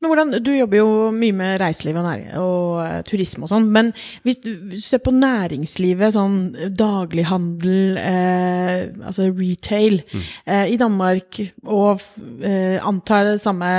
Men 0.00 0.08
hvordan, 0.08 0.32
Du 0.42 0.50
jobber 0.54 0.78
jo 0.80 0.90
mye 1.12 1.34
med 1.36 1.58
reiseliv 1.60 1.98
og, 2.00 2.06
og 2.40 2.80
uh, 2.80 3.00
turisme 3.04 3.44
og 3.44 3.50
sånn. 3.52 3.68
Men 3.72 3.90
hvis 4.24 4.40
du, 4.40 4.48
hvis 4.70 4.86
du, 4.86 4.88
ser 4.88 5.02
på 5.04 5.12
næringslivet, 5.12 6.14
sånn 6.14 6.38
daglighandel, 6.76 7.98
eh, 8.00 8.88
altså 9.04 9.28
retail, 9.28 10.00
mm. 10.08 10.24
eh, 10.46 10.64
i 10.72 10.78
Danmark 10.80 11.40
og 11.66 12.00
eh, 12.46 12.78
antar 12.80 13.28
det 13.28 13.42
samme 13.42 13.70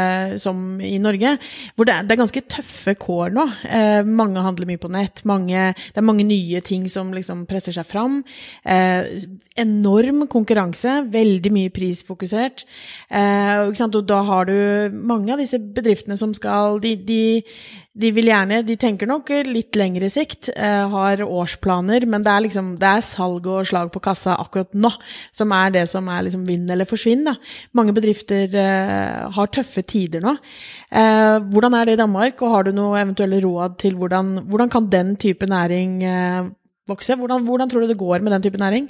som 0.42 0.78
i 0.86 0.94
Norge, 1.02 1.34
hvor 1.76 1.90
det 1.90 1.96
er, 1.96 2.06
det 2.06 2.16
er 2.16 2.22
ganske 2.22 2.46
tøffe 2.54 2.96
kår 3.02 3.34
nå. 3.34 3.48
Eh, 3.66 4.02
mange 4.06 4.46
handler 4.46 4.70
mye 4.70 4.82
på 4.82 4.92
nett. 4.94 5.26
Mange, 5.30 5.72
det 5.74 6.02
er 6.04 6.06
mange 6.06 6.28
nye 6.28 6.62
ting 6.66 6.86
som 6.92 7.10
liksom 7.16 7.48
presser 7.50 7.74
seg 7.76 7.90
fram. 7.90 8.22
Eh, 8.62 9.26
enorm 9.60 10.28
konkurranse, 10.32 11.00
veldig 11.12 11.52
mye 11.54 11.74
prisfokusert. 11.74 12.66
Eh, 13.10 13.66
og 13.66 14.00
da 14.08 14.22
har 14.28 14.48
du 14.48 14.56
mange 14.96 15.34
av 15.34 15.42
disse 15.42 15.60
bedriftene 15.60 16.11
bedriftene 16.12 16.17
som 16.17 16.34
skal 16.34 16.80
de, 16.82 16.95
de, 16.95 17.43
de, 17.93 18.12
vil 18.12 18.30
gjerne 18.30 18.63
De 18.65 18.76
tenker 18.78 19.08
nok 19.08 19.30
litt 19.45 19.76
lengre 19.76 20.10
sikt, 20.10 20.50
eh, 20.56 20.88
har 20.89 21.21
årsplaner, 21.21 22.06
men 22.06 22.24
det 22.24 22.32
er 22.32 22.45
liksom 22.45 22.78
det 22.80 22.88
er 22.88 23.02
salg 23.02 23.45
og 23.47 23.65
slag 23.65 23.91
på 23.91 24.02
kassa 24.02 24.38
akkurat 24.39 24.74
nå 24.74 24.91
som 25.32 25.52
er 25.52 25.71
det 25.71 25.88
som 25.89 26.08
er 26.08 26.28
liksom 26.28 26.45
vinn 26.45 26.69
eller 26.69 26.86
forsvinn. 26.86 27.26
Da. 27.26 27.36
Mange 27.74 27.93
bedrifter 27.93 28.52
eh, 28.54 29.30
har 29.32 29.52
tøffe 29.52 29.84
tider 29.84 30.21
nå. 30.21 30.38
Eh, 30.91 31.39
hvordan 31.52 31.76
er 31.76 31.86
det 31.86 31.97
i 31.97 32.02
Danmark, 32.02 32.41
og 32.41 32.56
har 32.56 32.63
du 32.63 32.74
noe 32.76 33.00
eventuelle 33.00 33.41
råd 33.41 33.78
til 33.82 33.95
hvordan, 33.95 34.47
hvordan 34.50 34.71
kan 34.71 34.89
den 34.91 35.15
type 35.17 35.47
næring 35.47 36.02
eh, 36.04 36.50
vokse? 36.89 37.15
Hvordan, 37.15 37.45
hvordan 37.45 37.69
tror 37.69 37.82
du 37.82 37.91
det 37.91 38.00
går 38.00 38.21
med 38.21 38.36
den 38.36 38.50
type 38.50 38.60
næring? 38.62 38.89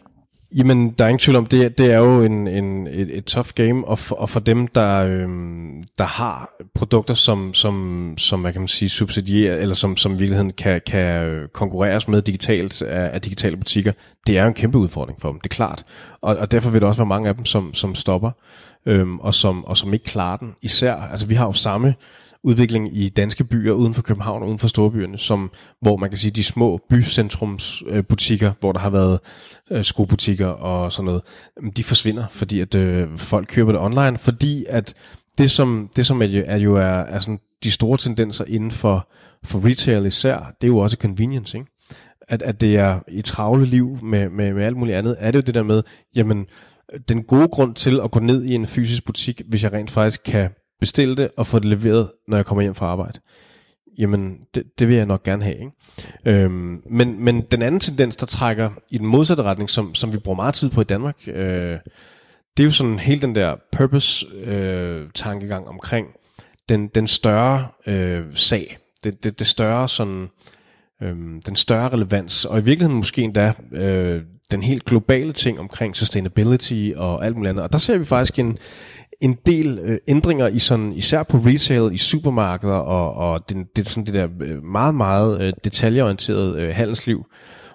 Jamen, 0.55 0.89
der 0.89 1.05
er 1.05 1.09
ingen 1.09 1.19
tvivl 1.19 1.37
om, 1.37 1.45
det, 1.45 1.77
det 1.77 1.93
er 1.93 1.97
jo 1.97 2.23
en, 2.23 2.47
en, 2.47 2.87
et, 2.87 3.17
et 3.17 3.25
tough 3.25 3.49
game, 3.55 3.87
og 3.87 3.99
for, 3.99 4.15
og 4.15 4.29
for 4.29 4.39
dem, 4.39 4.67
der, 4.67 4.97
øhm, 4.97 5.83
der 5.97 6.03
har 6.03 6.49
produkter, 6.75 7.13
som, 7.13 7.53
som, 7.53 8.13
som 8.17 8.41
hvad 8.41 8.51
kan 8.51 8.61
man 8.61 8.67
sige, 8.67 8.89
subsidierer, 8.89 9.55
eller 9.55 9.75
som, 9.75 9.97
som 9.97 10.11
i 10.11 10.17
virkeligheden 10.17 10.51
kan, 10.51 10.81
kan 10.85 11.47
konkurreres 11.53 12.07
med 12.07 12.21
digitalt 12.21 12.81
af, 12.81 13.13
af 13.13 13.21
digitale 13.21 13.57
butikker, 13.57 13.91
det 14.27 14.37
er 14.37 14.41
jo 14.41 14.47
en 14.47 14.53
kæmpe 14.53 14.77
udfordring 14.77 15.21
for 15.21 15.31
dem, 15.31 15.39
det 15.39 15.51
er 15.51 15.55
klart. 15.55 15.85
Og, 16.21 16.35
og 16.35 16.51
derfor 16.51 16.69
vil 16.69 16.81
der 16.81 16.87
også 16.87 16.99
være 17.01 17.07
mange 17.07 17.29
af 17.29 17.35
dem, 17.35 17.45
som, 17.45 17.73
som 17.73 17.95
stopper, 17.95 18.31
øhm, 18.85 19.19
og, 19.19 19.33
som, 19.33 19.65
og 19.65 19.77
som 19.77 19.93
ikke 19.93 20.05
klarer 20.05 20.37
den. 20.37 20.53
Især, 20.61 20.95
altså 20.95 21.27
vi 21.27 21.35
har 21.35 21.45
jo 21.45 21.53
samme 21.53 21.95
udvikling 22.43 22.97
i 22.97 23.10
danske 23.10 23.43
byer 23.43 23.71
uden 23.71 23.93
for 23.93 24.01
København 24.01 24.41
og 24.41 24.47
uden 24.47 24.60
for 24.60 24.67
storbyerne, 24.67 25.17
som, 25.17 25.51
hvor 25.82 25.97
man 25.97 26.10
kan 26.10 26.17
sige, 26.17 26.32
de 26.32 26.43
små 26.43 26.80
bycentrumsbutikker, 26.89 28.49
øh, 28.49 28.56
hvor 28.60 28.71
der 28.71 28.80
har 28.80 28.89
været 28.89 29.19
øh, 29.71 29.84
skobutikker 29.84 30.47
og 30.47 30.91
sådan 30.91 31.06
noget, 31.06 31.21
de 31.75 31.84
forsvinder, 31.84 32.27
fordi 32.27 32.60
at 32.60 32.75
øh, 32.75 33.17
folk 33.17 33.47
køber 33.47 33.71
det 33.71 33.82
online, 33.82 34.17
fordi 34.17 34.65
at 34.69 34.93
det 35.38 35.51
som, 35.51 35.89
det 35.95 36.06
som 36.06 36.21
er, 36.21 36.25
jo, 36.25 36.43
er 36.45 36.58
jo 36.58 36.75
er, 36.75 36.82
er 36.82 37.19
sådan 37.19 37.39
de 37.63 37.71
store 37.71 37.97
tendenser 37.97 38.45
inden 38.47 38.71
for, 38.71 39.10
for 39.43 39.65
retail 39.65 40.06
især, 40.06 40.56
det 40.62 40.67
er 40.67 40.71
jo 40.71 40.77
også 40.77 40.97
convenience, 41.01 41.58
ikke? 41.58 41.71
At, 42.27 42.41
at 42.41 42.62
det 42.62 42.77
er 42.77 42.99
i 43.08 43.21
travle 43.21 43.65
liv 43.65 43.97
med, 44.04 44.30
med, 44.30 44.54
med 44.54 44.63
alt 44.63 44.77
muligt 44.77 44.97
andet, 44.97 45.15
er 45.19 45.32
det 45.32 45.39
jo 45.39 45.41
det 45.41 45.56
der 45.56 45.63
med, 45.63 45.84
jamen, 46.15 46.45
den 47.10 47.23
gode 47.23 47.47
grund 47.47 47.75
til 47.75 47.99
at 48.04 48.12
gå 48.12 48.19
ned 48.19 48.43
i 48.43 48.56
en 48.56 48.67
fysisk 48.67 49.06
butik, 49.06 49.41
hvis 49.47 49.63
jeg 49.63 49.73
rent 49.73 49.91
faktisk 49.91 50.21
kan 50.25 50.49
bestille 50.82 51.15
det 51.15 51.30
og 51.38 51.48
få 51.48 51.60
det 51.60 51.65
leveret, 51.65 52.12
når 52.28 52.38
jeg 52.38 52.46
kommer 52.46 52.62
hjem 52.62 52.76
fra 52.76 52.86
arbejde. 52.86 53.20
Jamen, 53.98 54.38
det, 54.56 54.63
det 54.80 54.88
vil 54.88 54.96
jeg 54.96 55.06
nok 55.06 55.24
gerne 55.24 55.44
have. 55.44 55.56
Ikke? 55.56 55.72
Øhm, 56.26 56.82
men, 56.89 57.24
men 57.24 57.41
den 57.52 57.62
anden 57.62 57.80
tendens, 57.80 58.15
der 58.15 58.26
trækker 58.26 58.70
i 58.89 58.98
den 58.98 59.08
modsatte 59.08 59.44
retning, 59.44 59.70
som, 59.70 59.96
som 59.96 60.13
vi 60.13 60.17
bruger 60.17 60.36
meget 60.36 60.54
tid 60.54 60.70
på 60.70 60.82
i 60.82 60.84
Danmark, 60.84 61.28
øh, 61.28 61.80
det 62.58 62.63
er 62.63 62.67
jo 62.67 62.72
sådan 62.72 63.00
hele 63.00 63.22
den 63.22 63.36
der 63.36 63.56
purpose-tankegang 63.72 65.63
øh, 65.63 65.70
omkring 65.70 66.08
den, 66.70 66.88
den 66.88 67.08
større 67.08 67.67
øh, 67.88 68.26
sag, 68.34 68.78
det, 69.04 69.24
det, 69.24 69.39
det 69.39 69.48
større 69.48 69.89
sådan, 69.89 70.28
øh, 71.02 71.15
den 71.46 71.56
større 71.56 71.89
relevans, 71.89 72.46
og 72.46 72.60
i 72.60 72.63
virkeligheden 72.63 72.98
måske 72.98 73.22
endda 73.22 73.54
øh, 73.72 74.22
den 74.52 74.63
helt 74.63 74.86
globale 74.86 75.34
ting 75.34 75.60
omkring 75.60 75.96
sustainability 75.96 76.91
og 76.96 77.26
alt 77.26 77.36
muligt 77.36 77.50
andet. 77.50 77.63
Og 77.63 77.72
der 77.72 77.78
ser 77.78 77.98
vi 77.98 78.06
faktisk 78.06 78.39
en, 78.39 78.58
en 79.21 79.38
del 79.45 79.79
øh, 79.79 79.97
ændringer 80.07 80.47
i 80.47 80.60
sådan, 80.60 80.93
især 80.93 81.23
på 81.23 81.38
retail, 81.38 81.93
i 81.93 81.97
supermarkeder 81.97 82.73
og, 82.73 83.13
og 83.13 83.49
det, 83.49 83.57
det, 83.75 83.88
sådan 83.88 84.05
det 84.05 84.13
der 84.13 84.27
øh, 84.41 84.63
meget, 84.63 84.95
meget 84.95 85.41
øh, 85.41 85.53
detaljeorienterede 85.63 86.62
øh, 86.62 86.75
handelsliv, 86.75 87.25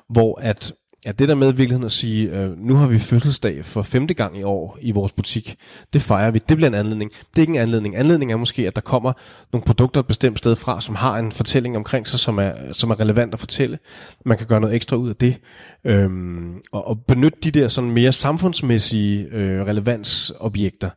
hvor 0.08 0.40
at, 0.40 0.72
ja, 1.06 1.12
det 1.12 1.28
der 1.28 1.34
med 1.34 1.52
i 1.52 1.56
virkeligheden 1.56 1.84
at 1.84 1.92
sige, 1.92 2.30
øh, 2.30 2.58
nu 2.58 2.74
har 2.74 2.86
vi 2.86 2.98
fødselsdag 2.98 3.64
for 3.64 3.82
femte 3.82 4.14
gang 4.14 4.38
i 4.38 4.42
år 4.42 4.78
i 4.80 4.90
vores 4.90 5.12
butik, 5.12 5.56
det 5.92 6.02
fejrer 6.02 6.30
vi, 6.30 6.40
det 6.48 6.56
bliver 6.56 6.68
en 6.68 6.74
anledning. 6.74 7.10
Det 7.10 7.38
er 7.38 7.40
ikke 7.40 7.54
en 7.54 7.60
anledning. 7.60 7.96
Anledning 7.96 8.32
er 8.32 8.36
måske, 8.36 8.66
at 8.66 8.76
der 8.76 8.82
kommer 8.82 9.12
nogle 9.52 9.64
produkter 9.64 10.00
et 10.00 10.06
bestemt 10.06 10.38
sted 10.38 10.56
fra, 10.56 10.80
som 10.80 10.94
har 10.94 11.18
en 11.18 11.32
fortælling 11.32 11.76
omkring 11.76 12.06
sig, 12.06 12.18
som 12.18 12.38
er, 12.38 12.52
som 12.72 12.90
er 12.90 13.00
relevant 13.00 13.34
at 13.34 13.40
fortælle. 13.40 13.78
Man 14.24 14.38
kan 14.38 14.46
gøre 14.46 14.60
noget 14.60 14.76
ekstra 14.76 14.96
ud 14.96 15.08
af 15.08 15.16
det. 15.16 15.36
Øhm, 15.84 16.54
og, 16.72 16.86
og 16.86 16.98
benytte 17.08 17.38
de 17.42 17.50
der 17.50 17.68
sådan 17.68 17.90
mere 17.90 18.12
samfundsmæssige 18.12 19.26
øh, 19.32 19.66
relevansobjekter 19.66 20.90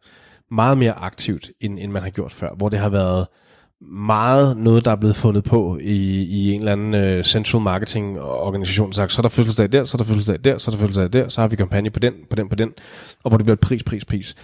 meget 0.51 0.77
mere 0.77 0.93
aktivt, 0.93 1.51
end, 1.62 1.79
end 1.79 1.91
man 1.91 2.03
har 2.03 2.09
gjort 2.09 2.31
før, 2.31 2.49
hvor 2.57 2.69
det 2.69 2.79
har 2.79 2.89
været 2.89 3.27
meget 3.81 4.57
noget, 4.57 4.85
der 4.85 4.91
er 4.91 4.95
blevet 4.95 5.15
fundet 5.15 5.43
på 5.43 5.77
i, 5.81 6.23
i 6.23 6.51
en 6.51 6.59
eller 6.59 6.71
anden 6.71 7.17
uh, 7.17 7.23
central 7.23 7.62
marketing 7.62 8.21
organisation, 8.21 8.93
sagt, 8.93 9.13
så 9.13 9.19
er 9.19 9.21
der 9.21 9.29
fødselsdag 9.29 9.71
der, 9.71 9.83
så 9.83 9.95
er 9.95 9.99
der 9.99 10.05
fødselsdag 10.05 10.38
der, 10.43 10.57
så 10.57 10.71
er 10.71 10.75
der 10.75 10.79
fødselsdag 10.79 11.13
der, 11.13 11.29
så 11.29 11.41
har 11.41 11.47
vi 11.47 11.55
kampagne 11.55 11.89
på 11.89 11.99
den, 11.99 12.13
på 12.29 12.35
den, 12.35 12.49
på 12.49 12.55
den, 12.55 12.69
og 13.23 13.29
hvor 13.29 13.38
det 13.38 13.45
bliver 13.45 13.55
pris, 13.55 13.83
pris, 13.83 14.05
pris. 14.05 14.35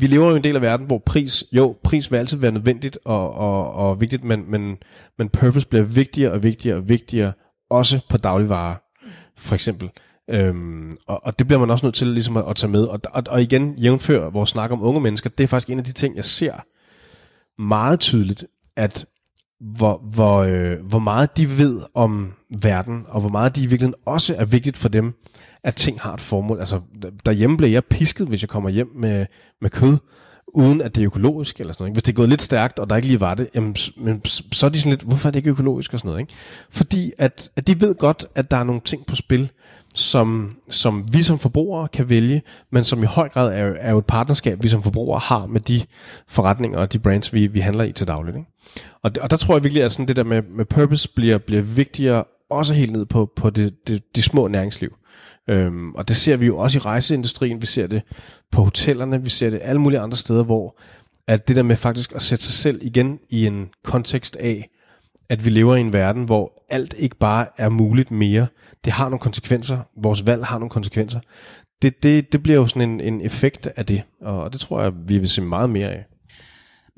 Vi 0.00 0.06
lever 0.06 0.28
jo 0.28 0.34
i 0.34 0.36
en 0.36 0.44
del 0.44 0.56
af 0.56 0.62
verden, 0.62 0.86
hvor 0.86 1.02
pris, 1.06 1.44
jo, 1.52 1.76
pris 1.84 2.12
vil 2.12 2.18
altid 2.18 2.38
være 2.38 2.52
nødvendigt 2.52 2.98
og, 3.04 3.34
og, 3.34 3.72
og 3.72 4.00
vigtigt, 4.00 4.24
men, 4.24 4.50
men, 4.50 4.76
men 5.18 5.28
purpose 5.28 5.68
bliver 5.68 5.84
vigtigere 5.84 6.32
og 6.32 6.42
vigtigere 6.42 6.76
og 6.76 6.88
vigtigere, 6.88 7.32
også 7.70 8.00
på 8.10 8.16
dagligvarer, 8.16 8.74
for 9.36 9.54
eksempel. 9.54 9.90
Øhm, 10.30 10.92
og, 11.06 11.20
og 11.24 11.38
det 11.38 11.46
bliver 11.46 11.60
man 11.60 11.70
også 11.70 11.86
nødt 11.86 11.94
til 11.94 12.06
ligesom 12.06 12.36
at, 12.36 12.44
at 12.48 12.56
tage 12.56 12.70
med. 12.70 12.84
Og, 12.84 13.00
og, 13.12 13.22
og 13.28 13.42
igen, 13.42 13.74
jævnfør 13.78 14.30
vores 14.30 14.50
snak 14.50 14.70
om 14.70 14.82
unge 14.82 15.00
mennesker, 15.00 15.30
det 15.30 15.44
er 15.44 15.48
faktisk 15.48 15.70
en 15.70 15.78
af 15.78 15.84
de 15.84 15.92
ting, 15.92 16.16
jeg 16.16 16.24
ser 16.24 16.52
meget 17.62 18.00
tydeligt 18.00 18.44
at 18.76 19.06
hvor, 19.60 20.02
hvor, 20.14 20.38
øh, 20.38 20.86
hvor 20.88 20.98
meget 20.98 21.36
de 21.36 21.58
ved 21.58 21.80
om 21.94 22.32
verden, 22.62 23.04
og 23.08 23.20
hvor 23.20 23.30
meget 23.30 23.56
de 23.56 23.62
i 23.62 23.66
virkeligheden 23.66 24.02
også 24.06 24.34
er 24.38 24.44
vigtigt 24.44 24.76
for 24.76 24.88
dem, 24.88 25.14
at 25.64 25.76
ting 25.76 26.00
har 26.00 26.14
et 26.14 26.20
formål. 26.20 26.60
Altså, 26.60 26.80
derhjemme 27.26 27.56
bliver 27.56 27.70
jeg 27.70 27.84
pisket, 27.84 28.28
hvis 28.28 28.42
jeg 28.42 28.48
kommer 28.48 28.70
hjem 28.70 28.88
med, 28.94 29.26
med 29.60 29.70
kød, 29.70 29.96
uden 30.54 30.80
at 30.80 30.94
det 30.94 31.02
er 31.02 31.06
økologisk 31.06 31.60
eller 31.60 31.72
sådan 31.72 31.82
noget. 31.82 31.90
Ikke? 31.90 31.94
Hvis 31.94 32.02
det 32.02 32.12
er 32.12 32.16
gået 32.16 32.28
lidt 32.28 32.42
stærkt, 32.42 32.78
og 32.78 32.90
der 32.90 32.96
ikke 32.96 33.08
lige 33.08 33.20
var 33.20 33.34
det, 33.34 33.48
jamen, 33.54 33.76
men, 33.96 34.24
så 34.24 34.66
er 34.66 34.70
de 34.70 34.80
sådan 34.80 34.90
lidt, 34.90 35.02
hvorfor 35.02 35.28
er 35.28 35.30
det 35.30 35.38
ikke 35.38 35.50
økologisk 35.50 35.92
og 35.92 35.98
sådan 35.98 36.08
noget. 36.08 36.20
Ikke? 36.20 36.32
Fordi 36.70 37.12
at, 37.18 37.50
at 37.56 37.66
de 37.66 37.80
ved 37.80 37.94
godt, 37.94 38.26
at 38.34 38.50
der 38.50 38.56
er 38.56 38.64
nogle 38.64 38.80
ting 38.84 39.06
på 39.06 39.16
spil, 39.16 39.50
som, 39.98 40.56
som 40.70 41.04
vi 41.12 41.22
som 41.22 41.38
forbrugere 41.38 41.88
kan 41.88 42.08
vælge, 42.08 42.42
men 42.70 42.84
som 42.84 43.02
i 43.02 43.06
høj 43.06 43.28
grad 43.28 43.52
er, 43.52 43.74
er 43.78 43.90
jo 43.90 43.98
et 43.98 44.06
partnerskab, 44.06 44.62
vi 44.62 44.68
som 44.68 44.82
forbrugere 44.82 45.18
har 45.18 45.46
med 45.46 45.60
de 45.60 45.82
forretninger 46.28 46.78
og 46.78 46.92
de 46.92 46.98
brands, 46.98 47.32
vi, 47.32 47.46
vi 47.46 47.60
handler 47.60 47.84
i 47.84 47.92
til 47.92 48.06
dagligt. 48.06 48.36
Ikke? 48.36 48.48
Og, 49.02 49.10
og 49.20 49.30
der 49.30 49.36
tror 49.36 49.54
jeg 49.54 49.62
virkelig, 49.62 49.82
at 49.82 49.92
sådan 49.92 50.08
det 50.08 50.16
der 50.16 50.24
med, 50.24 50.42
med 50.42 50.64
purpose 50.64 51.08
bliver, 51.14 51.38
bliver 51.38 51.62
vigtigere, 51.62 52.24
også 52.50 52.74
helt 52.74 52.92
ned 52.92 53.06
på, 53.06 53.30
på 53.36 53.50
det, 53.50 53.88
det, 53.88 54.16
de 54.16 54.22
små 54.22 54.48
næringsliv. 54.48 54.96
Øhm, 55.48 55.92
og 55.92 56.08
det 56.08 56.16
ser 56.16 56.36
vi 56.36 56.46
jo 56.46 56.58
også 56.58 56.78
i 56.78 56.80
rejseindustrien, 56.80 57.60
vi 57.60 57.66
ser 57.66 57.86
det 57.86 58.02
på 58.52 58.62
hotellerne, 58.64 59.22
vi 59.22 59.30
ser 59.30 59.50
det 59.50 59.60
alle 59.62 59.80
mulige 59.80 60.00
andre 60.00 60.16
steder, 60.16 60.44
hvor 60.44 60.78
at 61.26 61.48
det 61.48 61.56
der 61.56 61.62
med 61.62 61.76
faktisk 61.76 62.12
at 62.14 62.22
sætte 62.22 62.44
sig 62.44 62.54
selv 62.54 62.80
igen 62.82 63.18
i 63.30 63.46
en 63.46 63.68
kontekst 63.84 64.36
af, 64.36 64.70
at 65.30 65.44
vi 65.44 65.50
lever 65.50 65.76
i 65.76 65.80
en 65.80 65.92
verden, 65.92 66.24
hvor 66.24 66.64
alt 66.68 66.94
ikke 66.98 67.16
bare 67.16 67.46
er 67.56 67.68
muligt 67.68 68.10
mere. 68.10 68.46
Det 68.84 68.92
har 68.92 69.08
nogle 69.08 69.20
konsekvenser. 69.20 69.78
Vores 70.02 70.26
valg 70.26 70.44
har 70.44 70.58
nogle 70.58 70.70
konsekvenser. 70.70 71.20
Det, 71.82 72.02
det, 72.02 72.32
det 72.32 72.42
bliver 72.42 72.58
jo 72.58 72.66
sådan 72.66 72.90
en, 72.90 73.00
en 73.00 73.20
effekt 73.20 73.66
af 73.66 73.86
det, 73.86 74.02
og 74.20 74.52
det 74.52 74.60
tror 74.60 74.82
jeg, 74.82 74.92
vi 75.06 75.18
vil 75.18 75.28
se 75.28 75.42
meget 75.42 75.70
mere 75.70 75.88
af. 75.88 76.04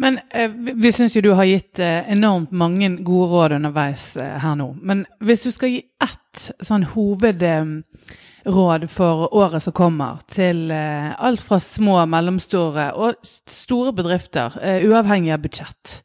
Men 0.01 0.19
eh, 0.35 0.51
vi 0.83 0.93
syns 0.93 1.16
jo 1.16 1.21
du 1.21 1.33
har 1.37 1.45
gitt 1.45 1.79
eh, 1.79 1.99
øh, 1.99 2.12
enormt 2.12 2.53
mange 2.53 3.05
gode 3.05 3.29
råd 3.29 3.53
underveis 3.53 4.16
eh, 4.16 4.25
øh, 4.25 4.40
her 4.43 4.55
nå. 4.55 4.77
Men 4.83 5.07
hvis 5.21 5.43
du 5.45 5.51
skal 5.51 5.69
gi 5.75 5.83
ett 6.03 6.53
sånn 6.64 6.85
hovedråd 6.95 8.87
for 8.88 9.29
året 9.37 9.62
som 9.62 9.73
kommer, 9.77 10.23
til 10.33 10.71
eh, 10.73 11.12
alt 11.21 11.43
fra 11.45 11.59
små, 11.61 12.05
mellomstore 12.09 12.95
og 12.95 13.14
store 13.49 13.93
bedrifter, 13.93 14.57
eh, 14.62 14.88
uavhengig 14.88 15.33
av 15.37 15.38
budsjett, 15.45 16.03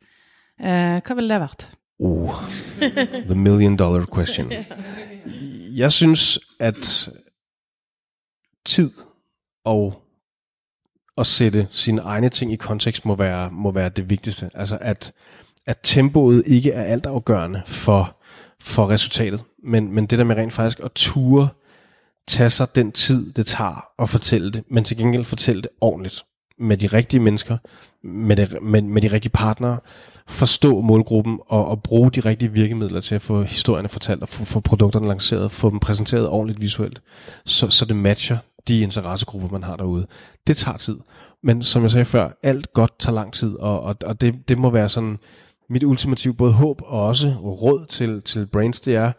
eh, 0.59 0.99
hva 0.99 1.15
ville 1.15 1.31
det 1.31 1.41
vært? 1.47 1.69
Oh, 1.99 2.29
the 3.25 3.35
million 3.35 3.75
dollar 3.77 4.05
question. 4.15 4.51
Jeg 5.81 5.91
synes, 5.91 6.39
at 6.59 7.09
tid 8.65 8.91
og 9.65 10.01
at 11.17 11.27
sætte 11.27 11.67
sine 11.71 12.01
egne 12.01 12.29
ting 12.29 12.53
i 12.53 12.55
kontekst 12.55 13.05
må 13.05 13.15
være, 13.15 13.51
må 13.51 13.71
være 13.71 13.89
det 13.89 14.09
vigtigste. 14.09 14.49
Altså 14.53 14.77
at, 14.81 15.13
at 15.65 15.79
tempoet 15.83 16.43
ikke 16.45 16.71
er 16.71 16.83
altafgørende 16.83 17.61
for, 17.65 18.17
for 18.59 18.89
resultatet, 18.89 19.43
men, 19.63 19.93
men 19.93 20.05
det 20.05 20.19
der 20.19 20.25
med 20.25 20.35
rent 20.35 20.53
faktisk 20.53 20.79
at 20.79 20.91
ture 20.95 21.49
tage 22.27 22.49
sig 22.49 22.75
den 22.75 22.91
tid, 22.91 23.33
det 23.33 23.45
tager 23.45 24.01
at 24.01 24.09
fortælle 24.09 24.51
det, 24.51 24.63
men 24.67 24.83
til 24.83 24.97
gengæld 24.97 25.25
fortælle 25.25 25.61
det 25.61 25.71
ordentligt 25.81 26.25
med 26.59 26.77
de 26.77 26.87
rigtige 26.87 27.19
mennesker, 27.19 27.57
med, 28.03 28.35
det, 28.35 28.57
med, 28.61 28.81
med 28.81 29.01
de 29.01 29.11
rigtige 29.11 29.31
partnere, 29.31 29.79
forstå 30.27 30.81
målgruppen 30.81 31.39
og, 31.47 31.67
og 31.67 31.83
bruge 31.83 32.11
de 32.11 32.19
rigtige 32.19 32.51
virkemidler 32.51 33.01
til 33.01 33.15
at 33.15 33.21
få 33.21 33.43
historierne 33.43 33.89
fortalt 33.89 34.21
og 34.21 34.29
få, 34.29 34.45
få 34.45 34.59
produkterne 34.59 35.07
lanceret, 35.07 35.51
få 35.51 35.69
dem 35.69 35.79
præsenteret 35.79 36.29
ordentligt 36.29 36.61
visuelt, 36.61 37.01
så, 37.45 37.69
så 37.69 37.85
det 37.85 37.95
matcher 37.95 38.37
de 38.67 38.79
interessegrupper, 38.79 39.49
man 39.49 39.63
har 39.63 39.75
derude. 39.75 40.07
Det 40.47 40.57
tager 40.57 40.77
tid. 40.77 40.97
Men 41.43 41.63
som 41.63 41.81
jeg 41.83 41.91
sagde 41.91 42.05
før, 42.05 42.29
alt 42.43 42.73
godt 42.73 42.99
tager 42.99 43.15
lang 43.15 43.33
tid, 43.33 43.55
og, 43.55 43.81
og, 43.81 43.95
og 44.05 44.21
det, 44.21 44.35
det 44.47 44.57
må 44.57 44.69
være 44.69 44.89
sådan 44.89 45.17
mit 45.69 45.83
ultimative 45.83 46.33
både 46.33 46.53
håb 46.53 46.81
og 46.85 47.05
også 47.05 47.29
råd 47.43 47.85
til, 47.85 48.21
til 48.21 48.47
Brains, 48.47 48.79
det 48.79 48.95
er, 48.95 49.11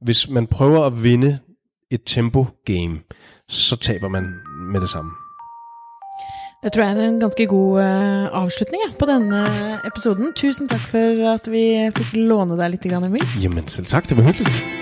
hvis 0.00 0.28
man 0.28 0.46
prøver 0.46 0.84
at 0.84 1.02
vinde 1.02 1.38
et 1.90 2.00
tempo-game, 2.06 2.98
så 3.48 3.76
taber 3.76 4.08
man 4.08 4.34
med 4.72 4.80
det 4.80 4.90
samme. 4.90 5.21
Det 6.62 6.70
tror 6.72 6.84
jeg 6.84 6.94
er 6.94 7.08
en 7.08 7.18
ganske 7.18 7.46
god 7.50 7.80
uh, 7.82 8.42
avslutning 8.42 8.84
ja, 8.84 8.92
på 8.98 9.08
denne 9.10 9.40
episoden. 9.88 10.30
Tusen 10.38 10.70
takk 10.70 10.84
for 10.92 11.24
at 11.32 11.50
vi 11.50 11.64
fikk 11.96 12.14
låne 12.30 12.54
deg 12.60 12.76
litt, 12.76 12.86
Emil. 12.86 13.26
Jamen 13.42 13.66
selv 13.66 13.90
takk. 13.90 14.06
det 14.08 14.20
var 14.20 14.30
hyggelig. 14.30 14.81